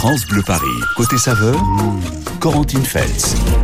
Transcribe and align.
France 0.00 0.24
Bleu 0.24 0.42
Paris. 0.42 0.80
Côté 0.96 1.18
saveur, 1.18 1.62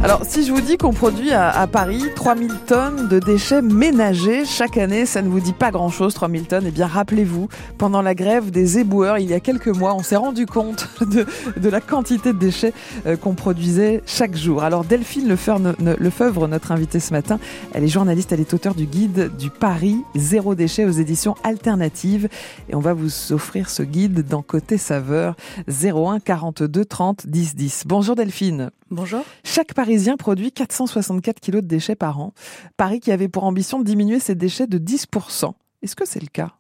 Alors, 0.03 0.21
si 0.27 0.45
je 0.45 0.53
vous 0.53 0.61
dis 0.61 0.77
qu'on 0.77 0.93
produit 0.93 1.33
à, 1.33 1.67
Paris 1.67 2.03
3000 2.15 2.53
tonnes 2.67 3.09
de 3.09 3.19
déchets 3.19 3.63
ménagers 3.63 4.45
chaque 4.45 4.77
année, 4.77 5.07
ça 5.07 5.23
ne 5.23 5.31
vous 5.31 5.41
dit 5.41 5.55
pas 5.55 5.71
grand-chose, 5.71 6.13
3000 6.13 6.45
tonnes. 6.45 6.65
Eh 6.69 6.71
bien, 6.71 6.87
rappelez-vous, 6.87 7.49
pendant 7.79 8.03
la 8.03 8.15
grève 8.15 8.51
des 8.51 8.79
éboueurs, 8.79 9.17
il 9.17 9.31
y 9.31 9.33
a 9.33 9.41
quelques 9.41 9.69
mois, 9.69 9.95
on 9.95 10.03
s'est 10.03 10.17
rendu 10.17 10.45
compte 10.45 10.91
de, 11.01 11.69
la 11.71 11.81
quantité 11.81 12.35
de 12.35 12.39
déchets 12.39 12.75
euh, 13.07 13.17
qu'on 13.17 13.33
produisait 13.33 14.03
chaque 14.05 14.37
jour. 14.37 14.63
Alors, 14.63 14.85
Delphine 14.85 15.27
Lefeuvre, 15.27 16.47
notre 16.47 16.71
invitée 16.71 17.01
ce 17.01 17.15
matin, 17.15 17.39
elle 17.73 17.83
est 17.83 17.89
journaliste, 17.89 18.31
elle 18.33 18.41
est 18.41 18.53
auteure 18.53 18.75
du 18.75 18.85
guide 18.85 19.35
du 19.39 19.49
Paris 19.49 19.97
Zéro 20.15 20.55
déchet 20.55 20.85
aux 20.85 20.91
éditions 20.91 21.35
alternatives. 21.45 22.29
Et 22.69 22.75
on 22.75 22.81
va 22.81 22.93
vous 22.93 23.33
offrir 23.33 23.71
ce 23.71 23.83
guide 23.83 24.29
dans 24.29 24.43
Côté 24.43 24.77
Saveur 24.77 25.35
01 25.67 26.21
42 26.21 26.85
30 26.85 27.27
10 27.27 27.57
10. 27.57 27.85
Bonjour 27.87 28.15
Delphine. 28.15 28.66
Bonjour. 28.91 29.25
Chaque 29.45 29.75
Parisien 29.75 30.17
produit 30.17 30.53
464 30.53 31.41
kilos 31.41 31.63
de 31.63 31.69
déchets 31.69 31.97
par 31.97 32.21
an. 32.21 32.33
Paris 32.77 33.01
qui 33.01 33.13
avait 33.13 33.29
pour 33.29 33.45
ambition 33.45 33.79
de 33.79 33.85
diminuer 33.85 34.21
ses 34.21 34.35
déchets 34.35 34.67
de 34.67 34.79
10%. 34.79 35.53
Est-ce 35.83 35.97
que 35.97 36.07
c'est 36.07 36.21
le 36.21 36.29
cas? 36.29 36.53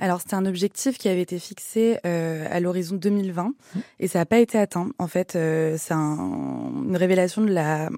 Alors 0.00 0.20
c'était 0.20 0.34
un 0.34 0.46
objectif 0.46 0.96
qui 0.98 1.08
avait 1.08 1.22
été 1.22 1.38
fixé 1.38 1.98
euh, 2.06 2.46
à 2.50 2.60
l'horizon 2.60 2.96
2020 2.96 3.44
mmh. 3.44 3.78
et 4.00 4.08
ça 4.08 4.20
n'a 4.20 4.26
pas 4.26 4.38
été 4.38 4.58
atteint. 4.58 4.90
En 4.98 5.08
fait, 5.08 5.34
euh, 5.34 5.76
c'est 5.78 5.94
un, 5.94 6.70
une 6.84 6.96
révélation 6.96 7.42
de 7.42 7.52
la 7.52 7.90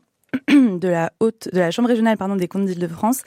de 0.48 0.88
la 0.88 1.12
haute, 1.20 1.48
de 1.52 1.58
la 1.58 1.70
chambre 1.70 1.88
régionale 1.88 2.16
pardon 2.16 2.36
des 2.36 2.48
comptes 2.48 2.66
d'Île-de-France, 2.66 3.22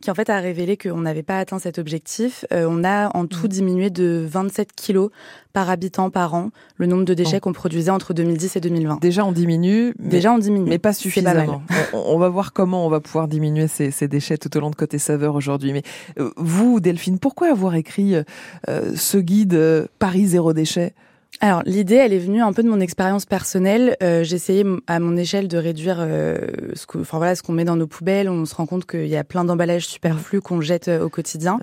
qui 0.00 0.10
en 0.10 0.14
fait 0.14 0.30
a 0.30 0.38
révélé 0.38 0.76
qu'on 0.76 1.00
n'avait 1.00 1.22
pas 1.22 1.38
atteint 1.38 1.58
cet 1.58 1.78
objectif. 1.78 2.44
Euh, 2.52 2.66
on 2.68 2.84
a 2.84 3.16
en 3.16 3.26
tout 3.26 3.46
mmh. 3.46 3.48
diminué 3.48 3.90
de 3.90 4.24
27 4.28 4.72
kilos 4.72 5.10
par 5.52 5.70
habitant 5.70 6.10
par 6.10 6.34
an 6.34 6.50
le 6.76 6.86
nombre 6.86 7.04
de 7.04 7.14
déchets 7.14 7.40
qu'on 7.40 7.52
produisait 7.52 7.90
entre 7.90 8.14
2010 8.14 8.56
et 8.56 8.60
2020. 8.60 9.00
Déjà 9.00 9.24
on 9.24 9.32
diminue. 9.32 9.94
Déjà 9.98 10.32
on 10.32 10.38
diminue, 10.38 10.68
mais 10.68 10.78
pas 10.78 10.92
suffisamment. 10.92 11.62
on, 11.92 11.98
on, 11.98 12.18
va 12.18 12.28
voir 12.28 12.52
comment 12.52 12.86
on 12.86 12.88
va 12.88 13.00
pouvoir 13.00 13.28
diminuer 13.28 13.66
ces, 13.66 13.90
ces 13.90 14.08
déchets 14.08 14.38
tout 14.38 14.56
au 14.56 14.60
long 14.60 14.70
de 14.70 14.76
côté 14.76 14.98
saveur 14.98 15.34
aujourd'hui. 15.34 15.72
Mais 15.72 15.82
euh, 16.18 16.30
vous, 16.36 16.80
Delphine, 16.80 17.18
pourquoi 17.18 17.50
avoir 17.50 17.74
écrit 17.74 18.14
euh, 18.14 18.96
ce 18.96 19.18
guide 19.18 19.54
euh, 19.54 19.86
Paris 19.98 20.28
zéro 20.28 20.52
déchet? 20.52 20.94
Alors 21.40 21.62
l'idée, 21.66 21.94
elle 21.94 22.12
est 22.12 22.18
venue 22.18 22.42
un 22.42 22.52
peu 22.52 22.62
de 22.62 22.68
mon 22.68 22.80
expérience 22.80 23.24
personnelle. 23.24 23.96
Euh, 24.02 24.24
essayé 24.24 24.64
à 24.86 24.98
mon 25.00 25.16
échelle 25.16 25.48
de 25.48 25.56
réduire 25.56 25.96
euh, 26.00 26.38
ce 26.74 26.86
que, 26.86 26.98
enfin 26.98 27.18
voilà, 27.18 27.34
ce 27.34 27.42
qu'on 27.42 27.52
met 27.52 27.64
dans 27.64 27.76
nos 27.76 27.86
poubelles. 27.86 28.28
On 28.28 28.44
se 28.44 28.54
rend 28.54 28.66
compte 28.66 28.86
qu'il 28.86 29.06
y 29.06 29.16
a 29.16 29.24
plein 29.24 29.44
d'emballages 29.44 29.86
superflus 29.86 30.40
qu'on 30.40 30.60
jette 30.60 30.88
euh, 30.88 31.04
au 31.04 31.08
quotidien. 31.08 31.60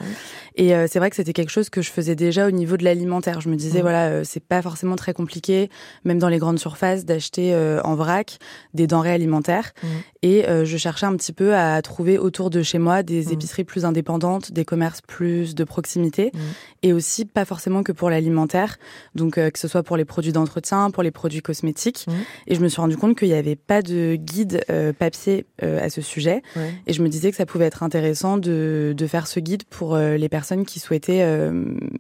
Et 0.56 0.74
euh, 0.74 0.88
c'est 0.90 1.00
vrai 1.00 1.10
que 1.10 1.16
c'était 1.16 1.34
quelque 1.34 1.52
chose 1.52 1.70
que 1.70 1.82
je 1.82 1.92
faisais 1.92 2.16
déjà 2.16 2.48
au 2.48 2.52
niveau 2.52 2.78
de 2.78 2.84
l'alimentaire. 2.84 3.42
Je 3.42 3.50
me 3.50 3.56
disais 3.56 3.82
voilà, 3.82 4.08
euh, 4.08 4.22
c'est 4.24 4.44
pas 4.44 4.62
forcément 4.62 4.96
très 4.96 5.14
compliqué, 5.14 5.70
même 6.06 6.20
dans 6.20 6.30
les 6.30 6.38
grandes 6.38 6.60
surfaces, 6.60 7.06
d'acheter 7.06 7.56
en 7.84 7.96
vrac 7.96 8.38
des 8.74 8.88
denrées 8.88 9.12
alimentaires. 9.12 9.74
Et 10.22 10.46
je 10.48 10.78
cherchais 10.78 11.06
un 11.06 11.16
petit 11.16 11.34
peu 11.34 11.56
à 11.56 11.82
trouver 11.82 12.18
autour 12.18 12.50
de 12.50 12.64
chez 12.64 12.80
moi 12.80 13.04
des 13.04 13.34
épiceries 13.34 13.64
plus 13.64 13.86
indépendantes, 13.86 14.52
des 14.52 14.66
commerces 14.66 15.02
plus 15.02 15.56
de 15.56 15.64
proximité, 15.64 16.32
et 16.84 16.94
aussi 16.94 17.26
pas 17.26 17.46
forcément 17.46 17.84
que 17.84 17.92
pour 17.92 18.10
l'alimentaire. 18.10 18.78
Donc 19.14 19.36
que 19.36 19.60
ce 19.60 19.65
soit 19.68 19.84
pour 19.84 19.98
les 19.98 20.06
produits 20.06 20.32
d'entretien, 20.32 20.92
pour 20.92 21.04
les 21.04 21.12
produits 21.12 21.42
cosmétiques. 21.42 22.06
Mmh. 22.08 22.12
Et 22.48 22.56
je 22.56 22.62
me 22.62 22.68
suis 22.68 22.82
rendu 22.82 22.98
compte 22.98 23.18
qu'il 23.18 23.28
n'y 23.28 23.34
avait 23.34 23.56
pas 23.56 23.82
de 23.82 24.16
guide 24.16 24.64
euh, 24.70 24.94
papier 24.94 25.46
euh, 25.64 25.84
à 25.84 25.90
ce 25.90 26.02
sujet. 26.02 26.42
Ouais. 26.56 26.74
Et 26.88 26.94
je 26.94 27.02
me 27.02 27.10
disais 27.10 27.32
que 27.32 27.38
ça 27.38 27.46
pouvait 27.46 27.66
être 27.66 27.84
intéressant 27.84 28.38
de, 28.38 28.94
de 28.96 29.08
faire 29.08 29.28
ce 29.28 29.40
guide 29.40 29.64
pour 29.64 29.96
euh, 29.96 30.18
les 30.18 30.30
personnes 30.30 30.66
qui 30.66 30.80
souhaitaient 30.80 31.26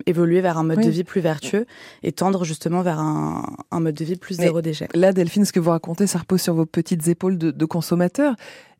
évoluer 0.05 0.41
vers 0.41 0.57
un 0.57 0.63
mode 0.63 0.77
oui. 0.77 0.85
de 0.85 0.91
vie 0.91 1.03
plus 1.03 1.21
vertueux 1.21 1.65
et 2.03 2.11
tendre 2.11 2.43
justement 2.43 2.81
vers 2.81 2.99
un, 2.99 3.43
un 3.71 3.79
mode 3.79 3.95
de 3.95 4.05
vie 4.05 4.15
plus 4.15 4.37
Mais 4.37 4.45
zéro 4.45 4.61
déchet. 4.61 4.87
Là, 4.93 5.13
Delphine, 5.13 5.45
ce 5.45 5.51
que 5.51 5.59
vous 5.59 5.71
racontez, 5.71 6.07
ça 6.07 6.19
repose 6.19 6.41
sur 6.41 6.53
vos 6.53 6.65
petites 6.65 7.07
épaules 7.07 7.37
de, 7.37 7.51
de 7.51 7.65
consommateurs. 7.65 8.35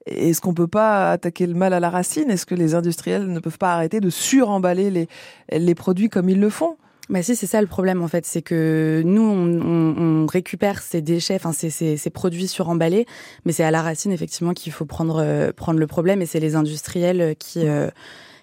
Est-ce 0.05 0.39
qu'on 0.39 0.53
peut 0.53 0.67
pas 0.67 1.11
attaquer 1.11 1.47
le 1.47 1.55
mal 1.55 1.73
à 1.73 1.79
la 1.79 1.89
racine? 1.89 2.29
Est-ce 2.29 2.45
que 2.45 2.53
les 2.53 2.75
industriels 2.75 3.25
ne 3.25 3.39
peuvent 3.39 3.57
pas 3.57 3.73
arrêter 3.73 3.99
de 3.99 4.11
suremballer 4.11 4.91
les, 4.91 5.07
les 5.51 5.75
produits 5.75 6.09
comme 6.09 6.29
ils 6.29 6.39
le 6.39 6.49
font? 6.49 6.77
Bah 7.09 7.21
si, 7.21 7.35
c'est 7.35 7.45
ça 7.45 7.61
le 7.61 7.67
problème 7.67 8.01
en 8.01 8.07
fait, 8.07 8.25
c'est 8.25 8.41
que 8.41 9.03
nous 9.05 9.21
on, 9.21 9.61
on, 9.61 10.23
on, 10.23 10.25
récupère 10.25 10.81
ces 10.81 11.01
déchets, 11.01 11.35
enfin 11.35 11.51
ces, 11.51 11.69
ces, 11.69 11.97
ces 11.97 12.09
produits 12.09 12.47
suremballés, 12.47 13.05
mais 13.45 13.51
c'est 13.51 13.63
à 13.63 13.69
la 13.69 13.83
racine 13.83 14.11
effectivement 14.11 14.53
qu'il 14.53 14.71
faut 14.71 14.85
prendre 14.85 15.21
euh, 15.21 15.51
prendre 15.51 15.79
le 15.79 15.87
problème 15.87 16.23
et 16.23 16.25
c'est 16.25 16.39
les 16.39 16.55
industriels 16.55 17.35
qui 17.37 17.67
euh, 17.67 17.89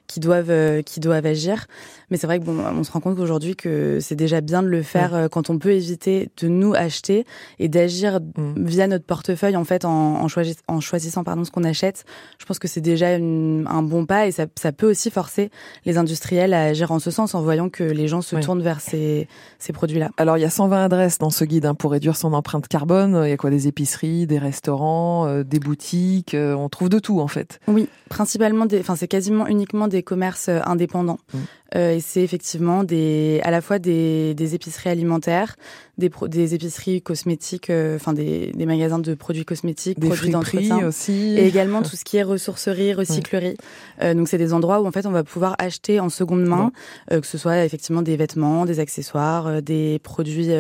qui 0.07 0.21
doivent 0.21 0.51
euh, 0.51 0.83
qui 0.83 1.01
doivent 1.01 1.27
agir. 1.27 1.67
Mais 2.11 2.17
c'est 2.17 2.27
vrai 2.27 2.39
que 2.39 2.45
bon, 2.45 2.59
on 2.59 2.85
se 2.85 2.93
rend 2.93 3.01
compte 3.01 3.17
qu'aujourd'hui 3.17 3.57
que 3.57 3.99
c'est 4.01 4.15
déjà 4.15 4.41
bien 4.41 4.63
de 4.63 4.69
le 4.69 4.83
faire 4.83 5.13
ouais. 5.13 5.29
quand 5.31 5.51
on 5.51 5.59
peut 5.59 5.73
éviter 5.73 6.31
de 6.41 6.49
nous 6.49 6.75
acheter 6.75 7.25
et 7.59 7.69
d'agir 7.69 8.21
mmh. 8.21 8.65
via 8.67 8.87
notre 8.87 9.05
portefeuille 9.05 9.57
en 9.57 9.65
fait 9.65 9.85
en, 9.85 10.21
en, 10.21 10.29
choisi, 10.29 10.57
en 10.69 10.81
choisissant 10.81 11.25
pardon 11.25 11.45
ce 11.45 11.51
qu'on 11.51 11.65
achète. 11.65 12.05
Je 12.39 12.45
pense 12.45 12.59
que 12.59 12.69
c'est 12.69 12.81
déjà 12.81 13.15
une, 13.15 13.67
un 13.69 13.83
bon 13.83 14.05
pas 14.05 14.27
et 14.27 14.33
ça, 14.33 14.47
ça 14.57 14.73
peut 14.73 14.91
aussi 14.91 15.11
forcer 15.11 15.51
les 15.87 15.97
industriels 15.97 16.53
à 16.53 16.65
agir 16.65 16.93
en 16.93 16.99
ce 16.99 17.11
sens 17.11 17.34
en 17.34 17.43
voyant 17.43 17.69
que 17.69 17.84
les 17.84 18.09
gens 18.09 18.21
se 18.21 18.37
ouais. 18.37 18.43
tournent 18.43 18.63
vers 18.63 18.81
ces, 18.81 19.29
ces 19.59 19.73
produits-là. 19.73 20.11
Alors 20.17 20.37
il 20.37 20.41
y 20.41 20.45
a 20.45 20.51
120 20.51 20.84
adresses 20.84 21.19
dans 21.19 21.31
ce 21.31 21.45
guide 21.45 21.67
hein, 21.67 21.75
pour 21.75 21.93
réduire 21.93 22.17
son 22.17 22.33
empreinte 22.33 22.69
carbone. 22.69 23.23
Il 23.25 23.31
y 23.31 23.33
a 23.33 23.37
quoi? 23.37 23.51
Des 23.51 23.69
épiceries, 23.69 24.27
des 24.27 24.39
restaurants, 24.39 25.27
euh, 25.27 25.45
des 25.45 25.59
boutiques. 25.59 26.34
Euh, 26.34 26.55
on 26.55 26.69
trouve 26.69 26.89
de 26.89 26.99
tout 26.99 27.21
en 27.21 27.29
fait. 27.29 27.61
Oui, 27.69 27.89
principalement 28.09 28.67
des, 28.67 28.81
enfin 28.81 28.97
c'est 28.97 29.09
quasiment 29.09 29.47
uniquement 29.47 29.89
des 29.92 30.03
commerces 30.03 30.48
euh, 30.48 30.60
indépendants. 30.64 31.19
Mmh. 31.32 31.38
Euh, 31.75 31.94
et 31.94 32.00
c'est 32.00 32.22
effectivement 32.22 32.84
des, 32.84 33.41
à 33.44 33.50
la 33.50 33.60
fois 33.60 33.78
des, 33.78 34.34
des 34.34 34.54
épiceries 34.54 34.91
alimentaires, 34.91 35.56
des, 35.97 36.10
pro, 36.10 36.28
des 36.28 36.54
épiceries 36.54 37.00
cosmétiques, 37.00 37.70
euh, 37.70 37.97
enfin 37.97 38.12
des, 38.12 38.53
des, 38.53 38.66
magasins 38.66 38.98
de 38.98 39.14
produits 39.14 39.44
cosmétiques, 39.44 39.98
des 39.98 40.08
produits 40.08 40.30
d'entretien 40.30 40.86
aussi, 40.86 41.34
et 41.36 41.47
également 41.47 41.82
tout 41.82 41.97
ce 41.97 42.04
qui 42.04 42.19
est 42.19 42.22
ressourcerie, 42.22 42.92
recyclerie. 42.94 43.56
Ouais. 44.00 44.03
Euh, 44.03 44.14
donc 44.14 44.28
c'est 44.28 44.38
des 44.38 44.53
endroits 44.53 44.80
où 44.80 44.86
en 44.86 44.91
fait 44.91 45.06
on 45.06 45.12
va 45.12 45.25
pouvoir 45.25 45.54
acheter 45.58 45.98
en 46.00 46.09
seconde 46.09 46.44
main, 46.44 46.72
que 47.10 47.26
ce 47.26 47.38
soit 47.38 47.64
effectivement 47.64 48.03
des 48.03 48.16
vêtements, 48.16 48.66
des 48.66 48.80
accessoires, 48.80 49.62
des 49.62 49.98
produits, 50.03 50.50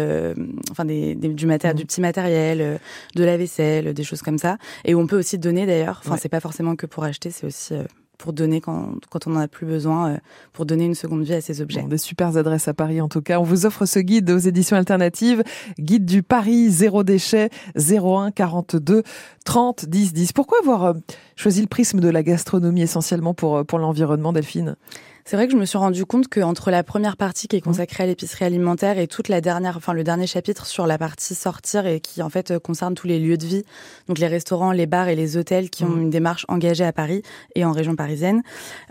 enfin 0.70 0.84
des, 0.84 1.14
des, 1.14 1.28
du 1.28 1.46
matériel, 1.46 1.76
mmh. 1.76 1.78
du 1.78 1.86
petit 1.86 2.00
matériel, 2.00 2.80
de 3.14 3.24
la 3.24 3.36
vaisselle, 3.36 3.92
des 3.92 4.04
choses 4.04 4.22
comme 4.22 4.38
ça, 4.38 4.56
et 4.84 4.94
où 4.94 5.00
on 5.00 5.06
peut 5.06 5.18
aussi 5.18 5.38
donner 5.38 5.66
d'ailleurs. 5.66 6.00
Enfin 6.02 6.14
ouais. 6.14 6.18
c'est 6.20 6.28
pas 6.28 6.40
forcément 6.40 6.76
que 6.76 6.86
pour 6.86 7.04
acheter, 7.04 7.30
c'est 7.30 7.46
aussi 7.46 7.74
pour 8.22 8.32
donner 8.32 8.60
quand, 8.60 8.94
quand 9.10 9.26
on 9.26 9.30
n'en 9.30 9.40
a 9.40 9.48
plus 9.48 9.66
besoin, 9.66 10.12
euh, 10.12 10.16
pour 10.52 10.64
donner 10.64 10.84
une 10.84 10.94
seconde 10.94 11.24
vie 11.24 11.34
à 11.34 11.40
ces 11.40 11.60
objets. 11.60 11.82
Bon, 11.82 11.88
des 11.88 11.98
super 11.98 12.36
adresses 12.36 12.68
à 12.68 12.74
Paris 12.74 13.00
en 13.00 13.08
tout 13.08 13.20
cas. 13.20 13.40
On 13.40 13.42
vous 13.42 13.66
offre 13.66 13.84
ce 13.84 13.98
guide 13.98 14.30
aux 14.30 14.38
éditions 14.38 14.76
alternatives, 14.76 15.42
guide 15.80 16.04
du 16.04 16.22
Paris 16.22 16.70
zéro 16.70 17.02
déchet 17.02 17.50
01 17.76 18.30
42 18.30 19.02
30 19.44 19.86
10 19.86 20.12
10. 20.12 20.32
Pourquoi 20.34 20.58
avoir 20.60 20.84
euh, 20.84 20.92
choisi 21.36 21.60
le 21.60 21.66
prisme 21.66 22.00
de 22.00 22.08
la 22.08 22.22
gastronomie 22.22 22.82
essentiellement 22.82 23.34
pour, 23.34 23.58
euh, 23.58 23.64
pour 23.64 23.78
l'environnement, 23.78 24.32
Delphine 24.32 24.76
c'est 25.24 25.36
vrai 25.36 25.46
que 25.46 25.52
je 25.52 25.56
me 25.56 25.64
suis 25.64 25.78
rendu 25.78 26.04
compte 26.04 26.28
qu'entre 26.28 26.70
la 26.70 26.82
première 26.82 27.16
partie 27.16 27.46
qui 27.46 27.56
est 27.56 27.60
consacrée 27.60 28.04
à 28.04 28.06
l'épicerie 28.06 28.44
alimentaire 28.44 28.98
et 28.98 29.06
toute 29.06 29.28
la 29.28 29.40
dernière, 29.40 29.76
enfin 29.76 29.92
le 29.92 30.02
dernier 30.02 30.26
chapitre 30.26 30.66
sur 30.66 30.86
la 30.86 30.98
partie 30.98 31.34
sortir 31.34 31.86
et 31.86 32.00
qui 32.00 32.22
en 32.22 32.28
fait 32.28 32.58
concerne 32.58 32.94
tous 32.94 33.06
les 33.06 33.20
lieux 33.20 33.36
de 33.36 33.46
vie, 33.46 33.64
donc 34.08 34.18
les 34.18 34.26
restaurants, 34.26 34.72
les 34.72 34.86
bars 34.86 35.08
et 35.08 35.14
les 35.14 35.36
hôtels 35.36 35.70
qui 35.70 35.84
ont 35.84 35.96
une 35.96 36.10
démarche 36.10 36.44
engagée 36.48 36.84
à 36.84 36.92
Paris 36.92 37.22
et 37.54 37.64
en 37.64 37.72
région 37.72 37.94
parisienne, 37.94 38.42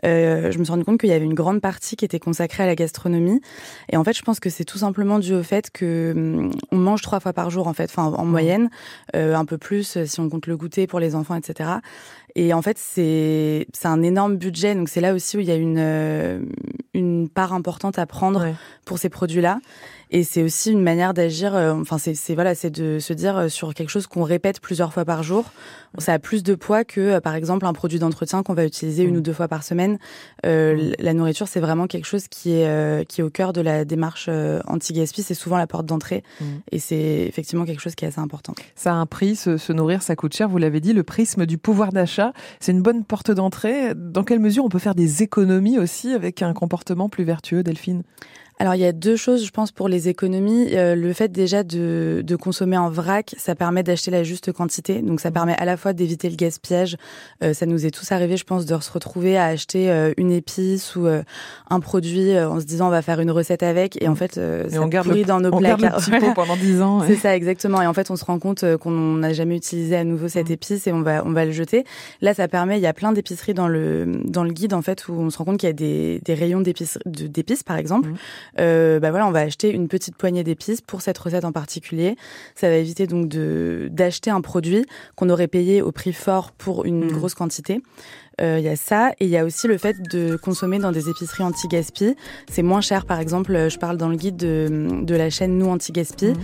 euh, 0.05 0.51
je 0.51 0.57
me 0.57 0.63
suis 0.63 0.71
rendu 0.71 0.85
compte 0.85 0.99
qu'il 0.99 1.09
y 1.09 1.13
avait 1.13 1.25
une 1.25 1.33
grande 1.33 1.59
partie 1.59 1.97
qui 1.97 2.05
était 2.05 2.19
consacrée 2.19 2.63
à 2.63 2.67
la 2.67 2.75
gastronomie. 2.75 3.41
Et 3.91 3.97
en 3.97 4.03
fait, 4.03 4.15
je 4.15 4.21
pense 4.21 4.39
que 4.39 4.49
c'est 4.49 4.65
tout 4.65 4.77
simplement 4.77 5.19
dû 5.19 5.33
au 5.33 5.43
fait 5.43 5.69
que 5.69 6.13
hum, 6.15 6.51
on 6.71 6.77
mange 6.77 7.01
trois 7.01 7.19
fois 7.19 7.33
par 7.33 7.49
jour 7.49 7.67
en 7.67 7.73
fait, 7.73 7.85
enfin 7.85 8.05
en 8.05 8.25
moyenne, 8.25 8.69
euh, 9.15 9.35
un 9.35 9.45
peu 9.45 9.57
plus 9.57 10.05
si 10.05 10.19
on 10.21 10.29
compte 10.29 10.47
le 10.47 10.55
goûter 10.55 10.87
pour 10.87 10.99
les 10.99 11.13
enfants, 11.13 11.35
etc. 11.35 11.71
Et 12.35 12.53
en 12.53 12.61
fait, 12.61 12.77
c'est 12.77 13.67
c'est 13.73 13.87
un 13.87 14.01
énorme 14.01 14.37
budget, 14.37 14.75
donc 14.75 14.89
c'est 14.89 15.01
là 15.01 15.13
aussi 15.13 15.37
où 15.37 15.39
il 15.39 15.47
y 15.47 15.51
a 15.51 15.55
une 15.55 15.77
euh, 15.79 16.39
une 16.93 17.29
part 17.29 17.53
importante 17.53 17.99
à 17.99 18.05
prendre 18.05 18.41
ouais. 18.41 18.53
pour 18.85 18.97
ces 18.97 19.09
produits-là. 19.09 19.59
Et 20.11 20.23
c'est 20.23 20.43
aussi 20.43 20.71
une 20.71 20.81
manière 20.81 21.13
d'agir. 21.13 21.55
Euh, 21.55 21.73
enfin, 21.73 21.97
c'est 21.97 22.35
voilà, 22.35 22.53
c'est 22.53 22.69
de 22.69 22.99
se 22.99 23.13
dire 23.13 23.37
euh, 23.37 23.47
sur 23.47 23.73
quelque 23.73 23.89
chose 23.89 24.07
qu'on 24.07 24.23
répète 24.23 24.59
plusieurs 24.59 24.93
fois 24.93 25.05
par 25.05 25.23
jour. 25.23 25.45
Ça 25.97 26.13
a 26.13 26.19
plus 26.19 26.43
de 26.43 26.55
poids 26.55 26.83
que, 26.83 27.01
euh, 27.01 27.19
par 27.21 27.35
exemple, 27.35 27.65
un 27.65 27.73
produit 27.73 27.99
d'entretien 27.99 28.43
qu'on 28.43 28.53
va 28.53 28.65
utiliser 28.65 29.03
une 29.03 29.15
mmh. 29.15 29.17
ou 29.17 29.21
deux 29.21 29.33
fois 29.33 29.47
par 29.47 29.63
semaine. 29.63 29.97
Euh, 30.45 30.75
mmh. 30.75 30.93
La 30.99 31.13
nourriture, 31.13 31.47
c'est 31.47 31.59
vraiment 31.59 31.87
quelque 31.87 32.05
chose 32.05 32.27
qui 32.27 32.51
est 32.51 32.67
euh, 32.67 33.03
qui 33.03 33.21
est 33.21 33.23
au 33.23 33.29
cœur 33.29 33.53
de 33.53 33.61
la 33.61 33.85
démarche 33.85 34.29
anti-gaspi. 34.67 35.23
C'est 35.23 35.33
souvent 35.33 35.57
la 35.57 35.67
porte 35.67 35.85
d'entrée, 35.85 36.23
mmh. 36.39 36.45
et 36.71 36.79
c'est 36.79 37.25
effectivement 37.27 37.65
quelque 37.65 37.81
chose 37.81 37.95
qui 37.95 38.05
est 38.05 38.09
assez 38.09 38.19
important. 38.19 38.53
Ça 38.75 38.91
a 38.91 38.95
un 38.95 39.05
prix, 39.05 39.35
se, 39.35 39.57
se 39.57 39.73
nourrir, 39.73 40.01
ça 40.01 40.15
coûte 40.15 40.33
cher. 40.33 40.47
Vous 40.49 40.57
l'avez 40.57 40.79
dit, 40.79 40.93
le 40.93 41.03
prisme 41.03 41.45
du 41.45 41.57
pouvoir 41.57 41.91
d'achat, 41.91 42.33
c'est 42.59 42.71
une 42.71 42.81
bonne 42.81 43.03
porte 43.03 43.31
d'entrée. 43.31 43.93
Dans 43.95 44.23
quelle 44.23 44.39
mesure 44.39 44.65
on 44.65 44.69
peut 44.69 44.79
faire 44.79 44.95
des 44.95 45.23
économies 45.23 45.79
aussi 45.79 46.13
avec 46.13 46.41
un 46.41 46.53
comportement 46.53 47.09
plus 47.09 47.23
vertueux, 47.23 47.63
Delphine? 47.63 48.03
Alors 48.61 48.75
il 48.75 48.81
y 48.81 48.85
a 48.85 48.91
deux 48.91 49.15
choses, 49.15 49.43
je 49.43 49.49
pense, 49.49 49.71
pour 49.71 49.89
les 49.89 50.07
économies. 50.07 50.75
Euh, 50.75 50.93
le 50.93 51.13
fait 51.13 51.29
déjà 51.29 51.63
de, 51.63 52.21
de, 52.23 52.35
consommer 52.35 52.77
en 52.77 52.91
vrac, 52.91 53.33
ça 53.39 53.55
permet 53.55 53.81
d'acheter 53.81 54.11
la 54.11 54.23
juste 54.23 54.51
quantité. 54.51 55.01
Donc 55.01 55.19
ça 55.19 55.31
permet 55.31 55.55
à 55.55 55.65
la 55.65 55.77
fois 55.77 55.93
d'éviter 55.93 56.29
le 56.29 56.35
gaspillage. 56.35 56.95
Euh, 57.43 57.55
ça 57.55 57.65
nous 57.65 57.87
est 57.87 57.89
tous 57.89 58.11
arrivé, 58.11 58.37
je 58.37 58.43
pense, 58.43 58.67
de 58.67 58.79
se 58.79 58.91
retrouver 58.91 59.35
à 59.35 59.45
acheter 59.45 59.89
euh, 59.89 60.13
une 60.15 60.31
épice 60.31 60.95
ou 60.95 61.07
euh, 61.07 61.23
un 61.71 61.79
produit 61.79 62.37
en 62.37 62.59
se 62.59 62.65
disant 62.65 62.85
on 62.85 62.91
va 62.91 63.01
faire 63.01 63.19
une 63.19 63.31
recette 63.31 63.63
avec 63.63 63.99
et 63.99 64.07
en 64.07 64.13
fait 64.13 64.35
ça 64.35 64.79
on 64.79 64.87
garde 64.87 65.07
pourrit 65.07 65.25
dans 65.25 65.39
nos 65.39 65.49
on 65.51 65.57
placards. 65.57 65.79
Garde 65.79 66.07
le 66.07 66.19
petit 66.19 66.25
pot 66.27 66.33
pendant 66.35 66.55
10 66.55 66.81
ans. 66.83 67.01
C'est 67.07 67.15
ça 67.15 67.35
exactement. 67.35 67.81
Et 67.81 67.87
en 67.87 67.95
fait 67.95 68.11
on 68.11 68.15
se 68.15 68.25
rend 68.25 68.37
compte 68.37 68.63
qu'on 68.77 68.91
n'a 68.91 69.33
jamais 69.33 69.57
utilisé 69.57 69.95
à 69.95 70.03
nouveau 70.03 70.27
cette 70.27 70.51
épice 70.51 70.85
et 70.85 70.91
on 70.91 71.01
va 71.01 71.23
on 71.25 71.31
va 71.31 71.45
le 71.45 71.51
jeter. 71.51 71.83
Là 72.21 72.35
ça 72.35 72.47
permet, 72.47 72.77
il 72.77 72.83
y 72.83 72.87
a 72.87 72.93
plein 72.93 73.11
d'épiceries 73.11 73.55
dans 73.55 73.67
le 73.67 74.21
dans 74.25 74.43
le 74.43 74.51
guide 74.51 74.75
en 74.75 74.83
fait 74.83 75.07
où 75.07 75.13
on 75.13 75.31
se 75.31 75.39
rend 75.39 75.45
compte 75.45 75.57
qu'il 75.57 75.67
y 75.67 75.71
a 75.71 75.73
des, 75.73 76.21
des 76.23 76.35
rayons 76.35 76.61
d'épices 76.61 76.99
d'épices 77.07 77.63
par 77.63 77.77
exemple. 77.77 78.09
Mmh. 78.09 78.15
Euh, 78.59 78.99
bah 78.99 79.11
voilà, 79.11 79.27
on 79.27 79.31
va 79.31 79.39
acheter 79.39 79.71
une 79.71 79.87
petite 79.87 80.15
poignée 80.15 80.43
d'épices 80.43 80.81
pour 80.81 81.01
cette 81.01 81.17
recette 81.17 81.45
en 81.45 81.51
particulier. 81.51 82.15
Ça 82.55 82.69
va 82.69 82.75
éviter 82.75 83.07
donc 83.07 83.27
de 83.27 83.87
d'acheter 83.91 84.29
un 84.29 84.41
produit 84.41 84.85
qu'on 85.15 85.29
aurait 85.29 85.47
payé 85.47 85.81
au 85.81 85.91
prix 85.91 86.13
fort 86.13 86.51
pour 86.51 86.85
une 86.85 87.05
mmh. 87.05 87.11
grosse 87.11 87.33
quantité. 87.33 87.81
Euh, 88.39 88.57
il 88.59 88.65
y 88.65 88.69
a 88.69 88.75
ça 88.75 89.11
et 89.19 89.25
il 89.25 89.29
y 89.29 89.37
a 89.37 89.43
aussi 89.43 89.67
le 89.67 89.77
fait 89.77 89.97
de 90.09 90.35
consommer 90.35 90.79
dans 90.79 90.91
des 90.91 91.09
épiceries 91.09 91.43
anti-gaspi. 91.43 92.15
C'est 92.49 92.63
moins 92.63 92.81
cher, 92.81 93.05
par 93.05 93.19
exemple, 93.19 93.69
je 93.69 93.77
parle 93.77 93.97
dans 93.97 94.07
le 94.07 94.15
guide 94.15 94.37
de, 94.37 94.87
de 95.01 95.15
la 95.15 95.29
chaîne 95.29 95.57
Nous 95.57 95.67
Anti-Gaspi. 95.67 96.27
Mmh. 96.27 96.35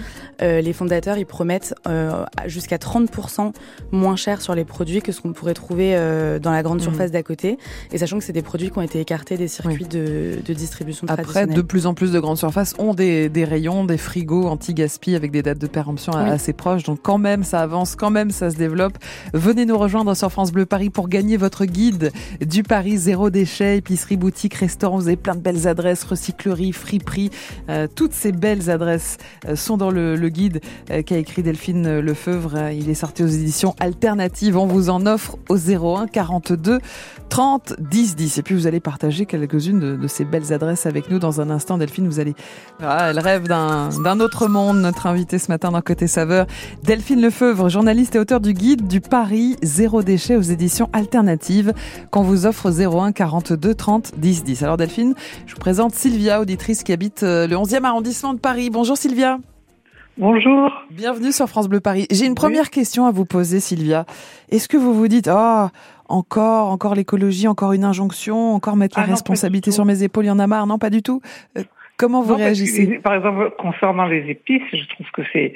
Euh, 0.42 0.62
les 0.62 0.74
fondateurs, 0.74 1.18
ils 1.18 1.25
promettent 1.25 1.74
euh, 1.88 2.25
jusqu'à 2.45 2.78
30% 2.78 3.54
moins 3.92 4.16
cher 4.16 4.42
sur 4.42 4.54
les 4.54 4.66
produits 4.66 5.01
que 5.01 5.12
ce 5.12 5.22
qu'on 5.22 5.34
pourrait 5.34 5.54
trouver 5.54 5.95
euh, 5.95 6.39
dans 6.39 6.51
la 6.51 6.62
grande 6.62 6.81
surface 6.81 7.10
mmh. 7.10 7.13
d'à 7.13 7.24
côté. 7.24 7.57
Et 7.92 7.98
sachant 7.98 8.18
que 8.18 8.24
c'est 8.24 8.34
des 8.34 8.42
produits 8.42 8.69
qui 8.69 8.78
ont 8.78 8.84
été 8.84 9.00
écartés 9.00 9.38
des 9.38 9.48
circuits 9.48 9.78
oui. 9.84 9.88
de, 9.88 10.39
de, 10.45 10.54
distribution 10.54 11.07
Après, 11.07 11.24
traditionnels. 11.24 11.56
de 11.56 11.62
plus 11.62 11.86
en 11.88 11.94
plus 11.94 12.12
de 12.12 12.19
grandes 12.19 12.38
surfaces 12.38 12.75
ont 12.80 12.94
des, 12.94 13.30
des 13.30 13.45
rayons, 13.45 13.86
des 13.86 13.98
frigos 13.98 14.48
anti-gaspi 14.48 15.16
avec 15.16 15.31
des 15.31 15.42
dates 15.42 15.60
de 15.60 15.68
péremption 15.68 16.13
oui. 16.16 16.30
assez 16.30 16.54
proches. 16.54 16.84
Donc 16.84 17.00
quand 17.01 17.18
même, 17.18 17.44
ça 17.44 17.62
avance, 17.62 17.95
quand 17.95 18.12
même, 18.12 18.31
ça 18.31 18.50
se 18.50 18.57
développe. 18.57 18.98
Venez 19.34 19.66
nous 19.66 19.78
rejoindre 19.78 20.16
sur 20.16 20.31
France 20.31 20.51
Bleu 20.51 20.66
Paris 20.66 20.89
pour 20.89 21.07
gagner 21.07 21.38
votre 21.38 21.66
guide 21.66 21.76
du 22.41 22.63
Paris 22.63 22.97
zéro 22.97 23.29
déchet, 23.29 23.77
épicerie, 23.77 24.18
boutique, 24.18 24.56
restaurant. 24.56 24.97
Vous 24.97 25.07
avez 25.07 25.15
plein 25.15 25.35
de 25.35 25.41
belles 25.41 25.68
adresses, 25.68 26.03
recyclerie, 26.03 26.71
friperie. 26.71 27.29
Euh, 27.69 27.88
toutes 27.94 28.13
ces 28.13 28.31
belles 28.31 28.69
adresses 28.69 29.18
euh, 29.47 29.56
sont 29.56 29.77
dans 29.77 29.91
le, 29.91 30.18
guide 30.29 30.59
euh, 30.89 31.03
qu'a 31.03 31.18
écrit 31.18 31.44
Delphine 31.44 32.00
Lefeuvre. 32.00 32.71
Il 32.71 32.89
est 32.89 32.95
sorti 32.95 33.24
aux 33.24 33.27
éditions 33.27 33.75
alternatives. 33.79 34.57
On 34.57 34.65
vous 34.65 34.89
en 34.89 35.06
offre 35.06 35.38
au 35.50 35.57
01 35.57 36.07
42 36.07 36.79
30 37.29 37.74
10 37.79 38.15
10. 38.15 38.38
Et 38.39 38.41
puis 38.41 38.56
vous 38.56 38.65
allez 38.65 38.79
partager 38.79 39.25
quelques-unes 39.25 39.79
de, 39.79 39.95
de, 39.95 40.07
ces 40.07 40.25
belles 40.25 40.53
adresses 40.53 40.88
avec 40.88 41.12
nous 41.12 41.19
dans 41.19 41.41
un 41.41 41.50
instant. 41.51 41.77
Delphine, 41.77 42.07
vous 42.07 42.19
allez, 42.19 42.33
ah, 42.81 43.09
elle 43.12 43.19
rêve 43.19 43.47
d'un 43.47 44.19
autre 44.19 44.47
monde. 44.47 44.79
Notre 44.79 45.06
invité 45.06 45.38
ce 45.38 45.51
matin 45.51 45.69
dans 45.71 45.81
Côté 45.81 46.07
Saveur, 46.07 46.47
Delphine 46.83 47.21
Lefeuvre, 47.21 47.69
journaliste 47.69 48.15
et 48.15 48.19
auteur 48.19 48.39
du 48.39 48.53
guide 48.53 48.88
du 48.88 49.00
Paris 49.00 49.57
zéro 49.62 50.01
déchet 50.01 50.35
aux 50.35 50.41
éditions 50.41 50.89
alternatives 50.94 51.66
qu'on 52.11 52.23
vous 52.23 52.45
offre 52.45 52.71
01 52.71 53.11
42 53.11 53.73
30 53.73 54.19
10 54.19 54.43
10. 54.43 54.63
Alors 54.63 54.77
Delphine, 54.77 55.13
je 55.45 55.53
vous 55.53 55.59
présente 55.59 55.93
Sylvia, 55.93 56.41
auditrice 56.41 56.83
qui 56.83 56.93
habite 56.93 57.21
le 57.23 57.55
11e 57.55 57.83
arrondissement 57.83 58.33
de 58.33 58.39
Paris. 58.39 58.69
Bonjour 58.69 58.97
Sylvia. 58.97 59.37
Bonjour. 60.17 60.71
Bienvenue 60.89 61.31
sur 61.31 61.47
France 61.47 61.69
Bleu 61.69 61.79
Paris. 61.79 62.07
J'ai 62.09 62.25
une 62.25 62.33
première 62.33 62.63
oui. 62.63 62.69
question 62.69 63.05
à 63.05 63.11
vous 63.11 63.25
poser 63.25 63.59
Sylvia. 63.59 64.05
Est-ce 64.49 64.67
que 64.67 64.75
vous 64.75 64.95
vous 64.95 65.07
dites 65.07 65.29
oh 65.31 65.67
encore 66.09 66.69
encore 66.69 66.95
l'écologie, 66.95 67.47
encore 67.47 67.73
une 67.73 67.83
injonction, 67.83 68.55
encore 68.55 68.77
mettre 68.77 68.97
la 68.97 69.03
ah 69.03 69.07
non, 69.07 69.13
responsabilité 69.13 69.69
sur 69.69 69.85
mes 69.85 70.01
épaules, 70.01 70.25
il 70.25 70.29
y 70.29 70.31
en 70.31 70.39
a 70.39 70.47
marre? 70.47 70.65
Non, 70.65 70.79
pas 70.79 70.89
du 70.89 71.03
tout. 71.03 71.21
Euh, 71.57 71.63
Comment 71.97 72.21
vous 72.21 72.33
non, 72.33 72.37
réagissez? 72.37 72.99
Par 72.99 73.15
exemple, 73.15 73.51
concernant 73.57 74.05
les 74.05 74.29
épices, 74.29 74.61
je 74.71 74.87
trouve 74.87 75.07
que 75.13 75.23
c'est 75.33 75.53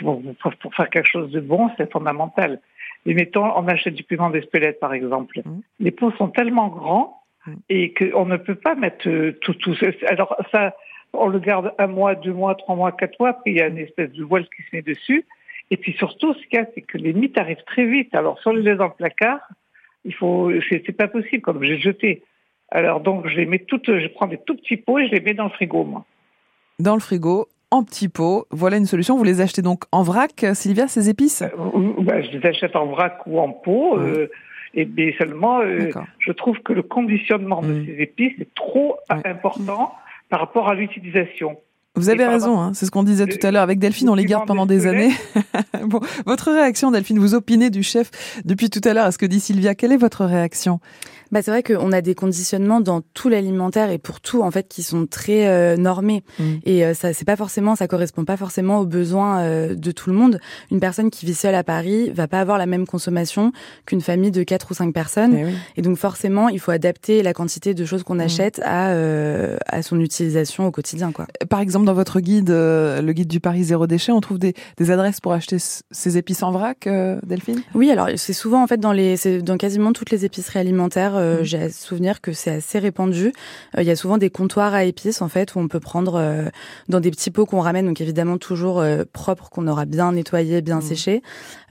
bon, 0.00 0.22
pour 0.60 0.74
faire 0.74 0.88
quelque 0.88 1.08
chose 1.08 1.30
de 1.30 1.40
bon, 1.40 1.70
c'est 1.76 1.90
fondamental. 1.92 2.60
Mais 3.06 3.14
mettons, 3.14 3.44
on 3.44 3.66
achète 3.68 3.94
du 3.94 4.04
piment 4.04 4.30
d'Espelette, 4.30 4.80
par 4.80 4.94
exemple. 4.94 5.40
Mmh. 5.44 5.60
Les 5.80 5.90
pots 5.90 6.12
sont 6.12 6.28
tellement 6.28 6.68
grands 6.68 7.22
mmh. 7.46 7.52
et 7.68 7.94
qu'on 7.94 8.26
ne 8.26 8.36
peut 8.36 8.54
pas 8.54 8.74
mettre 8.74 9.08
euh, 9.08 9.38
tout, 9.40 9.54
tout. 9.54 9.74
Alors 10.06 10.36
ça, 10.52 10.74
on 11.12 11.26
le 11.26 11.38
garde 11.38 11.74
un 11.78 11.86
mois, 11.88 12.14
deux 12.14 12.32
mois, 12.32 12.54
trois 12.54 12.76
mois, 12.76 12.92
quatre 12.92 13.18
mois. 13.18 13.32
Puis 13.32 13.54
il 13.54 13.58
y 13.58 13.62
a 13.62 13.68
une 13.68 13.78
espèce 13.78 14.12
de 14.12 14.24
voile 14.24 14.44
qui 14.44 14.62
se 14.62 14.76
met 14.76 14.82
dessus. 14.82 15.24
Et 15.70 15.76
puis 15.76 15.94
surtout, 15.94 16.34
ce 16.34 16.46
qu'il 16.46 16.58
y 16.58 16.62
a, 16.62 16.66
c'est 16.74 16.82
que 16.82 16.98
les 16.98 17.12
mythes 17.12 17.38
arrivent 17.38 17.64
très 17.66 17.86
vite. 17.86 18.14
Alors, 18.14 18.38
si 18.40 18.48
on 18.48 18.52
les 18.52 18.62
laisse 18.62 18.78
dans 18.78 18.88
le 18.88 18.92
placard, 18.92 19.40
il 20.04 20.14
faut, 20.14 20.52
c'est 20.68 20.96
pas 20.96 21.08
possible, 21.08 21.42
comme 21.42 21.62
j'ai 21.64 21.78
jeté. 21.78 22.22
Alors 22.70 23.00
donc, 23.00 23.28
je 23.28 23.36
les 23.36 23.46
mets 23.46 23.58
toutes, 23.58 23.86
je 23.86 24.06
prends 24.08 24.26
des 24.26 24.38
tout 24.38 24.56
petits 24.56 24.76
pots 24.76 24.98
et 24.98 25.06
je 25.06 25.12
les 25.12 25.20
mets 25.20 25.34
dans 25.34 25.44
le 25.44 25.50
frigo, 25.50 25.84
moi. 25.84 26.04
Dans 26.78 26.94
le 26.94 27.00
frigo, 27.00 27.48
en 27.72 27.82
petits 27.82 28.08
pots. 28.08 28.46
Voilà 28.50 28.76
une 28.76 28.84
solution. 28.84 29.16
Vous 29.16 29.24
les 29.24 29.40
achetez 29.40 29.62
donc 29.62 29.84
en 29.90 30.02
vrac, 30.02 30.44
Sylvia, 30.54 30.86
ces 30.86 31.08
épices? 31.08 31.42
Euh, 31.42 31.92
ben, 31.98 32.22
Je 32.22 32.38
les 32.38 32.46
achète 32.46 32.76
en 32.76 32.86
vrac 32.86 33.18
ou 33.26 33.40
en 33.40 33.48
pot. 33.48 33.98
Euh, 33.98 34.28
et 34.74 34.86
mais 34.86 35.14
seulement, 35.18 35.60
euh, 35.60 35.90
je 36.18 36.32
trouve 36.32 36.58
que 36.60 36.72
le 36.72 36.82
conditionnement 36.82 37.62
mmh. 37.62 37.66
de 37.66 37.86
ces 37.86 38.02
épices 38.02 38.38
est 38.40 38.54
trop 38.54 38.96
important 39.08 39.94
par 40.28 40.40
rapport 40.40 40.68
à 40.68 40.74
l'utilisation. 40.74 41.58
Vous 41.94 42.08
avez 42.08 42.26
raison, 42.26 42.58
hein, 42.58 42.72
c'est 42.74 42.86
ce 42.86 42.90
qu'on 42.90 43.02
disait 43.02 43.26
tout 43.26 43.46
à 43.46 43.50
l'heure 43.50 43.62
avec 43.62 43.78
Delphine, 43.78 44.08
on 44.08 44.14
les 44.14 44.24
garde 44.24 44.46
pendant 44.46 44.64
des 44.64 44.86
années. 44.86 45.10
bon, 45.86 46.00
votre 46.24 46.50
réaction, 46.50 46.90
Delphine, 46.90 47.18
vous 47.18 47.34
opinez 47.34 47.68
du 47.68 47.82
chef 47.82 48.10
depuis 48.46 48.70
tout 48.70 48.80
à 48.84 48.94
l'heure 48.94 49.04
à 49.04 49.12
ce 49.12 49.18
que 49.18 49.26
dit 49.26 49.40
Sylvia. 49.40 49.74
Quelle 49.74 49.92
est 49.92 49.98
votre 49.98 50.24
réaction? 50.24 50.80
Bah, 51.32 51.40
c'est 51.42 51.50
vrai 51.50 51.62
qu'on 51.62 51.92
a 51.92 52.02
des 52.02 52.14
conditionnements 52.14 52.82
dans 52.82 53.00
tout 53.14 53.30
l'alimentaire 53.30 53.90
et 53.90 53.96
pour 53.96 54.20
tout 54.20 54.42
en 54.42 54.50
fait 54.50 54.68
qui 54.68 54.82
sont 54.82 55.06
très 55.06 55.48
euh, 55.48 55.78
normés 55.78 56.24
mmh. 56.38 56.44
et 56.66 56.84
euh, 56.84 56.92
ça 56.92 57.14
c'est 57.14 57.24
pas 57.24 57.36
forcément 57.36 57.74
ça 57.74 57.88
correspond 57.88 58.26
pas 58.26 58.36
forcément 58.36 58.80
aux 58.80 58.84
besoins 58.84 59.40
euh, 59.40 59.74
de 59.74 59.90
tout 59.92 60.10
le 60.10 60.16
monde. 60.16 60.40
Une 60.70 60.78
personne 60.78 61.10
qui 61.10 61.24
vit 61.24 61.32
seule 61.32 61.54
à 61.54 61.64
Paris 61.64 62.10
va 62.10 62.28
pas 62.28 62.38
avoir 62.38 62.58
la 62.58 62.66
même 62.66 62.86
consommation 62.86 63.50
qu'une 63.86 64.02
famille 64.02 64.30
de 64.30 64.42
quatre 64.42 64.72
ou 64.72 64.74
cinq 64.74 64.92
personnes 64.92 65.34
Eh 65.34 65.44
oui. 65.46 65.52
et 65.78 65.80
donc 65.80 65.96
forcément 65.96 66.50
il 66.50 66.60
faut 66.60 66.70
adapter 66.70 67.22
la 67.22 67.32
quantité 67.32 67.72
de 67.72 67.84
choses 67.86 68.02
qu'on 68.02 68.16
Mmh. 68.16 68.20
achète 68.20 68.60
à 68.62 68.92
à 69.68 69.80
son 69.82 70.00
utilisation 70.00 70.66
au 70.66 70.70
quotidien 70.70 71.12
quoi. 71.12 71.26
Par 71.48 71.60
exemple 71.60 71.81
dans 71.82 71.94
votre 71.94 72.20
guide 72.20 72.50
le 72.50 73.12
guide 73.12 73.28
du 73.28 73.40
Paris 73.40 73.64
zéro 73.64 73.86
déchet, 73.86 74.12
on 74.12 74.20
trouve 74.20 74.38
des, 74.38 74.54
des 74.76 74.90
adresses 74.90 75.20
pour 75.20 75.32
acheter 75.32 75.56
ces 75.58 76.16
épices 76.16 76.42
en 76.42 76.52
vrac, 76.52 76.88
Delphine? 77.22 77.62
Oui, 77.74 77.90
alors 77.90 78.08
c'est 78.16 78.32
souvent 78.32 78.62
en 78.62 78.66
fait 78.66 78.78
dans 78.78 78.92
les 78.92 79.16
dans 79.42 79.56
quasiment 79.56 79.92
toutes 79.92 80.10
les 80.10 80.24
épiceries 80.24 80.58
alimentaires 80.58 81.16
euh, 81.16 81.40
mmh. 81.40 81.44
j'ai 81.44 81.70
souvenir 81.70 82.20
que 82.20 82.32
c'est 82.32 82.50
assez 82.50 82.78
répandu. 82.78 83.32
Euh, 83.76 83.82
il 83.82 83.86
y 83.86 83.90
a 83.90 83.96
souvent 83.96 84.18
des 84.18 84.30
comptoirs 84.30 84.74
à 84.74 84.84
épices 84.84 85.22
en 85.22 85.28
fait 85.28 85.54
où 85.54 85.58
on 85.58 85.68
peut 85.68 85.80
prendre 85.80 86.14
euh, 86.16 86.48
dans 86.88 87.00
des 87.00 87.10
petits 87.10 87.30
pots 87.30 87.46
qu'on 87.46 87.60
ramène, 87.60 87.86
donc 87.86 88.00
évidemment 88.00 88.38
toujours 88.38 88.80
euh, 88.80 89.04
propres 89.12 89.50
qu'on 89.50 89.66
aura 89.66 89.84
bien 89.84 90.12
nettoyé, 90.12 90.62
bien 90.62 90.78
mmh. 90.78 90.82
séché. 90.82 91.22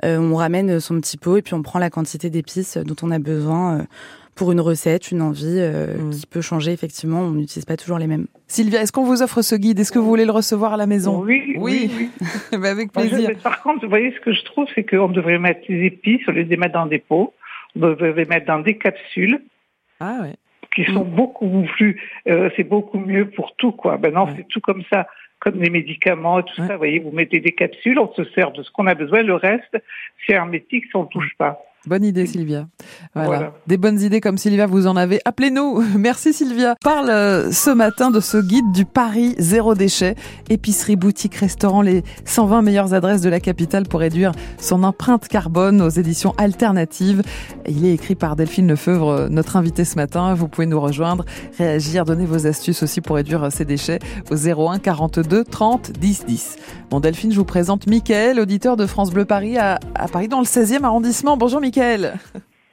on 0.03 0.35
ramène 0.35 0.79
son 0.79 0.99
petit 0.99 1.17
pot 1.17 1.37
et 1.37 1.41
puis 1.41 1.53
on 1.53 1.61
prend 1.61 1.79
la 1.79 1.89
quantité 1.89 2.29
d'épices 2.29 2.77
dont 2.77 2.95
on 3.01 3.11
a 3.11 3.19
besoin 3.19 3.85
pour 4.41 4.51
une 4.51 4.59
recette, 4.59 5.11
une 5.11 5.21
envie 5.21 5.61
mmh. 5.61 6.09
qui 6.09 6.25
peut 6.25 6.41
changer 6.41 6.71
effectivement. 6.71 7.19
On 7.19 7.29
n'utilise 7.29 7.65
pas 7.65 7.77
toujours 7.77 7.99
les 7.99 8.07
mêmes. 8.07 8.25
Sylvia, 8.47 8.81
est-ce 8.81 8.91
qu'on 8.91 9.03
vous 9.03 9.21
offre 9.21 9.43
ce 9.43 9.53
guide? 9.53 9.79
Est-ce 9.79 9.91
que 9.91 9.99
vous 9.99 10.07
voulez 10.07 10.25
le 10.25 10.31
recevoir 10.31 10.73
à 10.73 10.77
la 10.77 10.87
maison? 10.87 11.21
Oui, 11.21 11.53
oui. 11.59 11.91
oui. 11.93 12.09
bah 12.59 12.71
avec 12.71 12.91
plaisir. 12.91 13.29
Je, 13.35 13.43
par 13.43 13.61
contre, 13.61 13.83
vous 13.83 13.89
voyez, 13.89 14.11
ce 14.13 14.19
que 14.19 14.33
je 14.33 14.43
trouve, 14.45 14.65
c'est 14.73 14.83
qu'on 14.83 15.09
devrait 15.09 15.37
mettre 15.37 15.61
les 15.69 15.85
épices, 15.85 16.27
au 16.27 16.31
lieu 16.31 16.43
de 16.43 16.49
les 16.49 16.57
mettre 16.57 16.73
dans 16.73 16.87
des 16.87 16.97
pots, 16.97 17.35
on 17.75 17.81
devrait 17.81 18.13
les 18.13 18.25
mettre 18.25 18.47
dans 18.47 18.57
des 18.57 18.79
capsules 18.79 19.43
ah 19.99 20.17
ouais. 20.23 20.33
qui 20.75 20.91
sont 20.91 21.05
mmh. 21.05 21.15
beaucoup 21.15 21.63
plus, 21.75 22.01
euh, 22.27 22.49
c'est 22.55 22.63
beaucoup 22.63 22.97
mieux 22.97 23.29
pour 23.29 23.55
tout 23.57 23.73
quoi. 23.73 23.99
Maintenant 23.99 24.25
ouais. 24.25 24.33
c'est 24.37 24.47
tout 24.47 24.59
comme 24.59 24.81
ça, 24.91 25.05
comme 25.37 25.61
les 25.61 25.69
médicaments 25.69 26.39
et 26.39 26.43
tout 26.45 26.61
ouais. 26.61 26.67
ça. 26.67 26.73
Vous 26.73 26.79
voyez, 26.79 26.97
vous 26.97 27.11
mettez 27.11 27.41
des 27.41 27.51
capsules, 27.51 27.99
on 27.99 28.11
se 28.13 28.23
sert 28.31 28.51
de 28.53 28.63
ce 28.63 28.71
qu'on 28.71 28.87
a 28.87 28.95
besoin, 28.95 29.21
le 29.21 29.35
reste 29.35 29.77
c'est 30.25 30.33
hermétique, 30.33 30.85
ça 30.91 30.97
on 30.97 31.05
touche 31.05 31.35
pas. 31.37 31.63
Bonne 31.87 32.03
idée, 32.03 32.27
Sylvia. 32.27 32.67
Voilà. 33.15 33.27
voilà. 33.27 33.53
Des 33.65 33.77
bonnes 33.77 33.99
idées 33.99 34.21
comme 34.21 34.37
Sylvia, 34.37 34.67
vous 34.67 34.85
en 34.85 34.95
avez. 34.95 35.19
Appelez-nous. 35.25 35.83
Merci, 35.97 36.31
Sylvia. 36.31 36.75
Parle 36.83 37.09
euh, 37.09 37.51
ce 37.51 37.71
matin 37.71 38.11
de 38.11 38.19
ce 38.19 38.37
guide 38.37 38.71
du 38.71 38.85
Paris 38.85 39.33
zéro 39.39 39.73
déchet. 39.73 40.13
Épicerie, 40.51 40.95
boutique, 40.95 41.33
restaurant, 41.33 41.81
les 41.81 42.03
120 42.25 42.61
meilleures 42.61 42.93
adresses 42.93 43.21
de 43.21 43.29
la 43.29 43.39
capitale 43.39 43.87
pour 43.87 43.99
réduire 43.99 44.31
son 44.59 44.83
empreinte 44.83 45.27
carbone 45.27 45.81
aux 45.81 45.89
éditions 45.89 46.35
alternatives. 46.37 47.23
Il 47.67 47.83
est 47.83 47.93
écrit 47.93 48.13
par 48.13 48.35
Delphine 48.35 48.67
Lefeuvre, 48.67 49.09
euh, 49.09 49.29
notre 49.29 49.55
invitée 49.55 49.83
ce 49.83 49.95
matin. 49.95 50.35
Vous 50.35 50.47
pouvez 50.47 50.67
nous 50.67 50.79
rejoindre, 50.79 51.25
réagir, 51.57 52.05
donner 52.05 52.25
vos 52.27 52.45
astuces 52.45 52.83
aussi 52.83 53.01
pour 53.01 53.15
réduire 53.15 53.51
ses 53.51 53.65
déchets 53.65 53.97
au 54.29 54.35
01 54.35 54.77
42 54.77 55.43
30 55.45 55.93
10 55.93 56.25
10. 56.27 56.55
Bon, 56.91 56.99
Delphine, 56.99 57.31
je 57.31 57.37
vous 57.37 57.45
présente 57.45 57.87
Mickaël, 57.87 58.39
auditeur 58.39 58.77
de 58.77 58.85
France 58.85 59.09
Bleu 59.09 59.25
Paris 59.25 59.57
à, 59.57 59.79
à 59.95 60.07
Paris 60.07 60.27
dans 60.27 60.39
le 60.39 60.45
16e 60.45 60.83
arrondissement. 60.83 61.37
Bonjour, 61.37 61.59
Mickaël. 61.59 61.70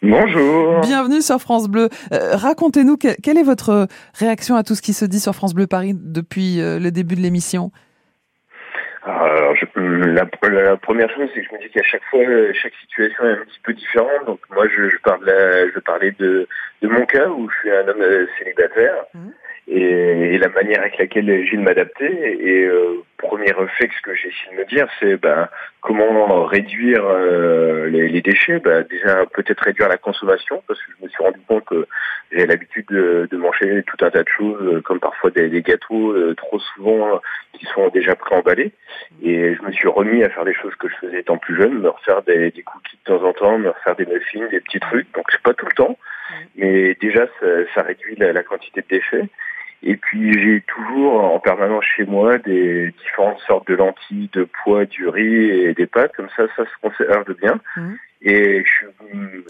Bonjour. 0.02 0.80
Bienvenue 0.82 1.20
sur 1.20 1.40
France 1.40 1.68
Bleu. 1.68 1.88
Euh, 2.12 2.36
Racontez-nous 2.36 2.96
que, 2.96 3.20
quelle 3.20 3.36
est 3.36 3.42
votre 3.42 3.88
réaction 4.14 4.54
à 4.54 4.62
tout 4.62 4.74
ce 4.74 4.82
qui 4.82 4.92
se 4.92 5.04
dit 5.04 5.18
sur 5.18 5.34
France 5.34 5.54
Bleu 5.54 5.66
Paris 5.66 5.92
depuis 5.94 6.60
euh, 6.60 6.78
le 6.78 6.90
début 6.90 7.16
de 7.16 7.20
l'émission? 7.20 7.70
Alors, 9.04 9.56
je, 9.56 9.66
la, 9.80 10.26
la, 10.50 10.76
première 10.76 11.08
chose, 11.10 11.28
c'est 11.34 11.40
que 11.40 11.46
je 11.50 11.54
me 11.54 11.60
dis 11.60 11.70
qu'à 11.70 11.82
chaque 11.82 12.04
fois, 12.10 12.20
chaque 12.52 12.74
situation 12.82 13.24
est 13.24 13.32
un 13.32 13.44
petit 13.44 13.60
peu 13.64 13.72
différente. 13.72 14.26
Donc 14.26 14.40
moi, 14.50 14.66
je, 14.68 14.88
je, 14.88 14.96
parle, 14.98 15.24
je 15.26 15.80
parlais 15.80 16.14
de, 16.18 16.46
de 16.82 16.88
mon 16.88 17.04
cas 17.06 17.28
où 17.28 17.48
je 17.50 17.58
suis 17.58 17.70
un 17.70 17.88
homme 17.88 18.04
célibataire. 18.38 19.04
Mmh. 19.14 19.28
Et, 19.70 20.38
la 20.38 20.48
manière 20.48 20.80
avec 20.80 20.98
laquelle 20.98 21.44
j'ai 21.44 21.56
de 21.56 21.62
m'adapter. 21.62 22.06
Et 22.06 22.64
euh, 22.64 23.02
premier 23.18 23.50
réflexe 23.52 24.00
que 24.02 24.14
j'ai 24.14 24.28
essayé 24.28 24.56
de 24.56 24.60
me 24.60 24.66
dire, 24.66 24.86
c'est 25.00 25.16
ben, 25.16 25.48
comment 25.80 26.44
réduire 26.44 27.04
euh, 27.04 27.88
les, 27.88 28.22
déchets? 28.22 28.60
Ben, 28.60 28.86
déjà 28.88 29.26
peut-être 29.26 29.60
réduire 29.60 29.88
la 29.88 29.98
consommation, 29.98 30.62
parce 30.66 30.80
que 30.80 30.92
je 30.98 31.04
me 31.04 31.08
suis 31.08 31.22
rendu 31.22 31.40
compte 31.46 31.64
que 31.64 31.86
j'ai 32.32 32.46
l'habitude 32.46 32.86
de, 32.88 33.28
manger 33.36 33.82
tout 33.84 34.04
un 34.04 34.10
tas 34.10 34.22
de 34.22 34.28
choses, 34.28 34.82
comme 34.82 35.00
parfois 35.00 35.30
des, 35.30 35.62
gâteaux, 35.62 36.12
euh, 36.12 36.34
trop 36.34 36.58
souvent 36.58 37.20
qui 37.52 37.66
sont 37.66 37.88
déjà 37.88 38.14
pré-emballés. 38.14 38.72
Et 39.22 39.54
je 39.54 39.62
me 39.62 39.72
suis 39.72 39.88
remis 39.88 40.22
à 40.24 40.30
faire 40.30 40.44
des 40.44 40.54
choses 40.54 40.74
que 40.76 40.88
je 40.88 40.94
faisais 40.96 41.20
étant 41.20 41.38
plus 41.38 41.56
jeune, 41.56 41.80
me 41.80 41.88
refaire 41.88 42.22
des, 42.22 42.50
des 42.50 42.62
cookies 42.62 42.98
de 43.04 43.12
temps 43.12 43.24
en 43.24 43.32
temps, 43.32 43.58
me 43.58 43.70
refaire 43.70 43.96
des 43.96 44.06
muffins, 44.06 44.46
des 44.50 44.60
petits 44.60 44.80
trucs. 44.80 45.12
Donc 45.14 45.26
c'est 45.30 45.42
pas 45.42 45.54
tout 45.54 45.66
le 45.66 45.74
temps, 45.74 45.98
mais 46.56 46.94
déjà 47.00 47.26
ça, 47.40 47.46
ça 47.74 47.82
réduit 47.82 48.16
la, 48.16 48.32
la 48.32 48.42
quantité 48.42 48.82
de 48.82 48.86
déchets. 48.88 49.28
Et 49.82 49.96
puis 49.96 50.32
j'ai 50.32 50.62
toujours 50.62 51.22
en 51.24 51.38
permanence 51.38 51.84
chez 51.96 52.04
moi 52.04 52.38
des 52.38 52.90
différentes 52.90 53.38
sortes 53.46 53.68
de 53.68 53.76
lentilles, 53.76 54.28
de 54.32 54.48
pois, 54.64 54.86
du 54.86 55.08
riz 55.08 55.50
et 55.50 55.74
des 55.74 55.86
pâtes. 55.86 56.12
Comme 56.16 56.28
ça, 56.36 56.46
ça 56.56 56.64
se 56.64 56.70
conserve 56.82 57.32
bien. 57.40 57.60
Mmh. 57.76 57.94
Et 58.22 58.64
je, 58.64 58.86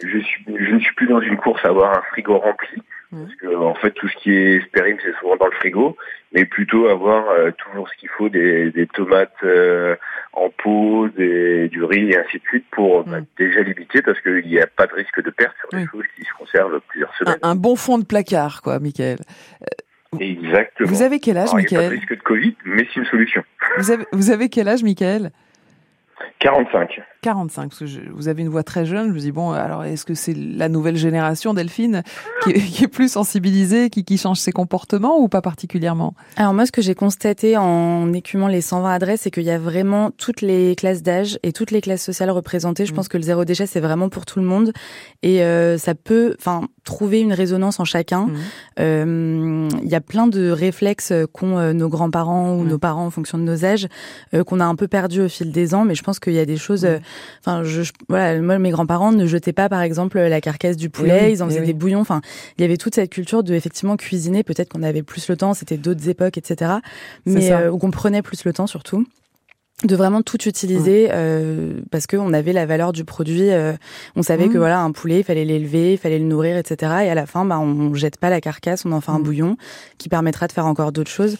je, 0.07 0.19
suis, 0.19 0.45
je 0.47 0.75
ne 0.75 0.79
suis 0.81 0.95
plus 0.95 1.07
dans 1.07 1.21
une 1.21 1.39
course 1.39 1.65
à 1.65 1.69
avoir 1.69 1.97
un 1.97 2.03
frigo 2.11 2.37
rempli. 2.37 2.83
Mmh. 3.11 3.23
Parce 3.23 3.35
que 3.37 3.57
en 3.57 3.75
fait, 3.77 3.93
tout 3.93 4.07
ce 4.09 4.17
qui 4.17 4.35
est 4.35 4.61
spérime, 4.67 4.99
c'est 5.03 5.15
souvent 5.19 5.37
dans 5.37 5.47
le 5.47 5.53
frigo. 5.53 5.97
Mais 6.33 6.45
plutôt 6.45 6.89
avoir 6.89 7.31
euh, 7.31 7.51
toujours 7.53 7.89
ce 7.89 7.97
qu'il 7.97 8.11
faut, 8.11 8.29
des, 8.29 8.71
des 8.71 8.87
tomates 8.87 9.33
euh, 9.45 9.97
en 10.35 10.51
pot, 10.51 11.09
des, 11.17 11.71
du 11.71 11.83
riz 11.85 12.11
et 12.11 12.19
ainsi 12.19 12.37
de 12.37 12.43
suite 12.43 12.67
pour 12.71 13.05
bah, 13.05 13.21
mmh. 13.21 13.27
déjà 13.39 13.63
limiter 13.63 14.03
parce 14.03 14.21
qu'il 14.21 14.45
n'y 14.45 14.61
a 14.61 14.67
pas 14.67 14.87
de 14.87 14.93
risque 14.93 15.23
de 15.23 15.31
perte 15.31 15.57
sur 15.59 15.71
des 15.71 15.87
choses 15.87 16.05
qui 16.15 16.23
se 16.23 16.35
conservent 16.39 16.81
plusieurs 16.87 17.15
semaines. 17.17 17.39
Un, 17.41 17.53
un 17.53 17.55
bon 17.55 17.77
fond 17.77 17.99
de 17.99 18.05
placard, 18.05 18.61
quoi, 18.61 18.79
Michael. 18.79 19.17
Exactement. 20.19 20.89
Vous 20.89 21.03
avez 21.03 21.21
quel 21.21 21.37
âge, 21.37 21.53
Michael 21.53 21.71
Il 21.71 21.79
n'y 21.79 21.85
a 21.85 21.89
pas 21.89 21.95
de 21.95 22.01
risque 22.01 22.17
de 22.17 22.23
Covid, 22.23 22.57
mais 22.65 22.87
c'est 22.87 23.01
une 23.01 23.07
solution. 23.07 23.43
Vous 23.77 23.91
avez, 23.91 24.05
vous 24.13 24.31
avez 24.31 24.49
quel 24.49 24.69
âge, 24.69 24.83
Michael? 24.83 25.31
45. 26.39 27.01
45, 27.23 27.71
parce 27.71 27.79
que 27.79 28.11
vous 28.13 28.29
avez 28.29 28.43
une 28.43 28.49
voix 28.49 28.63
très 28.63 28.87
jeune. 28.87 29.09
Je 29.09 29.13
me 29.13 29.19
dis, 29.19 29.33
bon, 29.33 29.51
alors 29.51 29.85
est-ce 29.85 30.05
que 30.05 30.15
c'est 30.15 30.35
la 30.35 30.69
nouvelle 30.69 30.97
génération, 30.97 31.55
Delphine, 31.55 32.03
qui 32.45 32.51
est, 32.51 32.89
plus 32.89 33.13
sensibilisée, 33.13 33.91
qui, 33.91 34.05
qui, 34.05 34.19
change 34.19 34.39
ses 34.39 34.53
comportements 34.53 35.19
ou 35.19 35.29
pas 35.29 35.43
particulièrement? 35.43 36.15
Alors 36.37 36.55
moi, 36.55 36.67
ce 36.67 36.73
que 36.73 36.83
j'ai 36.83 36.95
constaté 36.95 37.57
en 37.57 38.13
écumant 38.13 38.49
les 38.49 38.61
120 38.61 38.93
adresses, 38.93 39.23
c'est 39.23 39.31
qu'il 39.31 39.45
y 39.45 39.51
a 39.51 39.59
vraiment 39.59 40.11
toutes 40.11 40.41
les 40.41 40.75
classes 40.77 41.03
d'âge 41.03 41.39
et 41.43 41.53
toutes 41.53 41.71
les 41.71 41.81
classes 41.81 42.05
sociales 42.05 42.31
représentées. 42.31 42.87
Je 42.87 42.93
mm. 42.93 42.97
pense 42.97 43.09
que 43.09 43.17
le 43.17 43.23
zéro 43.23 43.45
déchet, 43.45 43.67
c'est 43.67 43.81
vraiment 43.81 44.09
pour 44.09 44.27
tout 44.27 44.39
le 44.39 44.45
monde. 44.45 44.73
Et 45.23 45.43
euh, 45.43 45.79
ça 45.79 45.95
peut, 45.95 46.37
enfin, 46.39 46.63
trouver 46.89 47.21
une 47.21 47.35
résonance 47.35 47.81
en 47.81 47.85
chacun. 47.85 48.27
Mmh. 48.27 48.37
Euh, 48.81 49.69
il 49.83 49.89
y 49.89 49.95
a 49.95 50.01
plein 50.01 50.27
de 50.27 50.51
réflexes 50.51 51.13
qu'ont 51.35 51.59
euh, 51.59 51.75
nos 51.75 51.91
grands-parents 51.91 52.55
ou 52.55 52.63
mmh. 52.63 52.69
nos 52.69 52.79
parents 52.79 53.05
en 53.05 53.11
fonction 53.11 53.37
de 53.37 53.43
nos 53.43 53.63
âges 53.63 53.89
euh, 54.33 54.43
qu'on 54.43 54.59
a 54.59 54.65
un 54.65 54.75
peu 54.75 54.89
perdu 54.89 55.21
au 55.21 55.29
fil 55.29 55.53
des 55.53 55.75
ans. 55.75 55.85
Mais 55.85 55.95
je 55.95 56.03
pense 56.03 56.19
qu'il 56.19 56.33
y 56.33 56.39
a 56.39 56.47
des 56.47 56.57
choses. 56.57 56.87
Mmh. 56.87 57.01
Enfin, 57.41 57.63
je, 57.65 57.83
voilà, 58.09 58.41
moi 58.41 58.59
mes 58.59 58.71
grands-parents 58.71 59.13
ne 59.13 59.27
jetaient 59.27 59.53
pas 59.53 59.69
par 59.69 59.83
exemple 59.83 60.19
la 60.19 60.41
carcasse 60.41 60.77
du 60.77 60.91
poulet, 60.91 61.33
ils 61.33 61.43
en 61.43 61.47
faisaient 61.47 61.61
des 61.61 61.73
bouillons. 61.73 62.01
Enfin, 62.01 62.21
il 62.57 62.63
y 62.63 62.65
avait 62.65 62.77
toute 62.77 62.95
cette 62.95 63.11
culture 63.11 63.43
de 63.43 63.55
effectivement 63.55 63.97
cuisiner. 63.97 64.43
Peut-être 64.43 64.71
qu'on 64.71 64.83
avait 64.83 65.03
plus 65.03 65.29
le 65.29 65.37
temps, 65.37 65.55
c'était 65.55 65.77
d'autres 65.77 66.09
époques, 66.09 66.39
etc. 66.39 66.73
Mais 67.27 67.53
euh, 67.53 67.77
qu'on 67.77 67.91
prenait 67.91 68.23
plus 68.23 68.45
le 68.45 68.53
temps 68.53 68.67
surtout 68.67 69.07
de 69.85 69.95
vraiment 69.95 70.23
tout 70.23 70.49
utiliser 70.49 71.09
euh, 71.13 71.81
parce 71.91 72.09
qu'on 72.09 72.33
avait 72.33 72.53
la 72.53 72.67
valeur 72.67 72.93
du 72.93 73.05
produit. 73.05 73.51
Euh, 73.51 73.75
on 74.17 74.23
savait 74.23 74.49
que 74.49 74.55
mmh. 74.55 74.59
voilà 74.59 74.81
un 74.81 74.91
poulet, 74.91 75.21
il 75.21 75.25
fallait 75.25 75.45
l'élever, 75.45 75.93
il 75.93 75.99
fallait 75.99 76.19
le 76.19 76.25
nourrir, 76.25 76.57
etc. 76.57 76.93
Et 77.05 77.11
à 77.11 77.15
la 77.15 77.27
fin, 77.27 77.45
bah, 77.45 77.61
on 77.61 77.95
jette 77.95 78.19
pas 78.19 78.29
la 78.29 78.41
carcasse, 78.41 78.85
on 78.85 78.93
en 78.93 79.01
fait 79.01 79.13
un 79.13 79.21
mmh. 79.21 79.23
bouillon 79.23 79.57
qui 79.99 80.09
permettra 80.09 80.49
de 80.49 80.53
faire 80.53 80.67
encore 80.67 80.91
d'autres 80.91 81.11
choses. 81.11 81.37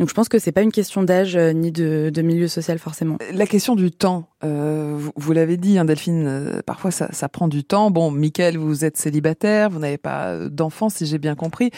Donc 0.00 0.08
je 0.08 0.14
pense 0.14 0.30
que 0.30 0.38
c'est 0.38 0.50
pas 0.50 0.62
une 0.62 0.72
question 0.72 1.02
d'âge 1.02 1.36
euh, 1.36 1.52
ni 1.52 1.72
de, 1.72 2.10
de, 2.12 2.22
milieu 2.22 2.48
social 2.48 2.78
forcément. 2.78 3.18
La 3.34 3.46
question 3.46 3.76
du 3.76 3.90
temps, 3.90 4.30
euh, 4.42 4.98
vous, 5.14 5.32
l'avez 5.32 5.58
dit, 5.58 5.78
hein, 5.78 5.84
Delphine, 5.84 6.26
euh, 6.26 6.62
parfois 6.64 6.90
ça, 6.90 7.08
ça, 7.12 7.28
prend 7.28 7.48
du 7.48 7.64
temps. 7.64 7.90
Bon, 7.90 8.10
Michael, 8.10 8.56
vous 8.56 8.86
êtes 8.86 8.96
célibataire, 8.96 9.68
vous 9.68 9.78
n'avez 9.78 9.98
pas 9.98 10.28
euh, 10.28 10.48
d'enfants, 10.48 10.88
si 10.88 11.04
j'ai 11.04 11.18
bien 11.18 11.34
compris. 11.34 11.70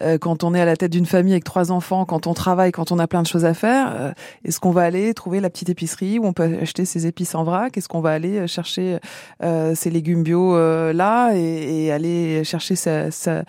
Euh, 0.00 0.16
quand 0.16 0.42
on 0.42 0.54
est 0.54 0.60
à 0.60 0.64
la 0.64 0.78
tête 0.78 0.90
d'une 0.90 1.04
famille 1.04 1.34
avec 1.34 1.44
trois 1.44 1.70
enfants, 1.70 2.06
quand 2.06 2.26
on 2.26 2.32
travaille, 2.32 2.72
quand 2.72 2.92
on 2.92 2.98
a 2.98 3.06
plein 3.06 3.20
de 3.20 3.26
choses 3.26 3.44
à 3.44 3.52
faire, 3.52 4.14
est-ce 4.42 4.58
qu'on 4.58 4.70
va 4.70 4.84
aller 4.84 5.12
trouver 5.12 5.40
la 5.40 5.50
petite 5.50 5.68
épicerie 5.68 6.18
où 6.18 6.24
on 6.24 6.32
peut 6.32 6.56
acheter 6.62 6.86
ses 6.86 7.06
épices 7.06 7.34
en 7.34 7.44
vrac? 7.44 7.76
Est-ce 7.76 7.88
qu'on 7.88 8.00
va 8.00 8.12
aller 8.12 8.46
chercher 8.46 8.98
ses 9.42 9.90
légumes 9.90 10.22
bio 10.22 10.56
là 10.92 11.32
et, 11.34 11.84
et, 11.84 11.92
aller 11.92 12.42
chercher 12.44 12.74
sa, 12.74 13.10
sa, 13.10 13.44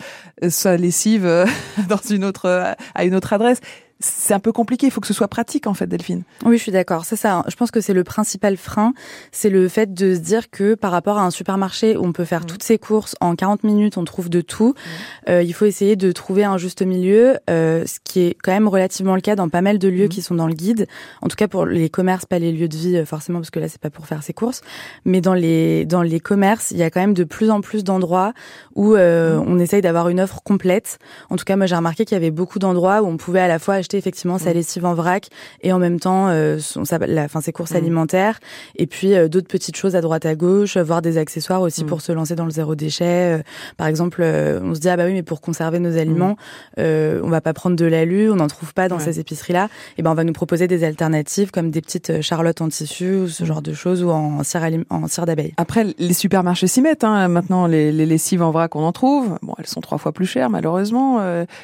sa 0.49 0.75
lessive 0.75 1.45
dans 1.87 2.01
une 2.09 2.25
autre 2.25 2.75
à 2.93 3.05
une 3.05 3.15
autre 3.15 3.31
adresse? 3.31 3.61
C'est 3.99 4.33
un 4.33 4.39
peu 4.39 4.51
compliqué. 4.51 4.87
Il 4.87 4.91
faut 4.91 5.01
que 5.01 5.07
ce 5.07 5.13
soit 5.13 5.27
pratique, 5.27 5.67
en 5.67 5.73
fait, 5.73 5.87
Delphine. 5.87 6.23
Oui, 6.45 6.57
je 6.57 6.63
suis 6.63 6.71
d'accord. 6.71 7.05
C'est 7.05 7.15
ça. 7.15 7.43
Je 7.47 7.55
pense 7.55 7.71
que 7.71 7.81
c'est 7.81 7.93
le 7.93 8.03
principal 8.03 8.57
frein. 8.57 8.93
C'est 9.31 9.49
le 9.49 9.67
fait 9.67 9.93
de 9.93 10.15
se 10.15 10.19
dire 10.19 10.49
que 10.49 10.75
par 10.75 10.91
rapport 10.91 11.17
à 11.17 11.23
un 11.23 11.31
supermarché 11.31 11.97
où 11.97 12.05
on 12.05 12.11
peut 12.11 12.25
faire 12.25 12.41
mmh. 12.41 12.45
toutes 12.45 12.63
ses 12.63 12.77
courses 12.77 13.15
en 13.21 13.35
40 13.35 13.63
minutes, 13.63 13.97
on 13.97 14.03
trouve 14.03 14.29
de 14.29 14.41
tout. 14.41 14.69
Mmh. 14.75 15.29
Euh, 15.29 15.43
il 15.43 15.53
faut 15.53 15.65
essayer 15.65 15.95
de 15.95 16.11
trouver 16.11 16.43
un 16.43 16.57
juste 16.57 16.81
milieu, 16.81 17.37
euh, 17.49 17.85
ce 17.85 17.99
qui 18.03 18.21
est 18.21 18.37
quand 18.41 18.51
même 18.51 18.67
relativement 18.67 19.15
le 19.15 19.21
cas 19.21 19.35
dans 19.35 19.49
pas 19.49 19.61
mal 19.61 19.79
de 19.79 19.87
lieux 19.87 20.05
mmh. 20.05 20.09
qui 20.09 20.21
sont 20.21 20.35
dans 20.35 20.47
le 20.47 20.53
guide. 20.53 20.87
En 21.21 21.27
tout 21.27 21.35
cas, 21.35 21.47
pour 21.47 21.65
les 21.65 21.89
commerces, 21.89 22.25
pas 22.25 22.39
les 22.39 22.51
lieux 22.51 22.67
de 22.67 22.77
vie, 22.77 22.97
euh, 22.97 23.05
forcément, 23.05 23.39
parce 23.39 23.49
que 23.49 23.59
là, 23.59 23.67
c'est 23.67 23.81
pas 23.81 23.89
pour 23.89 24.05
faire 24.05 24.23
ses 24.23 24.33
courses. 24.33 24.61
Mais 25.05 25.21
dans 25.21 25.33
les, 25.33 25.85
dans 25.85 26.01
les 26.01 26.19
commerces, 26.19 26.71
il 26.71 26.77
y 26.77 26.83
a 26.83 26.89
quand 26.89 26.99
même 26.99 27.13
de 27.13 27.23
plus 27.23 27.49
en 27.49 27.61
plus 27.61 27.83
d'endroits 27.83 28.33
où 28.75 28.95
euh, 28.95 29.41
on 29.45 29.59
essaye 29.59 29.81
d'avoir 29.81 30.09
une 30.09 30.19
offre 30.19 30.41
complète. 30.43 30.99
En 31.29 31.35
tout 31.35 31.45
cas, 31.45 31.55
moi, 31.55 31.65
j'ai 31.65 31.75
remarqué 31.75 32.05
qu'il 32.05 32.15
y 32.15 32.17
avait 32.17 32.31
beaucoup 32.31 32.59
d'endroits 32.59 33.01
où 33.01 33.07
on 33.07 33.17
pouvait 33.17 33.39
à 33.39 33.47
la 33.47 33.59
fois 33.59 33.81
effectivement 33.95 34.37
sa 34.37 34.51
mm. 34.51 34.53
lessive 34.53 34.85
en 34.85 34.93
vrac 34.93 35.29
et 35.61 35.71
en 35.71 35.79
même 35.79 35.99
temps 35.99 36.27
euh, 36.29 36.59
son, 36.59 36.85
sa, 36.85 36.97
la, 36.97 37.27
fin, 37.27 37.41
ses 37.41 37.51
courses 37.51 37.71
mm. 37.71 37.77
alimentaires 37.77 38.39
et 38.75 38.87
puis 38.87 39.13
euh, 39.13 39.27
d'autres 39.27 39.47
petites 39.47 39.77
choses 39.77 39.95
à 39.95 40.01
droite 40.01 40.25
à 40.25 40.35
gauche, 40.35 40.77
voir 40.77 41.01
des 41.01 41.17
accessoires 41.17 41.61
aussi 41.61 41.83
mm. 41.83 41.87
pour 41.87 42.01
se 42.01 42.11
lancer 42.11 42.35
dans 42.35 42.45
le 42.45 42.51
zéro 42.51 42.75
déchet. 42.75 43.37
Euh, 43.37 43.43
par 43.77 43.87
exemple, 43.87 44.23
on 44.23 44.73
se 44.73 44.79
dit 44.79 44.89
ah 44.89 44.97
bah 44.97 45.05
oui 45.05 45.13
mais 45.13 45.23
pour 45.23 45.41
conserver 45.41 45.79
nos 45.79 45.97
aliments, 45.97 46.35
on 46.77 47.29
va 47.29 47.41
pas 47.41 47.53
prendre 47.53 47.75
de 47.75 47.85
l'alu, 47.85 48.31
on 48.31 48.35
n'en 48.35 48.47
trouve 48.47 48.73
pas 48.73 48.89
dans 48.89 48.99
ces 48.99 49.19
épiceries 49.19 49.53
là. 49.53 49.69
Et 49.97 50.01
ben 50.01 50.11
on 50.11 50.15
va 50.15 50.23
nous 50.23 50.33
proposer 50.33 50.67
des 50.67 50.83
alternatives 50.83 51.51
comme 51.51 51.71
des 51.71 51.81
petites 51.81 52.21
charlottes 52.21 52.61
en 52.61 52.69
tissu 52.69 53.15
ou 53.15 53.27
ce 53.27 53.45
genre 53.45 53.61
de 53.61 53.73
choses 53.73 54.03
ou 54.03 54.09
en 54.09 54.43
cire 54.43 54.67
en 54.89 55.07
cire 55.07 55.25
d'abeille. 55.25 55.53
Après 55.57 55.85
les 55.97 56.13
supermarchés 56.13 56.67
s'y 56.67 56.81
mettent 56.81 57.03
hein. 57.03 57.27
maintenant 57.27 57.67
les, 57.67 57.91
les, 57.91 58.05
lessives 58.05 58.41
en 58.41 58.51
vrac 58.51 58.75
on 58.75 58.83
en 58.83 58.91
trouve. 58.91 59.37
Bon 59.41 59.53
elles 59.59 59.67
sont 59.67 59.81
trois 59.81 59.97
fois 59.97 60.11
plus 60.11 60.25
chères 60.25 60.49
malheureusement. 60.49 61.21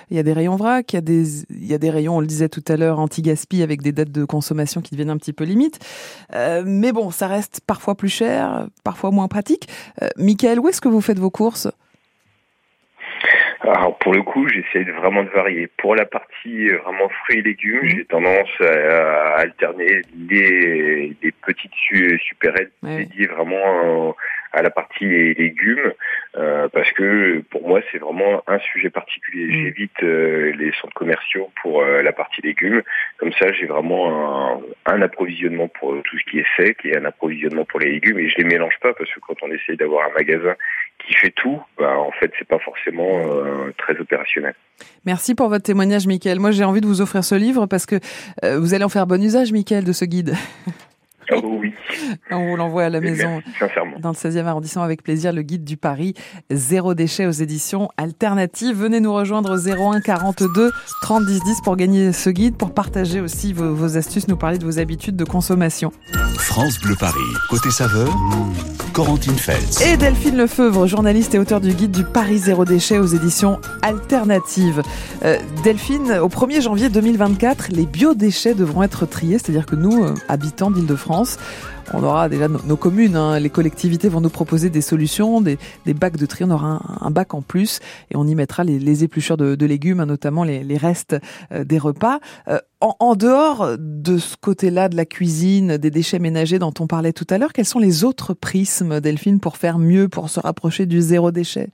Il 0.10 0.18
y 0.18 0.20
a 0.20 0.24
des 0.24 0.34
rayons 0.34 0.56
vrac, 0.56 0.92
il 0.94 0.96
y 0.96 1.00
a 1.00 1.02
des 1.02 1.24
il 1.50 1.66
y 1.66 1.74
a 1.74 1.78
des 1.78 1.90
rayons 1.90 2.13
on 2.16 2.20
le 2.20 2.28
disait 2.28 2.50
tout 2.50 2.64
à 2.68 2.78
l'heure, 2.78 3.00
anti-gaspi 3.00 3.62
avec 3.62 3.82
des 3.82 3.92
dates 3.92 4.12
de 4.12 4.26
consommation 4.26 4.82
qui 4.82 4.92
deviennent 4.92 5.10
un 5.10 5.18
petit 5.18 5.34
peu 5.34 5.44
limites. 5.44 5.80
Euh, 6.34 6.64
mais 6.66 6.92
bon, 6.92 7.12
ça 7.12 7.28
reste 7.28 7.62
parfois 7.66 7.96
plus 7.96 8.10
cher, 8.10 8.68
parfois 8.84 9.12
moins 9.12 9.28
pratique. 9.28 9.68
Euh, 10.02 10.10
Michael, 10.18 10.60
où 10.60 10.68
est-ce 10.68 10.82
que 10.82 10.90
vous 10.90 11.02
faites 11.02 11.20
vos 11.20 11.32
courses? 11.32 11.68
Alors 13.64 13.98
pour 14.00 14.14
le 14.14 14.22
coup, 14.24 14.48
j'essaie 14.48 14.84
vraiment 14.84 15.24
de 15.24 15.30
varier. 15.30 15.68
Pour 15.78 15.96
la 15.96 16.06
partie 16.06 16.70
euh, 16.70 16.80
vraiment 16.80 17.10
fruits 17.10 17.40
et 17.40 17.42
légumes, 17.42 17.86
mmh. 17.86 17.90
j'ai 17.90 18.06
tendance 18.06 18.62
à, 18.62 19.36
alterner 19.38 20.02
les, 20.30 21.16
petites 21.46 21.74
supérettes 22.20 22.72
dédiées 22.82 23.28
vraiment 23.28 24.16
à 24.54 24.62
la 24.62 24.70
partie 24.70 25.06
légumes 25.06 25.92
euh, 26.38 26.68
parce 26.72 26.92
que 26.92 27.44
pour 27.50 27.68
moi 27.68 27.82
c'est 27.92 27.98
vraiment 27.98 28.44
un 28.48 28.60
sujet 28.60 28.92
particulier. 28.92 29.48
Mm. 29.48 29.64
J'évite 29.64 30.04
euh, 30.04 30.54
les 30.54 30.72
centres 30.80 30.94
commerciaux 30.94 31.50
pour 31.62 31.82
euh, 31.82 32.04
la 32.04 32.14
partie 32.14 32.42
légumes. 32.42 32.84
Comme 33.18 33.34
ça 33.34 33.52
j'ai 33.52 33.66
vraiment 33.66 34.62
un, 34.86 35.02
approvisionnement 35.02 35.68
pour 35.68 36.02
tout 36.04 36.18
ce 36.18 36.32
qui 36.32 36.40
est 36.40 36.46
sec 36.56 36.78
et 36.86 36.96
un 36.96 37.06
approvisionnement 37.06 37.66
pour 37.66 37.80
les 37.80 37.92
légumes 37.92 38.20
et 38.20 38.30
je 38.30 38.38
les 38.38 38.44
mélange 38.46 38.78
pas 38.80 38.94
parce 38.94 39.12
que 39.12 39.20
quand 39.20 39.36
on 39.42 39.52
essaye 39.52 39.76
d'avoir 39.76 40.08
un 40.08 40.14
magasin 40.14 40.56
qui 41.08 41.14
fait 41.14 41.32
tout, 41.32 41.62
bah, 41.78 41.98
en 41.98 42.12
fait 42.12 42.32
c'est 42.38 42.48
pas 42.48 42.60
forcément 42.60 43.22
très 43.78 43.98
opérationnel. 44.00 44.56
Merci 45.06 45.36
pour 45.36 45.50
votre 45.50 45.64
témoignage, 45.64 46.08
Mickaël. 46.08 46.40
Moi, 46.40 46.52
j'ai 46.52 46.64
envie 46.64 46.82
de 46.82 46.88
vous 46.88 47.02
offrir 47.02 47.24
ce 47.24 47.36
livre 47.36 47.68
parce 47.68 47.86
que 47.86 47.96
vous 48.58 48.74
allez 48.74 48.84
en 48.84 48.90
faire 48.90 49.08
bon 49.08 49.22
usage, 49.22 49.52
Mickaël, 49.52 49.84
de 49.84 49.92
ce 49.94 50.06
guide. 50.06 50.36
Oh 51.32 51.42
oui. 51.62 51.74
On 52.32 52.50
vous 52.50 52.56
l'envoie 52.56 52.86
à 52.86 52.90
la 52.90 53.00
maison. 53.00 53.42
Dans 54.00 54.10
le 54.10 54.16
16e 54.16 54.46
arrondissement 54.46 54.84
avec 54.84 55.04
plaisir, 55.04 55.34
le 55.34 55.42
guide 55.42 55.64
du 55.64 55.78
Paris, 55.78 56.14
zéro 56.50 56.94
déchet 56.94 57.26
aux 57.26 57.32
éditions 57.32 57.90
alternatives. 57.98 58.76
Venez 58.76 59.00
nous 59.00 59.14
rejoindre 59.14 59.54
au 59.54 59.70
01 59.70 60.02
42 60.02 60.72
30 61.02 61.26
10 61.26 61.44
10 61.44 61.62
pour 61.64 61.76
gagner 61.76 62.12
ce 62.12 62.30
guide, 62.30 62.58
pour 62.58 62.74
partager 62.74 63.22
aussi 63.22 63.54
vos, 63.54 63.98
astuces, 63.98 64.28
nous 64.28 64.38
parler 64.38 64.58
de 64.58 64.66
vos 64.66 64.80
habitudes 64.80 65.16
de 65.16 65.26
consommation. 65.26 65.92
France 66.38 66.80
Bleu 66.82 66.96
Paris, 67.00 67.20
côté 67.50 67.70
saveur. 67.70 68.10
Mmh. 68.16 68.83
Corentine 68.94 69.34
Feltz. 69.34 69.82
Et 69.82 69.98
Delphine 69.98 70.38
Lefeuvre, 70.38 70.86
journaliste 70.86 71.34
et 71.34 71.40
auteur 71.40 71.60
du 71.60 71.74
guide 71.74 71.90
du 71.90 72.04
Paris 72.04 72.38
Zéro 72.38 72.64
Déchet 72.64 73.00
aux 73.00 73.08
éditions 73.08 73.60
alternatives. 73.82 74.84
Euh, 75.26 75.40
Delphine, 75.64 76.20
au 76.22 76.28
1er 76.28 76.62
janvier 76.62 76.90
2024, 76.90 77.70
les 77.72 77.88
biodéchets 77.88 78.54
devront 78.54 78.84
être 78.84 79.08
triés, 79.08 79.40
c'est-à-dire 79.40 79.66
que 79.66 79.76
nous, 79.76 80.04
euh, 80.04 80.14
habitants 80.28 80.70
d'Île-de-France, 80.70 81.40
on 81.92 82.04
aura 82.04 82.30
déjà 82.30 82.48
nos, 82.48 82.78
communes, 82.78 83.16
hein. 83.16 83.40
les 83.40 83.50
collectivités 83.50 84.10
vont 84.10 84.22
nous 84.22 84.30
proposer 84.30 84.70
des 84.70 84.82
solutions, 84.82 85.42
des, 85.42 85.58
bacs 85.88 86.18
de 86.18 86.26
tri, 86.26 86.44
on 86.44 86.52
aura 86.52 86.82
un, 87.02 87.12
bac 87.12 87.34
en 87.34 87.42
plus 87.42 87.80
et 88.12 88.16
on 88.16 88.26
y 88.26 88.36
mettra 88.36 88.64
les, 88.64 89.04
épluchures 89.04 89.38
de, 89.38 89.66
légumes, 89.66 90.00
hein, 90.00 90.06
notamment 90.06 90.44
les, 90.44 90.78
restes 90.78 91.16
euh, 91.52 91.64
des 91.64 91.80
repas. 91.80 92.20
En, 92.86 93.16
dehors 93.16 93.78
de 93.80 94.18
ce 94.18 94.36
côté-là 94.36 94.90
de 94.90 94.98
la 94.98 95.06
cuisine, 95.06 95.78
des 95.78 95.90
déchets 95.90 96.20
ménagers 96.20 96.60
dont 96.60 96.74
on 96.82 96.86
parlait 96.86 97.14
tout 97.14 97.26
à 97.30 97.38
l'heure, 97.38 97.54
quels 97.54 97.64
sont 97.64 97.80
les 97.80 98.04
autres 98.04 98.34
prismes, 98.34 99.00
Delphine, 99.00 99.40
pour 99.40 99.56
faire 99.56 99.80
mieux, 99.80 100.10
pour 100.10 100.30
se 100.30 100.42
rapprocher 100.42 100.86
du 100.86 101.00
zéro 101.00 101.32
déchet? 101.32 101.70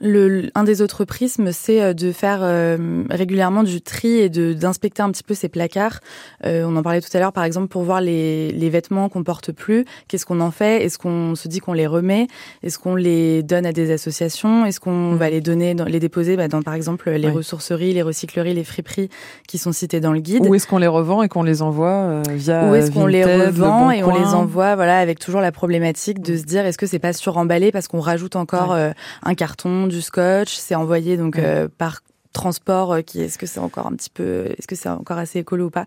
Le, 0.00 0.50
un 0.54 0.64
des 0.64 0.80
autres 0.80 1.04
prismes, 1.04 1.52
c'est 1.52 1.82
euh, 1.82 1.92
de 1.92 2.10
faire 2.10 2.40
euh, 2.42 3.04
régulièrement 3.10 3.62
du 3.62 3.82
tri 3.82 4.16
et 4.16 4.28
de 4.30 4.54
d'inspecter 4.54 5.02
un 5.02 5.10
petit 5.10 5.22
peu 5.22 5.34
ces 5.34 5.48
placards. 5.48 6.00
Euh, 6.46 6.64
on 6.66 6.74
en 6.76 6.82
parlait 6.82 7.02
tout 7.02 7.14
à 7.14 7.20
l'heure, 7.20 7.32
par 7.32 7.44
exemple, 7.44 7.68
pour 7.68 7.82
voir 7.82 8.00
les, 8.00 8.50
les 8.50 8.70
vêtements 8.70 9.10
qu'on 9.10 9.22
porte 9.22 9.52
plus. 9.52 9.84
Qu'est-ce 10.08 10.24
qu'on 10.24 10.40
en 10.40 10.50
fait? 10.50 10.84
Est-ce 10.84 10.98
qu'on 10.98 11.34
se 11.34 11.48
dit 11.48 11.60
qu'on 11.60 11.74
les 11.74 11.86
remet? 11.86 12.28
Est-ce 12.62 12.78
qu'on 12.78 12.94
les 12.94 13.42
donne 13.42 13.66
à 13.66 13.72
des 13.72 13.92
associations? 13.92 14.64
Est-ce 14.64 14.80
qu'on 14.80 15.14
va 15.16 15.28
les 15.28 15.42
donner, 15.42 15.74
dans, 15.74 15.84
les 15.84 16.00
déposer 16.00 16.36
bah, 16.36 16.48
dans, 16.48 16.62
par 16.62 16.74
exemple, 16.74 17.10
les 17.10 17.30
ressourceries, 17.30 17.92
les 17.92 18.02
recycleries, 18.02 18.54
les 18.54 18.64
friperies 18.64 19.10
qui 19.46 19.58
sont 19.58 19.72
cités 19.72 20.00
dans 20.00 20.12
le 20.12 20.20
guide? 20.20 20.46
Ou 20.46 20.54
est-ce 20.54 20.66
qu'on 20.66 20.78
les 20.78 20.86
revend 20.86 21.22
et 21.22 21.28
qu'on 21.28 21.42
les 21.42 21.60
envoie 21.60 22.22
via 22.30 22.70
Ou 22.70 22.74
est-ce 22.74 22.90
qu'on 22.90 23.06
les 23.06 23.24
revend 23.24 23.90
et 23.90 24.02
on 24.02 24.14
les 24.14 24.34
envoie, 24.34 24.76
voilà, 24.76 24.98
avec 24.98 25.18
toujours 25.18 25.42
la 25.42 25.52
problématique 25.52 26.22
de 26.22 26.36
se 26.36 26.44
dire 26.44 26.64
est-ce 26.64 26.78
que 26.78 26.86
c'est 26.86 26.98
pas 26.98 27.12
suremballé 27.12 27.70
parce 27.70 27.86
qu'on 27.86 28.00
rajoute 28.00 28.36
encore 28.36 28.72
un 28.72 29.34
carton 29.34 29.89
du 29.90 30.00
scotch, 30.00 30.54
c'est 30.56 30.74
envoyé 30.74 31.16
donc 31.16 31.38
euh, 31.38 31.68
par 31.78 32.00
transport 32.32 32.92
euh, 32.92 33.00
qui 33.02 33.20
est-ce 33.20 33.38
que 33.38 33.46
c'est 33.46 33.58
encore 33.58 33.86
un 33.86 33.92
petit 33.92 34.10
peu 34.10 34.46
est-ce 34.56 34.66
que 34.66 34.76
c'est 34.76 34.88
encore 34.88 35.18
assez 35.18 35.40
écolo 35.40 35.66
ou 35.66 35.70
pas 35.70 35.84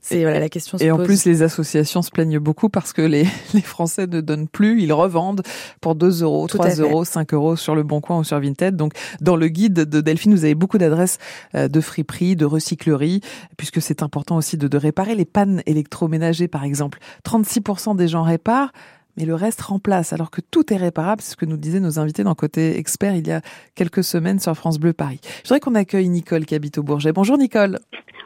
c'est 0.00 0.22
voilà 0.22 0.40
la 0.40 0.48
question 0.48 0.78
se 0.78 0.84
et 0.84 0.90
en 0.90 0.98
plus 0.98 1.24
les 1.26 1.42
associations 1.42 2.00
se 2.00 2.10
plaignent 2.10 2.38
beaucoup 2.38 2.68
parce 2.68 2.92
que 2.92 3.02
les, 3.02 3.26
les 3.54 3.60
Français 3.60 4.06
ne 4.06 4.20
donnent 4.20 4.48
plus 4.48 4.80
ils 4.82 4.92
revendent 4.92 5.42
pour 5.80 5.94
2 5.94 6.22
euros 6.22 6.46
3 6.46 6.76
euros 6.76 7.04
5 7.04 7.34
euros 7.34 7.56
sur 7.56 7.74
le 7.74 7.82
Bon 7.82 8.00
Coin 8.00 8.18
ou 8.18 8.24
sur 8.24 8.40
Vinted. 8.40 8.76
Donc 8.76 8.92
dans 9.20 9.36
le 9.36 9.48
guide 9.48 9.74
de 9.74 10.00
Delphine 10.00 10.34
vous 10.34 10.44
avez 10.44 10.54
beaucoup 10.54 10.78
d'adresses 10.78 11.18
euh, 11.54 11.68
de 11.68 11.80
friperie 11.80 12.36
de 12.36 12.46
recyclerie 12.46 13.20
puisque 13.56 13.82
c'est 13.82 14.02
important 14.02 14.36
aussi 14.36 14.56
de, 14.56 14.68
de 14.68 14.78
réparer 14.78 15.14
les 15.14 15.26
pannes 15.26 15.62
électroménagers 15.66 16.48
par 16.48 16.64
exemple. 16.64 16.98
36% 17.24 17.96
des 17.96 18.08
gens 18.08 18.22
réparent 18.22 18.72
mais 19.16 19.24
le 19.24 19.34
reste 19.34 19.60
remplace, 19.62 20.12
alors 20.12 20.30
que 20.30 20.40
tout 20.40 20.72
est 20.72 20.76
réparable, 20.76 21.22
c'est 21.22 21.32
ce 21.32 21.36
que 21.36 21.46
nous 21.46 21.56
disaient 21.56 21.80
nos 21.80 21.98
invités 21.98 22.24
dans 22.24 22.34
Côté 22.34 22.78
Expert 22.78 23.14
il 23.14 23.26
y 23.26 23.32
a 23.32 23.40
quelques 23.74 24.04
semaines 24.04 24.38
sur 24.38 24.54
France 24.54 24.78
Bleu 24.78 24.92
Paris. 24.92 25.20
Je 25.22 25.48
voudrais 25.48 25.60
qu'on 25.60 25.74
accueille 25.74 26.08
Nicole 26.08 26.44
qui 26.44 26.54
habite 26.54 26.78
au 26.78 26.82
Bourget. 26.82 27.12
Bonjour 27.12 27.38
Nicole. 27.38 27.78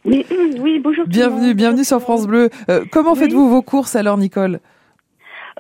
Oui, 0.04 0.24
oui 0.60 0.78
bonjour. 0.78 1.04
Bienvenue, 1.06 1.54
bienvenue 1.54 1.84
sur 1.84 2.00
France 2.00 2.26
Bleu. 2.26 2.48
Euh, 2.68 2.84
comment 2.90 3.14
faites-vous 3.14 3.48
vos 3.48 3.62
courses 3.62 3.96
alors 3.96 4.16
Nicole? 4.16 4.60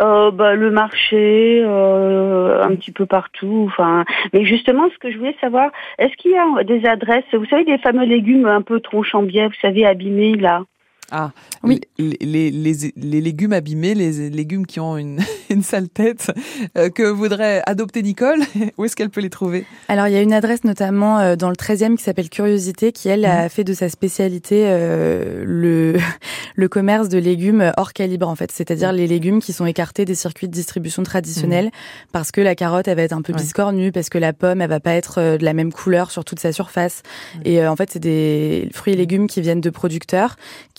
Euh, 0.00 0.30
bah, 0.30 0.54
le 0.54 0.70
marché, 0.70 1.62
euh, 1.62 2.62
un 2.62 2.74
petit 2.76 2.92
peu 2.92 3.04
partout. 3.04 3.66
Enfin, 3.68 4.04
mais 4.32 4.44
justement, 4.44 4.88
ce 4.90 4.98
que 4.98 5.10
je 5.12 5.18
voulais 5.18 5.36
savoir, 5.40 5.70
est-ce 5.98 6.16
qu'il 6.16 6.30
y 6.30 6.36
a 6.36 6.64
des 6.64 6.86
adresses 6.86 7.24
Vous 7.34 7.44
savez, 7.46 7.64
des 7.64 7.78
fameux 7.78 8.06
légumes 8.06 8.46
un 8.46 8.62
peu 8.62 8.80
tronchambiers, 8.80 9.46
vous 9.46 9.60
savez, 9.60 9.84
abîmés 9.84 10.36
là? 10.36 10.62
Ah, 11.10 11.32
oui. 11.64 11.80
Les, 11.98 12.50
les, 12.50 12.92
les, 12.96 13.20
légumes 13.20 13.52
abîmés, 13.52 13.94
les 13.94 14.30
légumes 14.30 14.66
qui 14.66 14.78
ont 14.78 14.96
une, 14.96 15.20
une 15.50 15.62
sale 15.62 15.88
tête, 15.88 16.30
euh, 16.78 16.88
que 16.88 17.02
voudrait 17.02 17.62
adopter 17.66 18.02
Nicole, 18.02 18.40
où 18.78 18.84
est-ce 18.84 18.94
qu'elle 18.94 19.10
peut 19.10 19.20
les 19.20 19.30
trouver? 19.30 19.66
Alors, 19.88 20.06
il 20.06 20.14
y 20.14 20.16
a 20.16 20.22
une 20.22 20.32
adresse 20.32 20.64
notamment 20.64 21.18
euh, 21.18 21.36
dans 21.36 21.48
le 21.48 21.56
13e 21.56 21.96
qui 21.96 22.04
s'appelle 22.04 22.30
Curiosité, 22.30 22.92
qui, 22.92 23.08
elle, 23.08 23.24
a 23.24 23.44
mhm. 23.44 23.48
fait 23.48 23.64
de 23.64 23.74
sa 23.74 23.88
spécialité 23.88 24.64
euh, 24.66 25.44
le, 25.44 25.98
le 26.54 26.68
commerce 26.68 27.08
de 27.08 27.18
légumes 27.18 27.72
hors 27.76 27.92
calibre, 27.92 28.28
en 28.28 28.36
fait. 28.36 28.52
C'est-à-dire 28.52 28.92
les 28.92 29.06
légumes 29.06 29.40
qui 29.40 29.52
sont 29.52 29.66
écartés 29.66 30.04
des 30.04 30.14
circuits 30.14 30.48
de 30.48 30.52
distribution 30.52 31.02
traditionnels, 31.02 31.66
mhm. 31.66 31.70
parce 32.12 32.30
que 32.30 32.40
la 32.40 32.54
carotte, 32.54 32.86
elle 32.86 32.96
va 32.96 33.02
être 33.02 33.12
un 33.12 33.22
peu 33.22 33.32
biscornue, 33.32 33.90
parce 33.90 34.10
que 34.10 34.18
la 34.18 34.32
pomme, 34.32 34.60
elle 34.62 34.70
va 34.70 34.80
pas 34.80 34.94
être 34.94 35.36
de 35.36 35.44
la 35.44 35.54
même 35.54 35.72
couleur 35.72 36.10
sur 36.10 36.24
toute 36.24 36.38
sa 36.38 36.52
surface. 36.52 37.02
Et 37.44 37.66
en 37.66 37.74
fait, 37.74 37.90
c'est 37.90 37.98
des 37.98 38.68
fruits 38.72 38.92
et 38.92 38.96
légumes 38.96 39.26
qui 39.26 39.40
viennent 39.40 39.60
de 39.60 39.70
producteurs. 39.70 40.36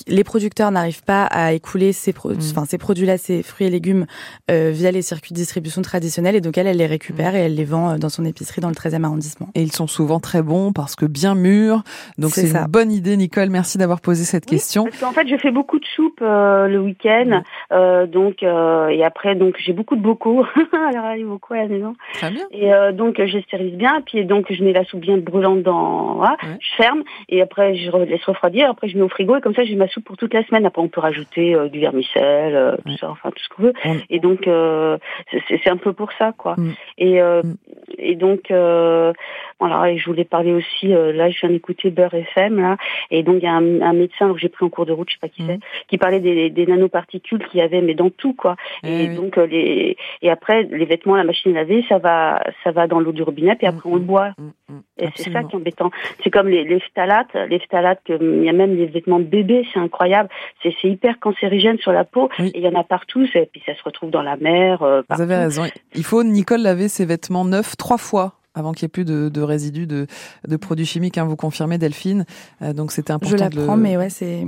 Les 0.07 0.20
producteurs 0.23 0.71
n'arrivent 0.71 1.03
pas 1.03 1.25
à 1.25 1.53
écouler 1.53 1.93
ces, 1.93 2.11
mm. 2.11 2.37
enfin, 2.51 2.65
ces 2.65 2.77
produits-là, 2.77 3.17
ces 3.17 3.43
fruits 3.43 3.67
et 3.67 3.69
légumes, 3.69 4.05
euh, 4.49 4.71
via 4.73 4.91
les 4.91 5.01
circuits 5.01 5.33
de 5.33 5.37
distribution 5.37 5.81
traditionnels. 5.81 6.35
Et 6.35 6.41
donc, 6.41 6.57
elle, 6.57 6.67
elle 6.67 6.77
les 6.77 6.85
récupère 6.85 7.33
mm. 7.33 7.35
et 7.35 7.39
elle 7.39 7.55
les 7.55 7.65
vend 7.65 7.91
euh, 7.91 7.97
dans 7.97 8.09
son 8.09 8.25
épicerie 8.25 8.61
dans 8.61 8.69
le 8.69 8.75
13e 8.75 9.03
arrondissement. 9.03 9.49
Et 9.55 9.61
ils 9.61 9.71
sont 9.71 9.87
souvent 9.87 10.19
très 10.19 10.41
bons 10.41 10.71
parce 10.71 10.95
que 10.95 11.05
bien 11.05 11.35
mûrs. 11.35 11.83
Donc, 12.17 12.31
c'est 12.31 12.49
une 12.49 12.65
bonne 12.67 12.91
idée, 12.91 13.17
Nicole. 13.17 13.49
Merci 13.49 13.77
d'avoir 13.77 14.01
posé 14.01 14.23
cette 14.23 14.45
question. 14.45 14.85
Parce 14.85 14.99
qu'en 14.99 15.11
fait, 15.11 15.27
je 15.27 15.37
fais 15.37 15.51
beaucoup 15.51 15.79
de 15.79 15.85
soupe 15.95 16.19
euh, 16.21 16.67
le 16.67 16.79
week-end. 16.79 17.41
Mm. 17.71 18.07
donc, 18.07 18.43
et 18.43 19.03
après, 19.03 19.35
donc, 19.35 19.55
j'ai 19.59 19.73
beaucoup 19.73 19.95
de 19.95 20.01
bocaux. 20.01 20.45
Alors, 20.73 21.15
il 21.15 21.21
y 21.21 21.23
a 21.23 21.27
beaucoup 21.27 21.53
à 21.53 21.57
la 21.57 21.67
maison. 21.67 21.95
Très 22.13 22.31
bien. 22.31 22.45
Et 22.51 22.71
donc, 22.93 23.21
je 23.23 23.39
stérilise 23.39 23.75
bien. 23.75 24.01
Puis, 24.05 24.25
donc, 24.25 24.51
je 24.51 24.63
mets 24.63 24.73
la 24.73 24.85
soupe 24.85 25.01
bien 25.01 25.17
brûlante 25.17 25.63
dans, 25.63 26.15
voilà, 26.15 26.37
je 26.59 26.75
ferme. 26.77 27.03
Et 27.29 27.41
après, 27.41 27.75
je 27.75 27.91
laisse 28.05 28.23
refroidir. 28.23 28.69
Après, 28.69 28.87
je 28.87 28.97
mets 28.97 29.03
au 29.03 29.09
frigo. 29.09 29.35
Et 29.37 29.41
comme 29.41 29.55
ça, 29.55 29.63
j'ai 29.63 29.75
ma 29.75 29.87
soupe 29.87 30.10
pour 30.11 30.17
toute 30.17 30.33
la 30.33 30.45
semaine. 30.45 30.65
Après, 30.65 30.81
on 30.81 30.89
peut 30.89 30.99
rajouter 30.99 31.55
euh, 31.55 31.69
du 31.69 31.79
vermicelle, 31.79 32.53
euh, 32.53 32.75
tout 32.85 32.97
ça, 32.97 33.09
enfin 33.09 33.31
tout 33.31 33.41
ce 33.41 33.47
qu'on 33.47 33.63
veut. 33.63 33.73
Et 34.09 34.19
donc, 34.19 34.45
euh, 34.45 34.97
c'est 35.47 35.69
un 35.69 35.77
peu 35.77 35.93
pour 35.93 36.11
ça, 36.19 36.33
quoi. 36.37 36.55
Mm. 36.57 36.71
Et, 36.97 37.21
mm. 37.21 37.55
et 37.97 38.15
donc, 38.15 38.47
voilà, 38.49 39.89
et 39.89 39.97
je 39.97 40.05
voulais 40.05 40.25
parler 40.25 40.51
aussi, 40.51 40.87
là, 40.87 41.29
je 41.29 41.39
viens 41.39 41.49
d'écouter 41.49 41.91
Beurre 41.91 42.13
FM, 42.13 42.59
là, 42.59 42.75
et 43.09 43.23
donc 43.23 43.37
il 43.37 43.43
y 43.43 43.47
a 43.47 43.53
un, 43.53 43.93
médecin 43.93 44.33
que 44.33 44.39
j'ai 44.39 44.49
pris 44.49 44.65
en 44.65 44.69
cours 44.69 44.85
de 44.85 44.91
route, 44.91 45.07
je 45.09 45.13
sais 45.13 45.19
pas 45.21 45.29
qui 45.29 45.45
c'est, 45.45 45.57
mm. 45.57 45.87
qui 45.87 45.97
parlait 45.97 46.19
des, 46.19 46.49
des 46.49 46.65
nanoparticules 46.65 47.47
qu'il 47.47 47.61
y 47.61 47.63
avait, 47.63 47.81
mais 47.81 47.93
dans 47.93 48.09
tout, 48.09 48.33
quoi. 48.33 48.57
Eh 48.83 49.03
et 49.03 49.07
donc, 49.07 49.37
les, 49.37 49.95
et 50.21 50.29
après, 50.29 50.63
les 50.63 50.85
vêtements, 50.85 51.15
la 51.15 51.23
machine 51.23 51.55
à 51.55 51.61
laver, 51.61 51.85
ça 51.87 51.99
va, 51.99 52.43
ça 52.65 52.71
va 52.71 52.87
dans 52.87 52.99
l'eau 52.99 53.13
du 53.13 53.23
robinet, 53.23 53.55
puis 53.55 53.67
après, 53.67 53.87
on 53.89 53.95
le 53.95 54.01
boit. 54.01 54.31
Et 54.97 55.07
c'est 55.15 55.31
ça 55.31 55.43
qui 55.43 55.53
est 55.53 55.57
embêtant. 55.57 55.91
C'est 56.23 56.31
comme 56.31 56.49
les, 56.49 56.65
les 56.65 56.79
phtalates, 56.79 57.33
les 57.49 57.59
phtalates, 57.59 58.01
il 58.09 58.43
y 58.43 58.49
a 58.49 58.53
même 58.53 58.75
les 58.75 58.87
vêtements 58.87 59.19
de 59.19 59.25
bébé, 59.25 59.65
c'est 59.73 59.79
incroyable. 59.79 60.00
C'est 60.63 60.87
hyper 60.87 61.19
cancérigène 61.19 61.77
sur 61.79 61.91
la 61.91 62.03
peau. 62.03 62.29
Et 62.39 62.51
il 62.55 62.61
y 62.61 62.67
en 62.67 62.79
a 62.79 62.83
partout, 62.83 63.25
et 63.33 63.49
puis 63.51 63.61
ça 63.65 63.75
se 63.75 63.83
retrouve 63.83 64.11
dans 64.11 64.21
la 64.21 64.37
mer. 64.37 64.81
Euh, 64.81 65.01
Vous 65.09 65.21
avez 65.21 65.35
raison. 65.35 65.63
Il 65.95 66.03
faut, 66.03 66.23
Nicole, 66.23 66.61
laver 66.61 66.87
ses 66.87 67.05
vêtements 67.05 67.45
neufs 67.45 67.77
trois 67.77 67.97
fois 67.97 68.33
avant 68.53 68.73
qu'il 68.73 68.85
n'y 68.85 68.87
ait 68.87 68.89
plus 68.89 69.05
de, 69.05 69.29
de 69.29 69.41
résidus 69.41 69.87
de, 69.87 70.07
de, 70.47 70.57
produits 70.57 70.85
chimiques. 70.85 71.17
Hein, 71.17 71.25
vous 71.25 71.35
confirmez, 71.35 71.77
Delphine. 71.77 72.25
Euh, 72.61 72.73
donc 72.73 72.91
c'était 72.91 73.11
important. 73.11 73.37
Je 73.37 73.41
l'apprends, 73.41 73.77
mais 73.77 73.95
ouais, 73.95 74.09
c'est 74.09 74.45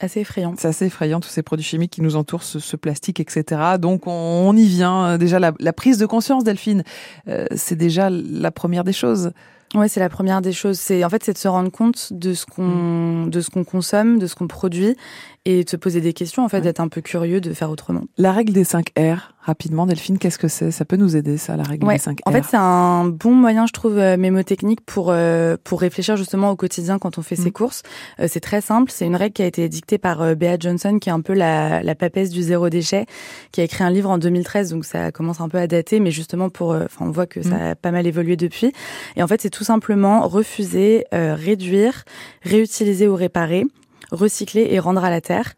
assez 0.00 0.20
effrayant. 0.20 0.54
C'est 0.56 0.68
assez 0.68 0.86
effrayant, 0.86 1.20
tous 1.20 1.28
ces 1.28 1.42
produits 1.42 1.64
chimiques 1.64 1.92
qui 1.92 2.02
nous 2.02 2.16
entourent, 2.16 2.42
ce, 2.42 2.76
plastique, 2.76 3.20
etc. 3.20 3.60
Donc 3.80 4.06
on, 4.06 4.56
y 4.56 4.66
vient. 4.66 5.18
Déjà, 5.18 5.38
la, 5.38 5.52
la 5.58 5.72
prise 5.72 5.98
de 5.98 6.06
conscience, 6.06 6.44
Delphine, 6.44 6.84
euh, 7.28 7.46
c'est 7.54 7.76
déjà 7.76 8.10
la 8.10 8.50
première 8.50 8.84
des 8.84 8.92
choses. 8.92 9.32
Ouais, 9.74 9.88
c'est 9.88 10.00
la 10.00 10.08
première 10.08 10.42
des 10.42 10.52
choses. 10.52 10.78
C'est 10.78 11.04
en 11.04 11.08
fait, 11.08 11.24
c'est 11.24 11.32
de 11.32 11.38
se 11.38 11.48
rendre 11.48 11.70
compte 11.70 12.12
de 12.12 12.34
ce 12.34 12.44
qu'on, 12.44 13.24
mm. 13.26 13.30
de 13.30 13.40
ce 13.40 13.50
qu'on 13.50 13.64
consomme, 13.64 14.18
de 14.18 14.26
ce 14.26 14.34
qu'on 14.34 14.46
produit, 14.46 14.96
et 15.44 15.64
de 15.64 15.70
se 15.70 15.76
poser 15.76 16.00
des 16.00 16.12
questions. 16.12 16.44
En 16.44 16.48
fait, 16.48 16.60
d'être 16.60 16.80
un 16.80 16.88
peu 16.88 17.00
curieux, 17.00 17.40
de 17.40 17.52
faire 17.52 17.70
autrement. 17.70 18.04
La 18.18 18.32
règle 18.32 18.52
des 18.52 18.64
5 18.64 18.90
R, 18.98 19.31
rapidement, 19.42 19.86
Delphine, 19.86 20.18
qu'est-ce 20.18 20.38
que 20.38 20.48
c'est? 20.48 20.70
Ça 20.70 20.84
peut 20.84 20.96
nous 20.96 21.16
aider, 21.16 21.36
ça, 21.36 21.56
la 21.56 21.64
règle 21.64 21.86
des 21.86 21.98
5 21.98 22.20
R. 22.20 22.28
En 22.28 22.32
fait, 22.32 22.44
c'est 22.48 22.56
un 22.56 23.06
bon 23.06 23.34
moyen, 23.34 23.66
je 23.66 23.72
trouve, 23.72 23.98
euh, 23.98 24.16
mémotechnique 24.16 24.80
pour 24.80 25.10
euh, 25.10 25.56
pour 25.64 25.80
réfléchir 25.80 26.16
justement 26.16 26.50
au 26.50 26.56
quotidien 26.56 26.98
quand 26.98 27.18
on 27.18 27.22
fait 27.22 27.36
ses 27.36 27.48
mm. 27.48 27.52
courses. 27.52 27.82
Euh, 28.20 28.26
c'est 28.28 28.40
très 28.40 28.60
simple. 28.60 28.90
C'est 28.90 29.06
une 29.06 29.16
règle 29.16 29.34
qui 29.34 29.42
a 29.42 29.46
été 29.46 29.68
dictée 29.68 29.98
par 29.98 30.36
Bea 30.36 30.56
Johnson, 30.58 30.98
qui 31.00 31.08
est 31.08 31.12
un 31.12 31.20
peu 31.20 31.34
la, 31.34 31.82
la 31.82 31.94
papesse 31.94 32.30
du 32.30 32.42
zéro 32.42 32.68
déchet, 32.68 33.06
qui 33.50 33.60
a 33.60 33.64
écrit 33.64 33.84
un 33.84 33.90
livre 33.90 34.10
en 34.10 34.18
2013, 34.18 34.70
donc 34.70 34.84
ça 34.84 35.12
commence 35.12 35.40
un 35.40 35.48
peu 35.48 35.58
à 35.58 35.66
dater, 35.66 36.00
mais 36.00 36.10
justement 36.10 36.48
pour, 36.48 36.70
enfin, 36.70 37.06
on 37.06 37.10
voit 37.10 37.26
que 37.26 37.42
ça 37.42 37.56
mm. 37.56 37.62
a 37.62 37.74
pas 37.74 37.90
mal 37.90 38.06
évolué 38.06 38.36
depuis. 38.36 38.72
Et 39.16 39.22
en 39.22 39.26
fait, 39.26 39.40
c'est 39.40 39.50
tout 39.50 39.64
simplement 39.64 40.26
refuser, 40.26 41.04
euh, 41.14 41.34
réduire, 41.34 42.04
réutiliser 42.42 43.08
ou 43.08 43.14
réparer 43.14 43.64
recycler 44.10 44.68
et 44.70 44.78
rendre 44.78 45.02
à 45.02 45.10
la 45.10 45.22
terre. 45.22 45.54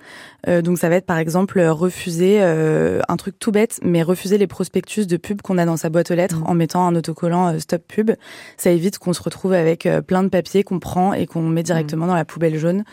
Euh, 0.48 0.62
donc 0.62 0.78
ça 0.78 0.88
va 0.88 0.96
être 0.96 1.06
par 1.06 1.18
exemple 1.18 1.60
refuser 1.60 2.38
euh, 2.40 3.00
un 3.08 3.16
truc 3.16 3.38
tout 3.38 3.52
bête, 3.52 3.80
mais 3.82 4.02
refuser 4.02 4.38
les 4.38 4.46
prospectus 4.46 5.06
de 5.06 5.16
pub 5.16 5.42
qu'on 5.42 5.58
a 5.58 5.66
dans 5.66 5.76
sa 5.76 5.90
boîte 5.90 6.10
aux 6.10 6.14
lettres 6.14 6.40
mmh. 6.40 6.46
en 6.46 6.54
mettant 6.54 6.86
un 6.86 6.94
autocollant 6.96 7.58
stop 7.58 7.82
pub. 7.86 8.10
Ça 8.56 8.70
évite 8.70 8.98
qu'on 8.98 9.12
se 9.12 9.22
retrouve 9.22 9.52
avec 9.52 9.88
plein 10.06 10.22
de 10.22 10.28
papiers 10.28 10.64
qu'on 10.64 10.78
prend 10.78 11.12
et 11.12 11.26
qu'on 11.26 11.42
met 11.42 11.62
directement 11.62 12.06
mmh. 12.06 12.08
dans 12.08 12.14
la 12.14 12.24
poubelle 12.24 12.58
jaune. 12.58 12.84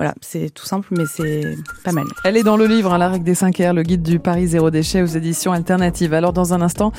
Voilà, 0.00 0.14
c'est 0.22 0.48
tout 0.48 0.64
simple, 0.64 0.88
mais 0.92 1.04
c'est 1.04 1.42
pas 1.84 1.92
mal. 1.92 2.06
Elle 2.24 2.38
est 2.38 2.42
dans 2.42 2.56
le 2.56 2.64
livre, 2.64 2.90
hein, 2.90 2.96
La 2.96 3.10
règle 3.10 3.22
des 3.22 3.34
5 3.34 3.54
R, 3.58 3.74
le 3.74 3.82
guide 3.82 4.00
du 4.00 4.18
Paris 4.18 4.46
zéro 4.46 4.70
déchet 4.70 5.02
aux 5.02 5.06
éditions 5.06 5.52
alternatives. 5.52 6.14
Alors, 6.14 6.32
dans 6.32 6.54
un 6.54 6.62
instant, 6.62 6.90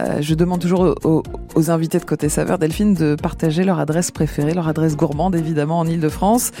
euh, 0.00 0.22
je 0.22 0.34
demande 0.34 0.62
toujours 0.62 0.94
aux, 1.04 1.70
invités 1.70 1.98
de 1.98 2.06
Côté 2.06 2.30
Saveur, 2.30 2.58
Delphine, 2.58 2.94
de 2.94 3.14
partager 3.14 3.62
leur 3.62 3.78
adresse 3.78 4.10
préférée, 4.10 4.54
leur 4.54 4.68
adresse 4.68 4.96
gourmande, 4.96 5.34
évidemment, 5.34 5.80
en 5.80 5.86
Ile-de-France. 5.86 6.52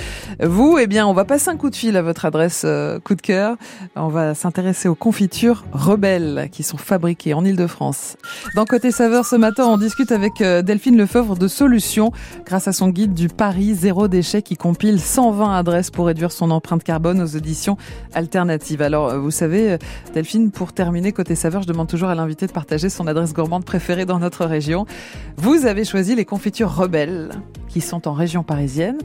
Vous, 0.42 0.76
eh 0.78 0.86
bien, 0.86 1.06
on 1.06 1.14
va 1.14 1.24
passer 1.24 1.48
un 1.48 1.56
coup 1.56 1.70
de 1.70 1.76
fil 1.76 1.96
à 1.96 2.02
votre 2.02 2.26
adresse 2.26 2.64
euh, 2.66 2.95
coup 2.98 3.14
de 3.14 3.22
cœur. 3.22 3.56
On 3.94 4.08
va 4.08 4.34
s'intéresser 4.34 4.88
aux 4.88 4.94
confitures 4.94 5.64
rebelles 5.72 6.48
qui 6.52 6.62
sont 6.62 6.76
fabriquées 6.76 7.34
en 7.34 7.44
Ile-de-France. 7.44 8.16
Dans 8.54 8.64
Côté 8.64 8.90
Saveur, 8.90 9.26
ce 9.26 9.36
matin, 9.36 9.66
on 9.66 9.76
discute 9.76 10.12
avec 10.12 10.40
euh, 10.40 10.62
Delphine 10.62 10.96
Lefebvre 10.96 11.36
de 11.36 11.48
Solutions 11.48 12.12
grâce 12.44 12.68
à 12.68 12.72
son 12.72 12.88
guide 12.88 13.14
du 13.14 13.28
Paris 13.28 13.74
zéro 13.74 14.08
déchet 14.08 14.42
qui 14.42 14.56
compile 14.56 15.00
120 15.00 15.56
adresses 15.56 15.90
pour 15.90 16.06
réduire 16.06 16.32
son 16.32 16.50
empreinte 16.50 16.84
carbone 16.84 17.20
aux 17.20 17.26
éditions 17.26 17.76
alternatives. 18.14 18.82
Alors, 18.82 19.08
euh, 19.08 19.18
vous 19.18 19.30
savez, 19.30 19.78
Delphine, 20.14 20.50
pour 20.50 20.72
terminer 20.72 21.12
Côté 21.12 21.34
Saveur, 21.34 21.62
je 21.62 21.68
demande 21.68 21.88
toujours 21.88 22.08
à 22.08 22.14
l'invité 22.14 22.46
de 22.46 22.52
partager 22.52 22.88
son 22.88 23.06
adresse 23.06 23.32
gourmande 23.32 23.64
préférée 23.64 24.06
dans 24.06 24.18
notre 24.18 24.44
région. 24.44 24.86
Vous 25.36 25.66
avez 25.66 25.84
choisi 25.84 26.14
les 26.14 26.24
confitures 26.24 26.74
rebelles 26.74 27.30
qui 27.68 27.80
sont 27.80 28.08
en 28.08 28.12
région 28.12 28.42
parisienne. 28.42 28.98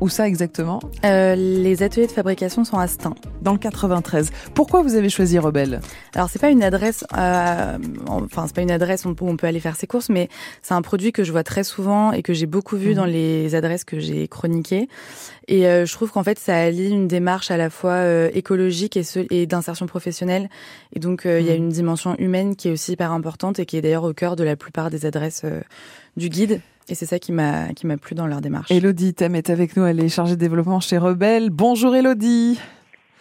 Où 0.00 0.08
ça 0.08 0.28
exactement? 0.28 0.80
Euh, 1.04 1.34
Les 1.34 1.82
ateliers 1.82 2.06
de 2.06 2.12
fabrication 2.12 2.64
sont 2.64 2.78
à 2.78 2.86
Stein. 2.86 3.14
Dans 3.42 3.52
le 3.52 3.58
93. 3.58 4.30
Pourquoi 4.54 4.82
vous 4.82 4.94
avez 4.94 5.08
choisi 5.08 5.38
Rebelle? 5.38 5.80
Alors 6.14 6.28
c'est 6.30 6.38
pas 6.38 6.50
une 6.50 6.62
adresse, 6.62 7.04
euh, 7.16 7.76
enfin 8.08 8.46
c'est 8.46 8.54
pas 8.54 8.62
une 8.62 8.70
adresse 8.70 9.04
où 9.04 9.14
on 9.20 9.36
peut 9.36 9.46
aller 9.46 9.58
faire 9.58 9.74
ses 9.74 9.86
courses, 9.86 10.08
mais 10.10 10.28
c'est 10.62 10.74
un 10.74 10.82
produit 10.82 11.10
que 11.10 11.24
je 11.24 11.32
vois 11.32 11.42
très 11.42 11.64
souvent 11.64 12.12
et 12.12 12.22
que 12.22 12.34
j'ai 12.34 12.46
beaucoup 12.46 12.76
vu 12.76 12.90
mhm. 12.90 12.94
dans 12.94 13.04
les 13.04 13.54
adresses 13.54 13.84
que 13.84 13.98
j'ai 13.98 14.28
chroniquées. 14.28 14.88
Et 15.48 15.66
euh, 15.66 15.86
je 15.86 15.92
trouve 15.92 16.12
qu'en 16.12 16.22
fait 16.22 16.38
ça 16.38 16.56
allie 16.56 16.90
une 16.90 17.08
démarche 17.08 17.50
à 17.50 17.56
la 17.56 17.68
fois 17.68 17.92
euh, 17.94 18.30
écologique 18.32 18.96
et, 18.96 19.02
et 19.30 19.46
d'insertion 19.46 19.86
professionnelle. 19.86 20.48
Et 20.94 21.00
donc 21.00 21.22
il 21.24 21.44
y 21.44 21.50
a 21.50 21.54
mhm. 21.54 21.64
une 21.64 21.68
dimension 21.70 22.14
humaine 22.18 22.54
qui 22.54 22.68
est 22.68 22.72
aussi 22.72 22.92
hyper 22.92 23.10
importante 23.10 23.58
et 23.58 23.66
qui 23.66 23.76
est 23.76 23.80
d'ailleurs 23.80 24.04
au 24.04 24.12
cœur 24.12 24.36
de 24.36 24.44
la 24.44 24.54
plupart 24.54 24.90
des 24.90 25.04
adresses 25.04 25.44
du 26.16 26.28
guide. 26.28 26.60
Et 26.88 26.94
c'est 26.94 27.06
ça 27.06 27.18
qui 27.18 27.32
m'a 27.32 27.72
qui 27.74 27.86
m'a 27.86 27.96
plu 27.96 28.14
dans 28.14 28.26
leur 28.26 28.40
démarche. 28.40 28.70
Elodie 28.70 29.14
Thème 29.14 29.34
est 29.34 29.50
avec 29.50 29.76
nous, 29.76 29.84
elle 29.84 30.00
est 30.00 30.08
chargée 30.08 30.34
de 30.34 30.40
développement 30.40 30.80
chez 30.80 30.98
Rebelle. 30.98 31.50
Bonjour 31.50 31.94
Elodie. 31.94 32.58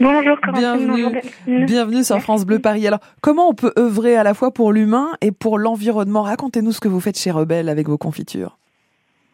Bonjour, 0.01 0.37
bienvenue, 0.51 1.21
bienvenue 1.45 2.03
sur 2.03 2.19
France 2.21 2.43
Bleu 2.43 2.57
Paris. 2.57 2.87
Alors, 2.87 3.01
comment 3.21 3.47
on 3.49 3.53
peut 3.53 3.71
œuvrer 3.77 4.15
à 4.15 4.23
la 4.23 4.33
fois 4.33 4.51
pour 4.51 4.73
l'humain 4.73 5.09
et 5.21 5.31
pour 5.31 5.59
l'environnement? 5.59 6.23
Racontez-nous 6.23 6.71
ce 6.71 6.79
que 6.79 6.87
vous 6.87 6.99
faites 6.99 7.19
chez 7.19 7.29
Rebelle 7.29 7.69
avec 7.69 7.87
vos 7.87 7.99
confitures. 7.99 8.57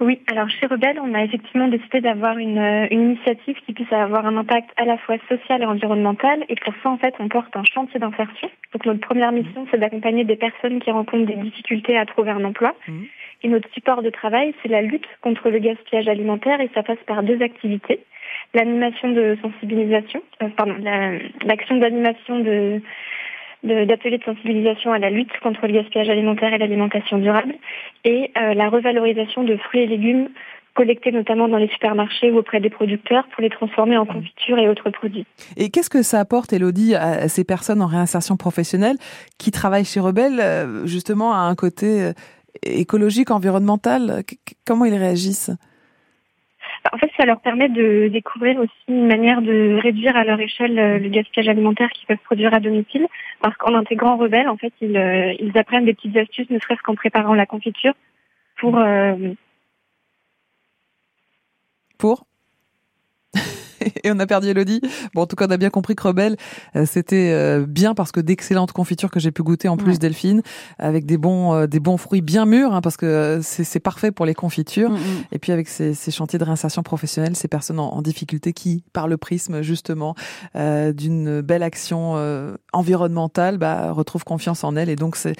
Oui, 0.02 0.20
alors 0.28 0.50
chez 0.50 0.68
Rebelle, 0.68 1.00
on 1.02 1.14
a 1.14 1.24
effectivement 1.24 1.70
décidé 1.70 2.02
d'avoir 2.02 2.38
une, 2.38 2.60
une, 2.92 3.12
initiative 3.12 3.56
qui 3.66 3.72
puisse 3.72 3.92
avoir 3.94 4.26
un 4.26 4.36
impact 4.36 4.70
à 4.76 4.84
la 4.84 4.98
fois 4.98 5.16
social 5.30 5.62
et 5.62 5.66
environnemental. 5.66 6.44
Et 6.50 6.56
pour 6.56 6.74
ça, 6.84 6.90
en 6.90 6.98
fait, 6.98 7.16
on 7.20 7.30
porte 7.30 7.56
un 7.56 7.64
chantier 7.64 8.00
d'insertion. 8.02 8.50
Donc 8.74 8.86
notre 8.86 9.00
première 9.00 9.32
mission, 9.32 9.66
c'est 9.72 9.80
d'accompagner 9.80 10.26
des 10.26 10.36
personnes 10.36 10.82
qui 10.82 10.92
rencontrent 10.92 11.28
des 11.28 11.42
difficultés 11.42 11.98
à 11.98 12.06
trouver 12.06 12.32
un 12.32 12.44
emploi. 12.44 12.76
Mmh. 12.90 13.04
Et 13.44 13.48
notre 13.48 13.72
support 13.74 14.02
de 14.02 14.10
travail, 14.10 14.54
c'est 14.62 14.70
la 14.70 14.82
lutte 14.82 15.08
contre 15.22 15.50
le 15.50 15.60
gaspillage 15.60 16.10
alimentaire 16.10 16.60
et 16.60 16.70
ça 16.74 16.84
passe 16.84 17.00
par 17.08 17.24
deux 17.24 17.42
activités. 17.42 18.02
L'animation 18.54 19.12
de 19.12 19.38
sensibilisation, 19.42 20.22
euh, 20.42 20.48
pardon, 20.56 20.76
l'action 21.46 21.78
d'animation 21.78 22.40
de 22.40 22.82
d'ateliers 23.64 24.20
de, 24.20 24.24
sensibilisation 24.24 24.94
à 24.94 25.00
la 25.00 25.10
lutte 25.10 25.32
contre 25.42 25.66
le 25.66 25.74
gaspillage 25.74 26.10
alimentaire 26.10 26.54
et 26.54 26.58
l'alimentation 26.60 27.18
durable 27.18 27.56
et 28.06 28.32
euh, 28.38 28.54
la 28.54 28.70
revalorisation 28.70 29.44
de 29.44 29.58
fruits 29.58 29.82
et 29.82 29.88
légumes 29.88 30.30
collectés 30.76 31.12
notamment 31.12 31.48
dans 31.48 31.58
les 31.58 31.68
supermarchés 31.70 32.32
ou 32.32 32.38
auprès 32.38 32.60
des 32.60 32.70
producteurs 32.70 33.28
pour 33.34 33.42
les 33.42 33.50
transformer 33.50 33.98
en 33.98 34.06
confiture 34.06 34.60
et 34.60 34.70
autres 34.70 34.92
produits. 34.92 35.26
Et 35.58 35.72
qu'est-ce 35.72 35.90
que 35.90 36.04
ça 36.04 36.20
apporte, 36.20 36.54
Elodie, 36.54 36.94
à 36.94 37.28
ces 37.28 37.44
personnes 37.44 37.82
en 37.82 37.88
réinsertion 37.88 38.38
professionnelle 38.38 38.98
qui 39.40 39.50
travaillent 39.50 39.86
chez 39.86 40.00
Rebelle, 40.00 40.40
euh, 40.40 40.86
justement 40.86 41.34
à 41.34 41.40
un 41.40 41.56
côté 41.56 42.12
écologique, 42.62 43.32
environnemental? 43.32 44.22
Comment 44.66 44.86
ils 44.86 44.96
réagissent? 44.96 45.52
En 46.92 46.98
fait, 46.98 47.12
ça 47.18 47.26
leur 47.26 47.40
permet 47.42 47.70
de 47.70 48.08
découvrir 48.08 48.60
aussi 48.60 48.72
une 48.88 49.08
manière 49.08 49.42
de 49.42 49.80
réduire 49.82 50.16
à 50.16 50.24
leur 50.24 50.40
échelle 50.40 50.78
euh, 50.78 51.00
le 51.00 51.10
gaspillage 51.10 51.50
alimentaire 51.50 51.90
qu'ils 51.90 52.08
peuvent 52.08 52.18
produire 52.24 52.54
à 52.54 52.60
domicile, 52.60 53.08
parce 53.42 53.56
qu'en 53.58 53.74
intégrant 53.74 54.18
Rebelle, 54.18 54.50
en 54.50 54.58
fait, 54.58 54.74
ils, 54.82 54.98
euh, 54.98 55.34
ils 55.40 55.58
apprennent 55.58 55.86
des 55.86 55.94
petites 55.94 56.18
astuces, 56.18 56.50
ne 56.50 56.60
serait-ce 56.60 56.82
qu'en 56.82 56.96
préparant 56.96 57.34
la 57.34 57.46
confiture, 57.46 57.94
pour 58.58 58.78
euh, 58.78 59.34
pour 61.98 62.26
et 64.04 64.12
on 64.12 64.20
a 64.20 64.26
perdu 64.26 64.50
Elodie. 64.50 64.82
Bon, 65.14 65.22
en 65.22 65.28
tout 65.28 65.36
cas, 65.36 65.48
on 65.48 65.52
a 65.52 65.58
bien 65.58 65.70
compris 65.70 65.96
que 65.96 66.04
Rebelle, 66.04 66.38
euh, 66.76 66.86
c'était 66.86 67.32
euh, 67.34 67.66
bien 67.68 67.94
parce 67.94 68.12
que 68.12 68.20
d'excellentes 68.20 68.72
confitures 68.72 69.12
que 69.12 69.20
j'ai 69.20 69.32
pu 69.32 69.44
goûter 69.44 69.68
en 69.68 69.78
plus, 69.78 70.00
Delphine, 70.00 70.42
avec 70.80 71.06
des 71.06 71.18
bons, 71.18 71.54
euh, 71.54 71.68
des 71.68 71.80
bons 71.80 71.98
fruits 71.98 72.22
bien 72.22 72.46
mûrs, 72.46 72.74
hein, 72.74 72.82
parce 72.82 72.98
que 72.98 73.40
c'est 73.44 73.80
parfait 73.80 74.12
pour 74.12 74.26
les 74.26 74.34
confitures. 74.34 74.92
Mm, 74.92 74.96
mm. 74.96 75.24
Et 75.32 75.40
puis 75.40 75.52
avec 75.52 75.68
ces, 75.68 75.94
ces, 75.94 76.12
chantiers 76.12 76.40
de 76.40 76.44
réinsertion 76.44 76.84
professionnelle, 76.84 77.36
ces 77.36 77.48
personnes 77.48 77.80
en, 77.80 78.02
difficulté 78.02 78.54
qui, 78.54 78.84
par 78.94 79.08
le 79.08 79.18
prisme 79.18 79.62
justement 79.62 80.16
d'une 80.56 81.42
belle 81.42 81.64
action 81.64 82.16
environnementale, 82.74 83.58
bah, 83.58 83.92
retrouvent 83.92 84.24
confiance 84.24 84.64
en 84.64 84.76
elles. 84.76 84.90
Et 84.90 84.96
donc 84.96 85.18
c'est 85.18 85.36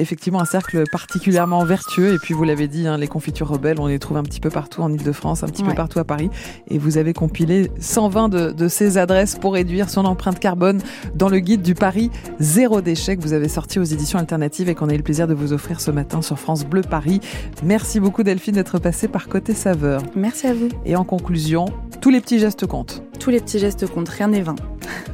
effectivement 0.00 0.40
un 0.40 0.44
cercle 0.44 0.84
particulièrement 0.90 1.64
vertueux. 1.64 2.14
Et 2.14 2.18
puis 2.18 2.34
vous 2.34 2.44
l'avez 2.44 2.68
dit, 2.68 2.86
hein, 2.86 2.98
les 2.98 3.08
confitures 3.08 3.48
Rebelles, 3.48 3.80
on 3.80 3.86
les 3.86 3.98
trouve 3.98 4.16
un 4.16 4.22
petit 4.22 4.40
peu 4.40 4.50
partout 4.50 4.82
en 4.82 4.92
Ile-de-France, 4.92 5.42
un 5.42 5.48
petit 5.48 5.62
peu 5.62 5.74
partout 5.74 5.98
à 5.98 6.04
Paris. 6.04 6.30
Et 6.68 6.78
vous 6.78 6.98
avez 6.98 7.12
compilé 7.12 7.49
120 7.80 8.28
de, 8.28 8.50
de 8.50 8.68
ces 8.68 8.98
adresses 8.98 9.36
pour 9.36 9.54
réduire 9.54 9.90
son 9.90 10.04
empreinte 10.04 10.38
carbone 10.38 10.80
dans 11.14 11.28
le 11.28 11.38
guide 11.40 11.62
du 11.62 11.74
Paris 11.74 12.10
zéro 12.38 12.80
déchet 12.80 13.16
que 13.16 13.22
vous 13.22 13.32
avez 13.32 13.48
sorti 13.48 13.78
aux 13.78 13.84
éditions 13.84 14.18
alternatives 14.18 14.68
et 14.68 14.74
qu'on 14.74 14.88
a 14.88 14.94
eu 14.94 14.98
le 14.98 15.02
plaisir 15.02 15.26
de 15.26 15.34
vous 15.34 15.52
offrir 15.52 15.80
ce 15.80 15.90
matin 15.90 16.22
sur 16.22 16.38
France 16.38 16.64
Bleu 16.64 16.82
Paris. 16.82 17.20
Merci 17.62 18.00
beaucoup 18.00 18.22
Delphine 18.22 18.54
d'être 18.54 18.78
passée 18.78 19.08
par 19.08 19.28
Côté 19.28 19.54
Saveur. 19.54 20.02
Merci 20.14 20.46
à 20.46 20.54
vous. 20.54 20.68
Et 20.84 20.96
en 20.96 21.04
conclusion, 21.04 21.66
tous 22.00 22.10
les 22.10 22.20
petits 22.20 22.38
gestes 22.38 22.66
comptent. 22.66 23.02
Tous 23.18 23.30
les 23.30 23.40
petits 23.40 23.58
gestes 23.58 23.86
comptent, 23.86 24.08
rien 24.08 24.28
n'est 24.28 24.40
vain. 24.40 24.56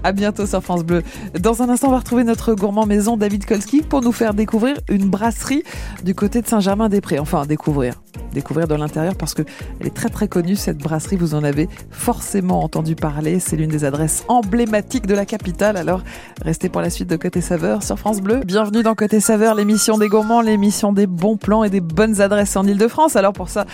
À 0.05 0.13
bientôt 0.13 0.47
sur 0.47 0.63
France 0.63 0.85
Bleu. 0.85 1.03
Dans 1.41 1.63
un 1.63 1.69
instant, 1.69 1.89
on 1.89 1.91
va 1.91 1.99
retrouver 1.99 2.25
notre 2.25 2.55
gourmand 2.55 2.87
maison 2.87 3.17
David 3.17 3.45
Kolski 3.45 3.83
pour 3.83 4.03
nous 4.03 4.13
faire 4.13 4.35
découvrir 4.35 4.77
une 4.89 5.09
brasserie 5.09 5.65
du 6.05 6.15
côté 6.15 6.41
de 6.41 6.47
Saint-Germain-des-Prés. 6.47 7.19
Enfin, 7.19 7.45
découvrir 7.47 7.95
découvrir 8.33 8.69
de 8.69 8.75
l'intérieur 8.75 9.15
parce 9.15 9.35
que 9.35 9.43
elle 9.81 9.87
est 9.87 9.95
très 9.95 10.09
très 10.09 10.29
connue 10.29 10.57
cette 10.57 10.79
brasserie. 10.79 11.17
Vous 11.17 11.35
en 11.35 11.45
avez 11.45 11.69
forcément 11.91 12.63
entendu 12.63 12.95
parler. 12.95 13.41
C'est 13.41 13.57
l'une 13.57 13.71
des 13.71 13.85
adresses 13.85 14.25
emblématiques 14.29 15.07
de 15.07 15.15
la 15.15 15.27
capitale. 15.27 15.77
Alors 15.77 16.03
restez 16.43 16.69
pour 16.69 16.81
la 16.81 16.91
suite 16.91 17.09
de 17.09 17.17
Côté 17.17 17.41
Saveur 17.41 17.83
sur 17.83 17.99
France 17.99 18.21
Bleu. 18.21 18.41
Bienvenue 18.45 18.83
dans 18.83 18.95
Côté 18.95 19.21
Saveur, 19.21 19.55
l'émission 19.55 19.99
des 19.99 20.09
gourmands, 20.09 20.41
l'émission 20.41 20.93
des 20.93 21.07
bons 21.07 21.37
plans 21.37 21.65
et 21.65 21.71
des 21.71 21.81
bonnes 21.81 22.21
adresses 22.21 22.57
en 22.57 22.65
Ile-de-France. 22.67 23.17
Alors 23.17 23.33
pour 23.33 23.49
ça, 23.49 23.67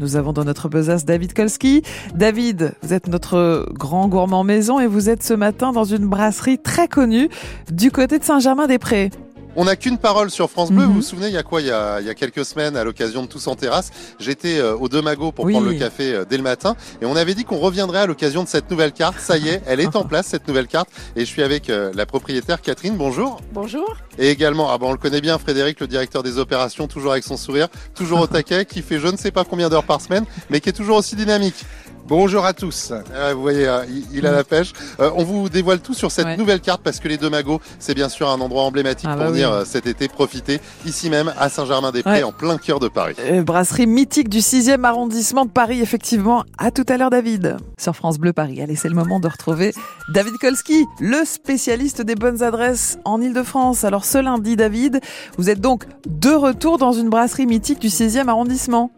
nous 0.00 0.16
avons 0.16 0.32
dans 0.32 0.44
notre 0.44 0.68
besace 0.68 1.04
David 1.04 1.32
Kolski. 1.32 1.82
David, 2.14 2.72
vous 2.82 2.92
êtes 2.92 3.08
notre 3.08 3.66
grand 3.72 4.08
gourmand 4.08 4.44
maison 4.44 4.80
et 4.80 4.86
vous 4.86 5.08
êtes 5.08 5.22
ce 5.22 5.34
matin 5.34 5.72
dans 5.72 5.84
une 5.84 6.06
brasserie 6.06 6.58
très 6.58 6.88
connue 6.88 7.28
du 7.70 7.90
côté 7.90 8.18
de 8.18 8.24
Saint-Germain-des-Prés. 8.24 9.10
On 9.56 9.64
n'a 9.64 9.74
qu'une 9.74 9.98
parole 9.98 10.30
sur 10.30 10.48
France 10.48 10.70
Bleu. 10.70 10.84
Vous 10.84 10.90
mhm. 10.90 10.96
vous 10.96 11.02
souvenez, 11.02 11.26
il 11.26 11.34
y 11.34 11.38
a 11.38 11.42
quoi 11.42 11.60
il 11.60 11.66
y 11.66 11.70
a, 11.72 12.14
quelques 12.14 12.44
semaines, 12.44 12.76
à 12.76 12.84
l'occasion 12.84 13.22
de 13.22 13.26
Tous 13.26 13.46
en 13.48 13.56
terrasse, 13.56 13.90
j'étais 14.18 14.58
euh, 14.58 14.76
au 14.76 14.88
Deux 14.88 15.02
Magots 15.02 15.32
pour 15.32 15.48
prendre 15.48 15.66
le 15.66 15.74
café 15.74 16.14
euh, 16.14 16.24
dès 16.28 16.36
le 16.36 16.42
matin. 16.42 16.76
Et 17.02 17.06
on 17.06 17.16
avait 17.16 17.34
dit 17.34 17.44
qu'on 17.44 17.58
reviendrait 17.58 18.00
à 18.00 18.06
l'occasion 18.06 18.44
de 18.44 18.48
cette 18.48 18.70
nouvelle 18.70 18.92
carte. 18.92 19.18
Ça 19.18 19.38
y 19.38 19.48
est, 19.48 19.62
elle 19.66 19.80
est 19.80 19.96
en 19.96 20.04
place, 20.08 20.26
cette 20.26 20.46
nouvelle 20.46 20.68
carte. 20.68 20.88
Et 21.16 21.20
je 21.20 21.24
suis 21.26 21.42
avec 21.42 21.68
euh, 21.68 21.90
la 21.94 22.06
propriétaire 22.06 22.60
Catherine. 22.60 22.96
Bonjour. 22.96 23.40
Bonjour. 23.52 23.96
Et 24.18 24.30
également, 24.30 24.70
ah 24.70 24.78
bon, 24.78 24.88
on 24.88 24.92
le 24.92 24.98
connaît 24.98 25.20
bien, 25.20 25.38
Frédéric, 25.38 25.80
le 25.80 25.88
directeur 25.88 26.22
des 26.22 26.38
opérations, 26.38 26.86
toujours 26.86 27.12
avec 27.12 27.24
son 27.24 27.36
sourire, 27.36 27.68
toujours 27.94 28.20
au 28.20 28.26
taquet, 28.26 28.64
qui 28.64 28.82
fait 28.82 29.00
je 29.00 29.08
ne 29.08 29.16
sais 29.16 29.32
pas 29.32 29.44
combien 29.44 29.68
d'heures 29.68 29.84
par 29.84 30.00
semaine, 30.00 30.24
mais 30.48 30.60
qui 30.60 30.68
est 30.68 30.74
toujours 30.74 30.96
aussi 30.96 31.16
dynamique. 31.16 31.64
Bonjour 32.10 32.44
à 32.44 32.52
tous. 32.52 32.92
Ah, 33.14 33.34
vous 33.34 33.40
voyez, 33.40 33.68
euh, 33.68 33.84
il, 34.12 34.26
a 34.26 34.32
la 34.32 34.42
pêche. 34.42 34.72
Euh, 34.98 35.12
on 35.14 35.22
vous 35.22 35.48
dévoile 35.48 35.78
tout 35.78 35.94
sur 35.94 36.10
cette 36.10 36.36
nouvelle 36.36 36.60
carte 36.60 36.82
parce 36.82 36.98
que 36.98 37.06
les 37.06 37.16
deux 37.16 37.30
magots, 37.30 37.60
c'est 37.78 37.94
bien 37.94 38.08
sûr 38.08 38.28
un 38.28 38.40
endroit 38.40 38.64
emblématique 38.64 39.08
ah, 39.08 39.14
pour 39.14 39.26
bah 39.26 39.30
venir 39.30 39.52
euh, 39.52 39.64
cet 39.64 39.86
été 39.86 40.08
profiter 40.08 40.60
ici 40.84 41.08
même 41.08 41.32
à 41.38 41.48
Saint-Germain-des-Prés 41.48 42.24
en 42.24 42.32
plein 42.32 42.58
cœur 42.58 42.80
de 42.80 42.88
Paris. 42.88 43.14
brasserie 43.46 43.86
mythique 43.86 44.28
du 44.28 44.40
6e 44.40 44.82
arrondissement 44.82 45.44
de 45.44 45.52
Paris, 45.52 45.82
effectivement. 45.82 46.42
À 46.58 46.72
tout 46.72 46.84
à 46.88 46.96
l'heure, 46.96 47.10
David, 47.10 47.58
sur 47.78 47.94
France 47.94 48.18
Bleu 48.18 48.32
Paris. 48.32 48.60
Allez, 48.60 48.74
c'est 48.74 48.88
le 48.88 48.96
moment 48.96 49.20
de 49.20 49.28
retrouver 49.28 49.72
David 50.12 50.36
Kolski, 50.38 50.86
le 50.98 51.24
spécialiste 51.24 52.02
des 52.02 52.16
bonnes 52.16 52.42
adresses 52.42 52.98
en 53.04 53.20
Ile-de-France. 53.20 53.84
Alors, 53.84 54.04
ce 54.04 54.18
lundi, 54.18 54.56
David, 54.56 54.98
vous 55.38 55.48
êtes 55.48 55.60
donc 55.60 55.84
de 56.08 56.30
retour 56.30 56.76
dans 56.76 56.90
une 56.90 57.08
brasserie 57.08 57.46
mythique 57.46 57.78
du 57.78 57.86
6e 57.86 58.26
arrondissement. 58.26 58.90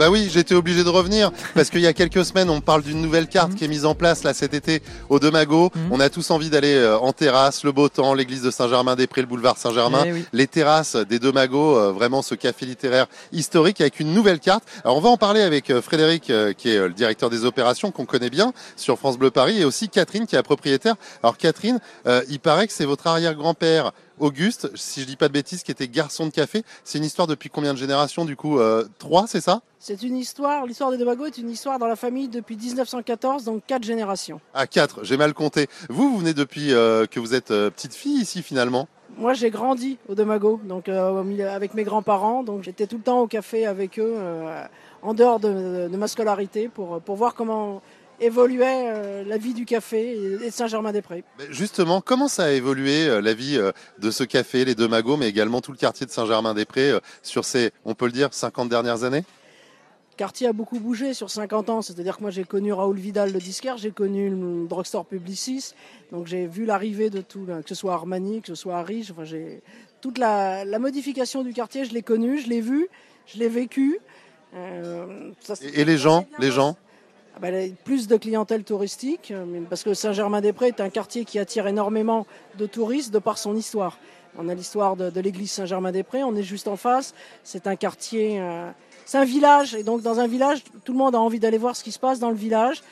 Bah 0.00 0.08
oui, 0.08 0.30
j'étais 0.32 0.54
obligé 0.54 0.82
de 0.82 0.88
revenir 0.88 1.30
parce 1.54 1.68
qu'il 1.68 1.82
y 1.82 1.86
a 1.86 1.92
quelques 1.92 2.24
semaines, 2.24 2.48
on 2.48 2.62
parle 2.62 2.82
d'une 2.82 3.02
nouvelle 3.02 3.28
carte 3.28 3.50
mhm. 3.50 3.54
qui 3.56 3.66
est 3.66 3.68
mise 3.68 3.84
en 3.84 3.94
place 3.94 4.24
là 4.24 4.32
cet 4.32 4.54
été 4.54 4.82
au 5.10 5.18
Demago. 5.18 5.70
Mhm. 5.74 5.88
On 5.90 6.00
a 6.00 6.08
tous 6.08 6.30
envie 6.30 6.48
d'aller 6.48 6.72
euh, 6.72 6.96
en 6.96 7.12
terrasse, 7.12 7.64
le 7.64 7.72
beau 7.72 7.90
temps, 7.90 8.14
l'église 8.14 8.40
de 8.40 8.50
Saint-Germain-des-Prés, 8.50 9.20
le 9.20 9.26
boulevard 9.26 9.58
Saint-Germain, 9.58 10.04
eh 10.06 10.24
les 10.32 10.46
terrasses 10.46 10.96
des 10.96 11.18
Demago, 11.18 11.76
euh, 11.76 11.92
vraiment 11.92 12.22
ce 12.22 12.34
café 12.34 12.64
littéraire 12.64 13.08
historique 13.32 13.82
avec 13.82 14.00
une 14.00 14.14
nouvelle 14.14 14.40
carte. 14.40 14.64
Alors 14.84 14.96
on 14.96 15.00
va 15.02 15.10
en 15.10 15.18
parler 15.18 15.42
avec 15.42 15.68
euh, 15.68 15.82
Frédéric 15.82 16.32
qui 16.56 16.70
est 16.70 16.78
le 16.78 16.94
directeur 16.94 17.28
des 17.28 17.44
opérations 17.44 17.90
qu'on 17.90 18.06
connaît 18.06 18.30
bien 18.30 18.54
sur 18.76 18.98
France 18.98 19.18
Bleu 19.18 19.30
Paris 19.30 19.60
et 19.60 19.66
aussi 19.66 19.90
Catherine 19.90 20.26
qui 20.26 20.34
est 20.34 20.38
la 20.38 20.42
propriétaire. 20.42 20.94
Alors 21.22 21.36
Catherine, 21.36 21.78
il 22.30 22.40
paraît 22.40 22.66
que 22.66 22.72
c'est 22.72 22.86
votre 22.86 23.06
arrière-grand-père 23.06 23.92
Auguste, 24.20 24.70
si 24.76 25.00
je 25.00 25.06
dis 25.06 25.16
pas 25.16 25.28
de 25.28 25.32
bêtises, 25.32 25.62
qui 25.62 25.70
était 25.70 25.88
garçon 25.88 26.26
de 26.26 26.30
café. 26.30 26.62
C'est 26.84 26.98
une 26.98 27.04
histoire 27.04 27.26
depuis 27.26 27.50
combien 27.50 27.72
de 27.72 27.78
générations 27.78 28.24
du 28.24 28.36
coup 28.36 28.58
Trois, 28.98 29.26
c'est 29.26 29.40
ça? 29.40 29.62
C'est 29.78 30.02
une 30.02 30.16
histoire, 30.16 30.66
l'histoire 30.66 30.90
des 30.90 30.98
Domago 30.98 31.26
est 31.26 31.38
une 31.38 31.50
histoire 31.50 31.78
dans 31.78 31.86
la 31.86 31.96
famille 31.96 32.28
depuis 32.28 32.56
1914, 32.56 33.44
donc 33.44 33.62
quatre 33.66 33.82
générations. 33.82 34.40
Ah, 34.52 34.66
quatre, 34.66 35.04
j'ai 35.04 35.16
mal 35.16 35.32
compté. 35.32 35.68
Vous, 35.88 36.10
vous 36.10 36.18
venez 36.18 36.34
depuis 36.34 36.68
que 36.68 37.18
vous 37.18 37.34
êtes 37.34 37.48
petite 37.48 37.94
fille 37.94 38.20
ici 38.20 38.42
finalement? 38.42 38.88
Moi, 39.16 39.34
j'ai 39.34 39.50
grandi 39.50 39.98
au 40.08 40.14
Demago, 40.14 40.60
donc 40.64 40.88
avec 40.88 41.74
mes 41.74 41.84
grands-parents, 41.84 42.42
donc 42.42 42.62
j'étais 42.62 42.86
tout 42.86 42.96
le 42.96 43.02
temps 43.02 43.20
au 43.20 43.26
café 43.26 43.66
avec 43.66 43.98
eux, 43.98 44.16
en 45.02 45.14
dehors 45.14 45.40
de, 45.40 45.88
de, 45.88 45.96
ma 45.96 46.08
scolarité, 46.08 46.68
pour, 46.68 47.00
pour 47.00 47.16
voir 47.16 47.34
comment 47.34 47.82
évoluait 48.20 48.84
euh, 48.86 49.24
la 49.24 49.38
vie 49.38 49.54
du 49.54 49.64
café 49.64 50.12
et 50.12 50.46
de 50.46 50.50
Saint-Germain-des-Prés. 50.50 51.24
Justement, 51.50 52.00
comment 52.00 52.28
ça 52.28 52.44
a 52.44 52.50
évolué 52.50 53.06
euh, 53.06 53.20
la 53.20 53.34
vie 53.34 53.56
euh, 53.56 53.72
de 53.98 54.10
ce 54.10 54.24
café, 54.24 54.64
les 54.64 54.74
deux 54.74 54.88
magots, 54.88 55.16
mais 55.16 55.28
également 55.28 55.60
tout 55.60 55.72
le 55.72 55.78
quartier 55.78 56.06
de 56.06 56.10
Saint-Germain-des-Prés 56.10 56.92
sur 57.22 57.44
ces, 57.44 57.72
on 57.84 57.94
peut 57.94 58.06
le 58.06 58.12
dire, 58.12 58.32
50 58.32 58.68
dernières 58.68 59.04
années? 59.04 59.24
Le 60.12 60.16
quartier 60.16 60.46
a 60.48 60.52
beaucoup 60.52 60.78
bougé 60.78 61.14
sur 61.14 61.30
50 61.30 61.70
ans, 61.70 61.82
c'est-à-dire 61.82 62.18
que 62.18 62.22
moi 62.22 62.30
j'ai 62.30 62.44
connu 62.44 62.74
Raoul 62.74 62.98
Vidal 62.98 63.32
le 63.32 63.38
disquaire, 63.38 63.78
j'ai 63.78 63.90
connu 63.90 64.28
le 64.28 64.68
drugstore 64.68 65.06
Publicis, 65.06 65.72
donc 66.12 66.26
j'ai 66.26 66.46
vu 66.46 66.66
l'arrivée 66.66 67.08
de 67.08 67.22
tout, 67.22 67.46
que 67.46 67.68
ce 67.68 67.74
soit 67.74 67.94
Armani, 67.94 68.42
que 68.42 68.48
ce 68.48 68.54
soit 68.54 68.76
Harry, 68.76 69.06
enfin 69.10 69.24
j'ai 69.24 69.62
toute 70.02 70.18
la, 70.18 70.66
la, 70.66 70.78
modification 70.78 71.42
du 71.42 71.54
quartier, 71.54 71.86
je 71.86 71.94
l'ai 71.94 72.02
connu, 72.02 72.38
je 72.38 72.48
l'ai 72.50 72.60
vu, 72.60 72.88
je 73.26 73.38
l'ai 73.38 73.48
vécu. 73.48 73.98
et 74.52 75.84
les 75.86 75.96
gens, 75.96 76.26
les 76.38 76.50
gens? 76.50 76.76
Bah, 77.40 77.48
plus 77.84 78.06
de 78.06 78.16
clientèle 78.18 78.64
touristique, 78.64 79.30
euh, 79.30 79.62
parce 79.68 79.82
que 79.82 79.94
Saint-Germain-des-Prés 79.94 80.68
est 80.68 80.80
un 80.80 80.90
quartier 80.90 81.24
qui 81.24 81.38
attire 81.38 81.66
énormément 81.66 82.26
de 82.58 82.66
touristes 82.66 83.12
de 83.14 83.18
par 83.18 83.38
son 83.38 83.56
histoire. 83.56 83.98
On 84.38 84.48
a 84.48 84.54
l'histoire 84.54 84.94
de, 84.94 85.20
l'église 85.20 85.50
Saint-Germain-des-Prés, 85.52 86.22
on 86.22 86.36
est 86.36 86.42
juste 86.42 86.68
en 86.68 86.76
face. 86.76 87.14
C'est 87.42 87.66
un 87.66 87.76
quartier, 87.76 88.38
euh, 88.40 88.70
c'est 89.06 89.16
un 89.16 89.24
village, 89.24 89.74
et 89.74 89.82
donc 89.82 90.02
dans 90.02 90.20
un 90.20 90.26
village, 90.26 90.62
tout 90.84 90.92
le 90.92 90.98
monde 90.98 91.14
a 91.14 91.18
envie 91.18 91.40
d'aller 91.40 91.58
voir 91.58 91.76
ce 91.76 91.82
qui 91.82 91.92
se 91.92 91.98
passe 91.98 92.18
dans 92.18 92.30
le 92.30 92.36
village. 92.36 92.82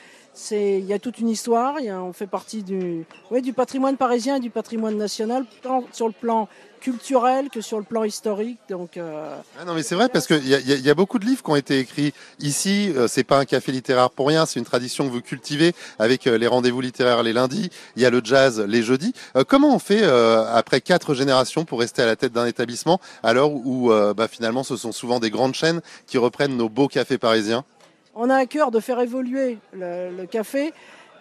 Il 0.51 0.85
y 0.85 0.93
a 0.93 0.99
toute 0.99 1.19
une 1.19 1.29
histoire. 1.29 1.75
on 1.81 2.13
fait 2.13 2.27
partie 2.27 2.63
du, 2.63 3.05
du 3.41 3.53
patrimoine 3.53 3.97
parisien 3.97 4.37
et 4.37 4.39
du 4.39 4.49
patrimoine 4.49 4.97
national, 4.97 5.45
tant 5.61 5.83
sur 5.91 6.07
le 6.07 6.13
plan 6.13 6.47
culturel 6.79 7.49
que 7.49 7.61
sur 7.61 7.77
le 7.77 7.83
plan 7.83 8.03
historique. 8.03 8.57
Donc, 8.69 8.97
euh, 8.97 9.35
ah 9.59 9.65
non, 9.65 9.73
mais 9.73 9.83
c'est 9.83 9.95
vrai 9.95 10.09
parce 10.09 10.27
qu'il 10.27 10.45
y, 10.45 10.51
y, 10.51 10.89
a 10.89 10.95
beaucoup 10.95 11.19
de 11.19 11.25
livres 11.25 11.43
qui 11.43 11.49
ont 11.49 11.55
été 11.55 11.79
écrits 11.79 12.13
ici. 12.39 12.91
Euh, 12.95 13.07
c'est 13.07 13.23
pas 13.23 13.37
un 13.37 13.45
café 13.45 13.71
littéraire 13.71 14.09
pour 14.09 14.27
rien. 14.27 14.45
C'est 14.45 14.59
une 14.59 14.65
tradition 14.65 15.05
que 15.05 15.11
vous 15.11 15.21
cultivez 15.21 15.73
avec 15.99 16.25
euh, 16.25 16.37
les 16.37 16.47
rendez-vous 16.47 16.81
littéraires 16.81 17.21
les 17.21 17.33
lundis. 17.33 17.69
Il 17.95 18.01
y 18.01 18.05
a 18.05 18.09
le 18.09 18.21
jazz 18.23 18.63
les 18.67 18.81
jeudis. 18.81 19.13
comment 19.47 19.75
on 19.75 19.79
fait 19.79 20.03
après 20.03 20.81
quatre 20.81 21.13
générations 21.13 21.65
pour 21.65 21.79
rester 21.79 22.01
à 22.01 22.05
la 22.05 22.15
tête 22.15 22.31
d'un 22.31 22.45
établissement 22.45 22.99
l'heure 23.33 23.51
où 23.51 23.91
bah, 24.15 24.27
finalement 24.27 24.63
ce 24.63 24.77
sont 24.77 24.91
souvent 24.91 25.19
des 25.19 25.29
grandes 25.29 25.53
chaînes 25.53 25.81
qui 26.07 26.17
reprennent 26.17 26.55
nos 26.55 26.69
beaux 26.69 26.87
cafés 26.87 27.17
parisiens? 27.17 27.65
On 28.15 28.29
a 28.29 28.35
à 28.35 28.45
cœur 28.45 28.71
de 28.71 28.79
faire 28.79 28.99
évoluer 28.99 29.57
le, 29.73 30.15
le 30.15 30.25
café. 30.25 30.73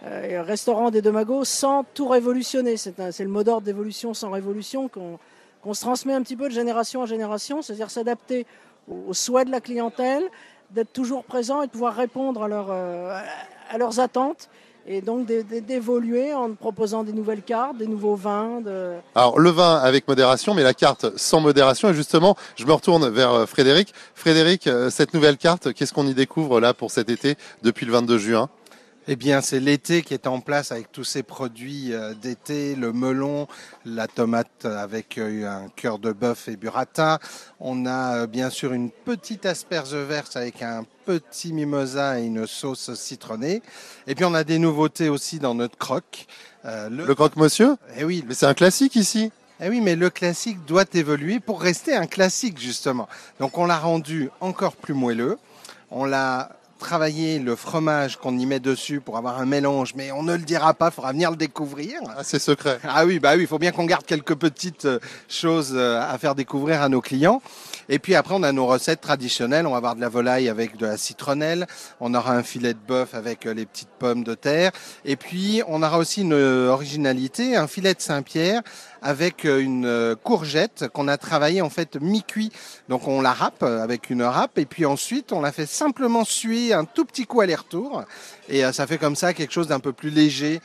Euh, 0.05 0.42
restaurant 0.42 0.90
des 0.90 1.03
Demagos 1.03 1.44
sans 1.44 1.83
tout 1.83 2.07
révolutionner. 2.07 2.77
C'est 2.77 3.18
le 3.18 3.29
mot 3.29 3.42
d'ordre 3.42 3.62
d'évolution 3.62 4.14
sans 4.14 4.31
révolution 4.31 4.88
qu'on 4.88 5.74
se 5.74 5.81
transmet 5.81 6.12
un 6.12 6.22
petit 6.22 6.37
peu 6.37 6.48
de 6.48 6.55
génération 6.55 7.01
en 7.01 7.07
génération, 7.07 7.62
c'est-à-dire 7.62 7.90
s'adapter 7.90 8.46
aux, 8.88 9.12
souhaits 9.12 9.48
de 9.48 9.53
la 9.53 9.61
clientèle, 9.61 10.22
d'être 10.70 10.92
toujours 10.92 11.24
présent 11.24 11.62
et 11.62 11.66
de 11.66 11.72
pouvoir 11.72 11.94
répondre 11.94 12.44
à, 12.44 12.46
euh, 12.46 13.20
à 13.70 13.79
leurs 13.79 13.98
attentes 13.98 14.48
et 14.88 15.03
donc 15.03 15.27
d'évoluer 15.27 16.33
en 16.33 16.55
proposant 16.55 17.05
des 17.05 17.12
nouvelles 17.12 17.42
cartes, 17.42 17.77
des 17.77 17.87
nouveaux 17.87 18.16
vins. 18.16 18.62
Alors 19.14 19.38
le 19.38 19.51
vin 19.51 19.77
avec 19.77 20.09
modération, 20.09 20.55
mais 20.55 20.62
la 20.62 20.74
carte 20.74 21.16
sans 21.16 21.40
modération. 21.40 21.90
Et 21.90 21.94
justement, 21.94 22.37
je 22.57 22.64
me 22.64 22.72
retourne 22.72 23.09
vers 23.09 23.33
euh, 23.33 23.46
Frédéric. 23.46 23.92
Frédéric, 24.14 24.66
euh, 24.66 24.88
cette 24.90 25.12
nouvelle 25.12 25.37
carte, 25.37 25.72
qu'est-ce 25.74 25.92
qu'on 25.92 26.07
y 26.07 26.14
découvre 26.14 26.61
là 26.61 26.72
pour 26.72 26.90
cet 26.90 27.11
été 27.11 27.37
depuis 27.62 27.85
le 27.85 27.92
22 27.92 28.18
juin? 28.18 28.48
Eh 29.11 29.16
bien, 29.16 29.40
c'est 29.40 29.59
l'été 29.59 30.03
qui 30.03 30.12
est 30.12 30.27
en 30.27 30.40
place 30.40 30.71
avec 30.71 30.92
tous 30.92 31.03
ces 31.03 31.23
produits 31.23 31.94
euh, 31.94 32.12
d'été, 32.12 32.75
le 32.75 32.92
melon, 32.92 33.49
la 33.87 34.07
tomate 34.07 34.66
avec 34.66 35.16
euh, 35.16 35.49
un 35.49 35.71
cœur 35.71 35.99
de 35.99 36.12
bœuf 36.12 36.47
et 36.49 36.57
burrata. 36.57 37.18
On 37.59 37.87
a 37.87 38.18
euh, 38.18 38.27
bien 38.27 38.51
sûr 38.51 38.75
une 38.75 38.90
petite 38.90 39.47
asperge 39.47 39.94
verte 39.94 40.37
avec 40.37 40.61
un 40.61 40.85
petit 41.07 41.55
mimosa 41.55 42.21
et 42.21 42.25
une 42.25 42.47
sauce 42.47 42.92
citronnée. 42.97 43.62
Et 44.07 44.14
puis 44.14 44.27
on 44.27 44.35
a 44.35 44.44
des 44.44 44.59
nouveautés 44.59 45.09
aussi 45.09 45.38
dans 45.38 45.55
notre 45.55 45.79
croque. 45.79 46.27
le... 46.64 47.14
croque-monsieur 47.14 47.77
Eh 47.97 48.05
oui. 48.05 48.23
Mais 48.29 48.35
c'est 48.35 48.44
un 48.44 48.53
classique 48.53 48.94
ici. 48.94 49.33
Eh 49.59 49.71
oui, 49.71 49.81
mais 49.81 49.97
le 49.97 50.11
classique 50.11 50.62
doit 50.66 50.85
évoluer 50.92 51.40
pour 51.40 51.62
rester 51.62 51.97
un 51.97 52.07
classique 52.07 52.61
justement. 52.61 53.09
Donc 53.40 53.57
on 53.57 53.64
l'a 53.64 53.79
rendu 53.79 54.29
encore 54.42 54.77
plus 54.77 54.92
moelleux. 54.92 55.38
On 55.90 56.05
l'a 56.05 56.51
travailler 56.79 57.38
le 57.38 57.57
fromage 57.57 58.17
qu'on 58.17 58.38
y 58.38 58.47
met 58.47 58.61
dessus 58.61 59.01
pour 59.01 59.19
avoir 59.19 59.41
un 59.41 59.47
mélange, 59.47 59.95
mais 59.95 60.12
on 60.12 60.23
ne 60.23 60.33
le 60.33 60.43
dira 60.43 60.73
pas, 60.75 60.88
il 60.88 60.93
faudra 60.93 61.12
venir 61.12 61.31
le 61.31 61.37
découvrir. 61.37 62.01
Ah, 62.17 62.23
c'est 62.23 62.38
secret. 62.38 62.79
Ah 62.85 63.05
oui, 63.05 63.19
bah 63.19 63.33
oui, 63.35 63.43
il 63.43 63.47
faut 63.47 63.59
bien 63.59 63.73
qu'on 63.73 63.85
garde 63.85 64.07
quelques 64.07 64.35
petites 64.35 64.87
euh, 64.87 64.99
choses 65.29 65.73
euh, 65.75 66.01
à 66.01 66.17
faire 66.19 66.35
découvrir 66.35 66.81
à 66.81 66.88
nos 66.88 67.01
clients. 67.01 67.43
Et 67.88 67.99
puis 67.99 68.14
après, 68.14 68.35
on 68.35 68.43
a 68.43 68.53
nos 68.53 68.67
recettes 68.67 69.01
traditionnelles. 69.01 69.67
On 69.67 69.73
va 69.73 69.79
avoir 69.79 69.97
de 69.97 70.01
la 70.01 70.09
volaille 70.09 70.49
avec 70.49 70.77
de 70.77 70.87
la 70.87 70.97
citronnelle. 70.97 71.67
On 72.01 72.14
aura 72.14 72.33
un 72.33 72.43
filet 72.43 72.75
de 72.75 72.79
bœuf 72.79 73.14
avec 73.14 73.47
euh, 73.47 73.55
les 73.55 73.67
petites 73.67 73.91
pommes 73.99 74.25
de 74.25 74.35
terre. 74.35 74.73
Et 75.05 75.17
puis, 75.17 75.62
on 75.67 75.83
aura 75.83 75.99
aussi 75.99 76.23
une 76.23 76.35
originalité, 76.35 77.57
un 77.57 77.67
filet 77.67 77.95
de 77.95 78.01
Saint-Pierre 78.01 78.62
avec 79.02 79.44
euh, 79.44 79.61
une 79.61 79.87
euh, 79.87 80.14
courgette 80.14 80.87
qu'on 80.92 81.08
a 81.08 81.16
travaillé 81.16 81.62
en 81.62 81.70
fait 81.70 81.96
mi-cuit. 82.00 82.50
Donc 82.88 83.08
on 83.08 83.20
la 83.20 83.32
râpe 83.32 83.62
avec 83.62 84.11
une 84.11 84.22
râpe 84.22 84.58
et 84.58 84.66
puis 84.66 84.87
ensuite 84.87 85.32
on 85.32 85.40
la 85.40 85.52
fait 85.52 85.66
simplement 85.66 86.24
suer 86.24 86.72
un 86.72 86.84
tout 86.84 87.04
petit 87.04 87.26
coup 87.26 87.40
aller-retour 87.40 88.04
et 88.48 88.62
ça 88.72 88.87
fait 88.87 88.98
comme 88.98 89.16
ça 89.16 89.34
quelque 89.34 89.52
chose 89.52 89.68
d'un 89.68 89.80
peu 89.80 89.92
plus 89.92 90.11
léger 90.11 90.61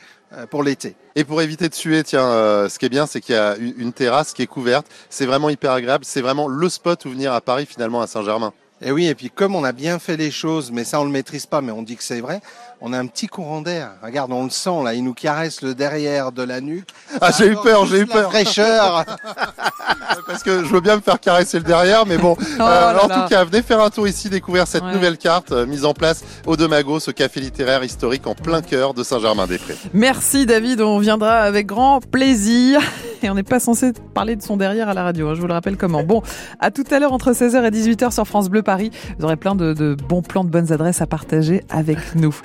pour 0.50 0.62
l'été. 0.62 0.96
Et 1.16 1.24
pour 1.24 1.42
éviter 1.42 1.68
de 1.68 1.74
suer, 1.74 2.02
tiens, 2.02 2.68
ce 2.68 2.78
qui 2.78 2.86
est 2.86 2.88
bien, 2.88 3.06
c'est 3.06 3.20
qu'il 3.20 3.34
y 3.34 3.38
a 3.38 3.56
une 3.56 3.92
terrasse 3.92 4.32
qui 4.32 4.42
est 4.42 4.46
couverte. 4.46 4.86
C'est 5.10 5.26
vraiment 5.26 5.50
hyper 5.50 5.72
agréable. 5.72 6.04
C'est 6.04 6.22
vraiment 6.22 6.48
le 6.48 6.68
spot 6.68 7.04
où 7.04 7.10
venir 7.10 7.32
à 7.32 7.40
Paris 7.40 7.66
finalement 7.66 8.00
à 8.00 8.06
Saint-Germain. 8.06 8.52
Et 8.80 8.90
oui, 8.90 9.06
et 9.06 9.14
puis 9.14 9.30
comme 9.30 9.54
on 9.54 9.64
a 9.64 9.72
bien 9.72 9.98
fait 9.98 10.16
les 10.16 10.30
choses, 10.30 10.70
mais 10.72 10.84
ça 10.84 11.00
on 11.00 11.04
le 11.04 11.10
maîtrise 11.10 11.46
pas, 11.46 11.60
mais 11.60 11.72
on 11.72 11.82
dit 11.82 11.96
que 11.96 12.02
c'est 12.02 12.20
vrai, 12.20 12.40
on 12.86 12.92
a 12.92 12.98
un 12.98 13.06
petit 13.06 13.28
courant 13.28 13.62
d'air. 13.62 13.92
Regarde, 14.02 14.30
on 14.30 14.44
le 14.44 14.50
sent 14.50 14.82
là, 14.84 14.92
il 14.92 15.02
nous 15.02 15.14
caresse 15.14 15.62
le 15.62 15.74
derrière 15.74 16.32
de 16.32 16.42
la 16.42 16.60
nuque. 16.60 16.90
Ah, 17.18 17.30
j'ai 17.36 17.46
eu 17.46 17.56
peur, 17.56 17.86
j'ai 17.86 18.00
eu 18.00 18.06
peur. 18.06 18.30
Fraîcheur. 18.30 19.06
Parce 20.26 20.42
que 20.42 20.62
je 20.62 20.68
veux 20.68 20.82
bien 20.82 20.96
me 20.96 21.00
faire 21.00 21.18
caresser 21.18 21.58
le 21.58 21.64
derrière, 21.64 22.04
mais 22.06 22.18
bon. 22.18 22.36
Oh 22.56 22.62
euh, 22.62 22.98
en 22.98 23.08
tout 23.08 23.28
cas, 23.28 23.44
venez 23.44 23.62
faire 23.62 23.80
un 23.80 23.90
tour 23.90 24.06
ici, 24.06 24.28
découvrir 24.28 24.66
cette 24.66 24.84
nouvelle 24.84 25.18
carte 25.18 25.50
euh, 25.50 25.66
mise 25.66 25.84
en 25.84 25.92
place 25.92 26.22
au 26.46 26.56
Demago, 26.56 27.00
ce 27.00 27.10
café 27.10 27.40
littéraire 27.40 27.82
historique 27.82 28.26
en 28.26 28.34
plein 28.34 28.62
cœur 28.62 28.94
de 28.94 29.02
Saint-Germain-des-Prés. 29.02 29.76
Merci 29.92 30.46
David, 30.46 30.80
on 30.80 30.98
viendra 30.98 31.38
avec 31.40 31.66
grand 31.66 32.00
plaisir. 32.00 32.80
Et 33.22 33.30
on 33.30 33.34
n'est 33.34 33.42
pas 33.42 33.58
censé 33.58 33.92
parler 34.12 34.36
de 34.36 34.42
son 34.42 34.56
derrière 34.56 34.88
à 34.88 34.94
la 34.94 35.02
radio, 35.02 35.28
hein, 35.28 35.34
je 35.34 35.40
vous 35.40 35.46
le 35.46 35.54
rappelle 35.54 35.78
comment. 35.78 36.04
Bon, 36.04 36.22
à 36.60 36.70
tout 36.70 36.84
à 36.90 36.98
l'heure 36.98 37.12
entre 37.12 37.32
16h 37.32 37.64
et 37.64 37.70
18h 37.70 38.12
sur 38.12 38.26
France 38.26 38.50
Bleu 38.50 38.62
Paris. 38.62 38.90
Vous 39.18 39.24
aurez 39.24 39.36
plein 39.36 39.54
de, 39.54 39.72
de 39.72 39.94
bons 39.94 40.22
plans, 40.22 40.44
de 40.44 40.50
bonnes 40.50 40.72
adresses 40.72 41.00
à 41.00 41.06
partager 41.06 41.64
avec 41.70 41.98
nous. 42.14 42.36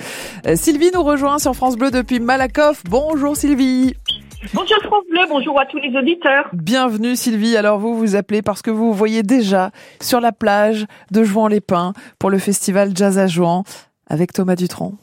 Euh, 0.46 0.56
Sylvie 0.56 0.92
nous 0.94 1.04
rejoint 1.04 1.40
sur 1.40 1.56
France 1.56 1.76
Bleu 1.76 1.92
depuis 1.92 2.20
Malakoff. 2.20 2.84
Bonjour 2.90 3.36
Sylvie. 3.36 3.96
Bonjour 4.54 4.78
France 4.84 5.04
Bleu, 5.10 5.22
bonjour 5.28 5.60
à 5.60 5.66
tous 5.66 5.78
les 5.80 5.96
auditeurs. 5.98 6.50
Bienvenue 6.54 7.16
Sylvie. 7.16 7.58
Alors 7.58 7.78
vous 7.78 7.98
vous 7.98 8.16
appelez 8.16 8.42
parce 8.42 8.62
que 8.62 8.72
vous 8.72 8.94
voyez 8.94 9.22
déjà 9.22 9.72
sur 10.02 10.22
la 10.22 10.32
plage 10.32 10.86
de 11.12 11.24
Jouan-les-Pins 11.24 11.94
pour 12.20 12.30
le 12.30 12.38
festival 12.38 12.96
Jazz 12.96 13.20
à 13.20 13.28
Jouan 13.28 13.64
avec 14.08 14.32
Thomas 14.32 14.56
Dutronc. 14.56 14.94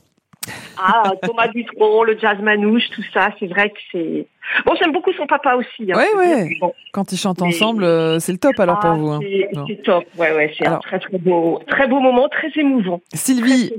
Ah, 0.79 1.11
Thomas 1.23 1.49
Dutronc, 1.49 2.05
le 2.05 2.19
jazz 2.19 2.39
manouche, 2.41 2.85
tout 2.95 3.05
ça, 3.13 3.29
c'est 3.39 3.47
vrai 3.47 3.71
que 3.71 3.79
c'est 3.93 4.27
Bon, 4.65 4.75
j'aime 4.81 4.93
beaucoup 4.93 5.13
son 5.13 5.27
papa 5.27 5.55
aussi. 5.55 5.91
Hein, 5.93 5.99
oui, 6.17 6.49
oui. 6.61 6.61
Quand 6.93 7.13
ils 7.13 7.19
chantent 7.19 7.43
ensemble, 7.43 7.85
euh, 7.85 8.19
c'est 8.19 8.33
le 8.33 8.39
top 8.39 8.59
alors 8.59 8.79
pour 8.81 8.91
ah, 8.91 8.95
vous. 8.95 9.09
Hein. 9.09 9.21
C'est 9.69 9.83
top, 9.83 10.05
ouais, 10.19 10.35
ouais. 10.35 10.53
C'est 10.59 10.67
un 10.67 10.79
très, 10.79 10.99
très 10.99 11.19
beau, 11.19 11.61
très 11.69 11.87
beau 11.87 12.01
moment, 12.01 12.29
très 12.29 12.49
émouvant. 12.57 13.01
Sylvie, 13.13 13.73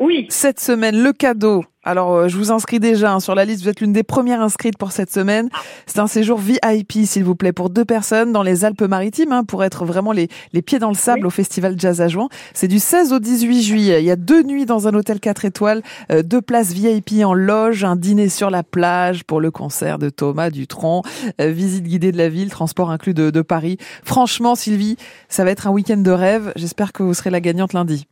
oui. 0.00 0.26
Cette 0.28 0.60
semaine, 0.60 1.02
le 1.02 1.12
cadeau. 1.12 1.64
Alors, 1.84 2.14
euh, 2.14 2.28
je 2.28 2.36
vous 2.36 2.50
inscris 2.50 2.80
déjà 2.80 3.14
hein, 3.14 3.20
sur 3.20 3.34
la 3.34 3.46
liste. 3.46 3.62
Vous 3.62 3.68
êtes 3.70 3.80
l'une 3.80 3.94
des 3.94 4.02
premières 4.02 4.42
inscrites 4.42 4.76
pour 4.76 4.92
cette 4.92 5.10
semaine. 5.10 5.48
C'est 5.86 6.00
un 6.00 6.06
séjour 6.06 6.38
VIP, 6.38 7.04
s'il 7.04 7.24
vous 7.24 7.34
plaît, 7.34 7.52
pour 7.52 7.70
deux 7.70 7.86
personnes 7.86 8.30
dans 8.30 8.42
les 8.42 8.66
Alpes-Maritimes, 8.66 9.32
hein, 9.32 9.44
pour 9.44 9.64
être 9.64 9.86
vraiment 9.86 10.12
les, 10.12 10.28
les 10.52 10.60
pieds 10.60 10.78
dans 10.78 10.90
le 10.90 10.94
sable 10.94 11.26
au 11.26 11.30
Festival 11.30 11.76
Jazz 11.78 12.02
à 12.02 12.08
Jouan. 12.08 12.28
C'est 12.52 12.68
du 12.68 12.78
16 12.78 13.14
au 13.14 13.20
18 13.20 13.62
juillet. 13.62 14.02
Il 14.02 14.06
y 14.06 14.10
a 14.10 14.16
deux 14.16 14.42
nuits 14.42 14.66
dans 14.66 14.86
un 14.86 14.92
hôtel 14.92 15.18
4 15.18 15.46
étoiles, 15.46 15.82
euh, 16.12 16.22
deux 16.22 16.42
places 16.42 16.72
VIP 16.72 17.24
en 17.24 17.32
loge, 17.32 17.84
un 17.84 17.96
dîner 17.96 18.28
sur 18.28 18.50
la 18.50 18.62
plage 18.62 19.24
pour 19.24 19.40
le 19.40 19.50
concert 19.50 19.97
de 19.98 20.10
Thomas 20.10 20.50
Dutronc, 20.50 21.02
euh, 21.40 21.50
visite 21.50 21.84
guidée 21.84 22.12
de 22.12 22.18
la 22.18 22.28
ville, 22.28 22.50
transport 22.50 22.90
inclus 22.90 23.14
de, 23.14 23.30
de 23.30 23.42
Paris. 23.42 23.76
Franchement, 24.04 24.54
Sylvie, 24.54 24.96
ça 25.28 25.44
va 25.44 25.50
être 25.50 25.66
un 25.66 25.70
week-end 25.70 25.98
de 25.98 26.10
rêve. 26.10 26.52
J'espère 26.56 26.92
que 26.92 27.02
vous 27.02 27.14
serez 27.14 27.30
la 27.30 27.40
gagnante 27.40 27.72
lundi. 27.72 28.06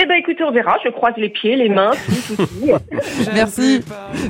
Eh 0.00 0.06
ben 0.06 0.14
écoutez, 0.14 0.44
on 0.44 0.52
verra. 0.52 0.76
Je 0.84 0.90
croise 0.90 1.14
les 1.16 1.28
pieds, 1.28 1.56
les 1.56 1.68
mains, 1.68 1.90
tout, 1.90 2.36
tout, 2.36 2.46
tout. 2.46 2.78
Merci, 3.34 3.80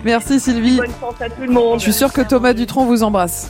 merci 0.03 0.41
Sylvie. 0.41 0.79
Bonne 0.79 0.87
chance 0.99 1.21
à 1.21 1.29
tout 1.29 1.43
le 1.43 1.53
monde. 1.53 1.79
Je 1.79 1.85
suis 1.85 1.93
sûre 1.93 2.11
que 2.11 2.23
Thomas 2.23 2.55
Dutronc 2.55 2.87
vous 2.87 3.03
embrasse. 3.03 3.47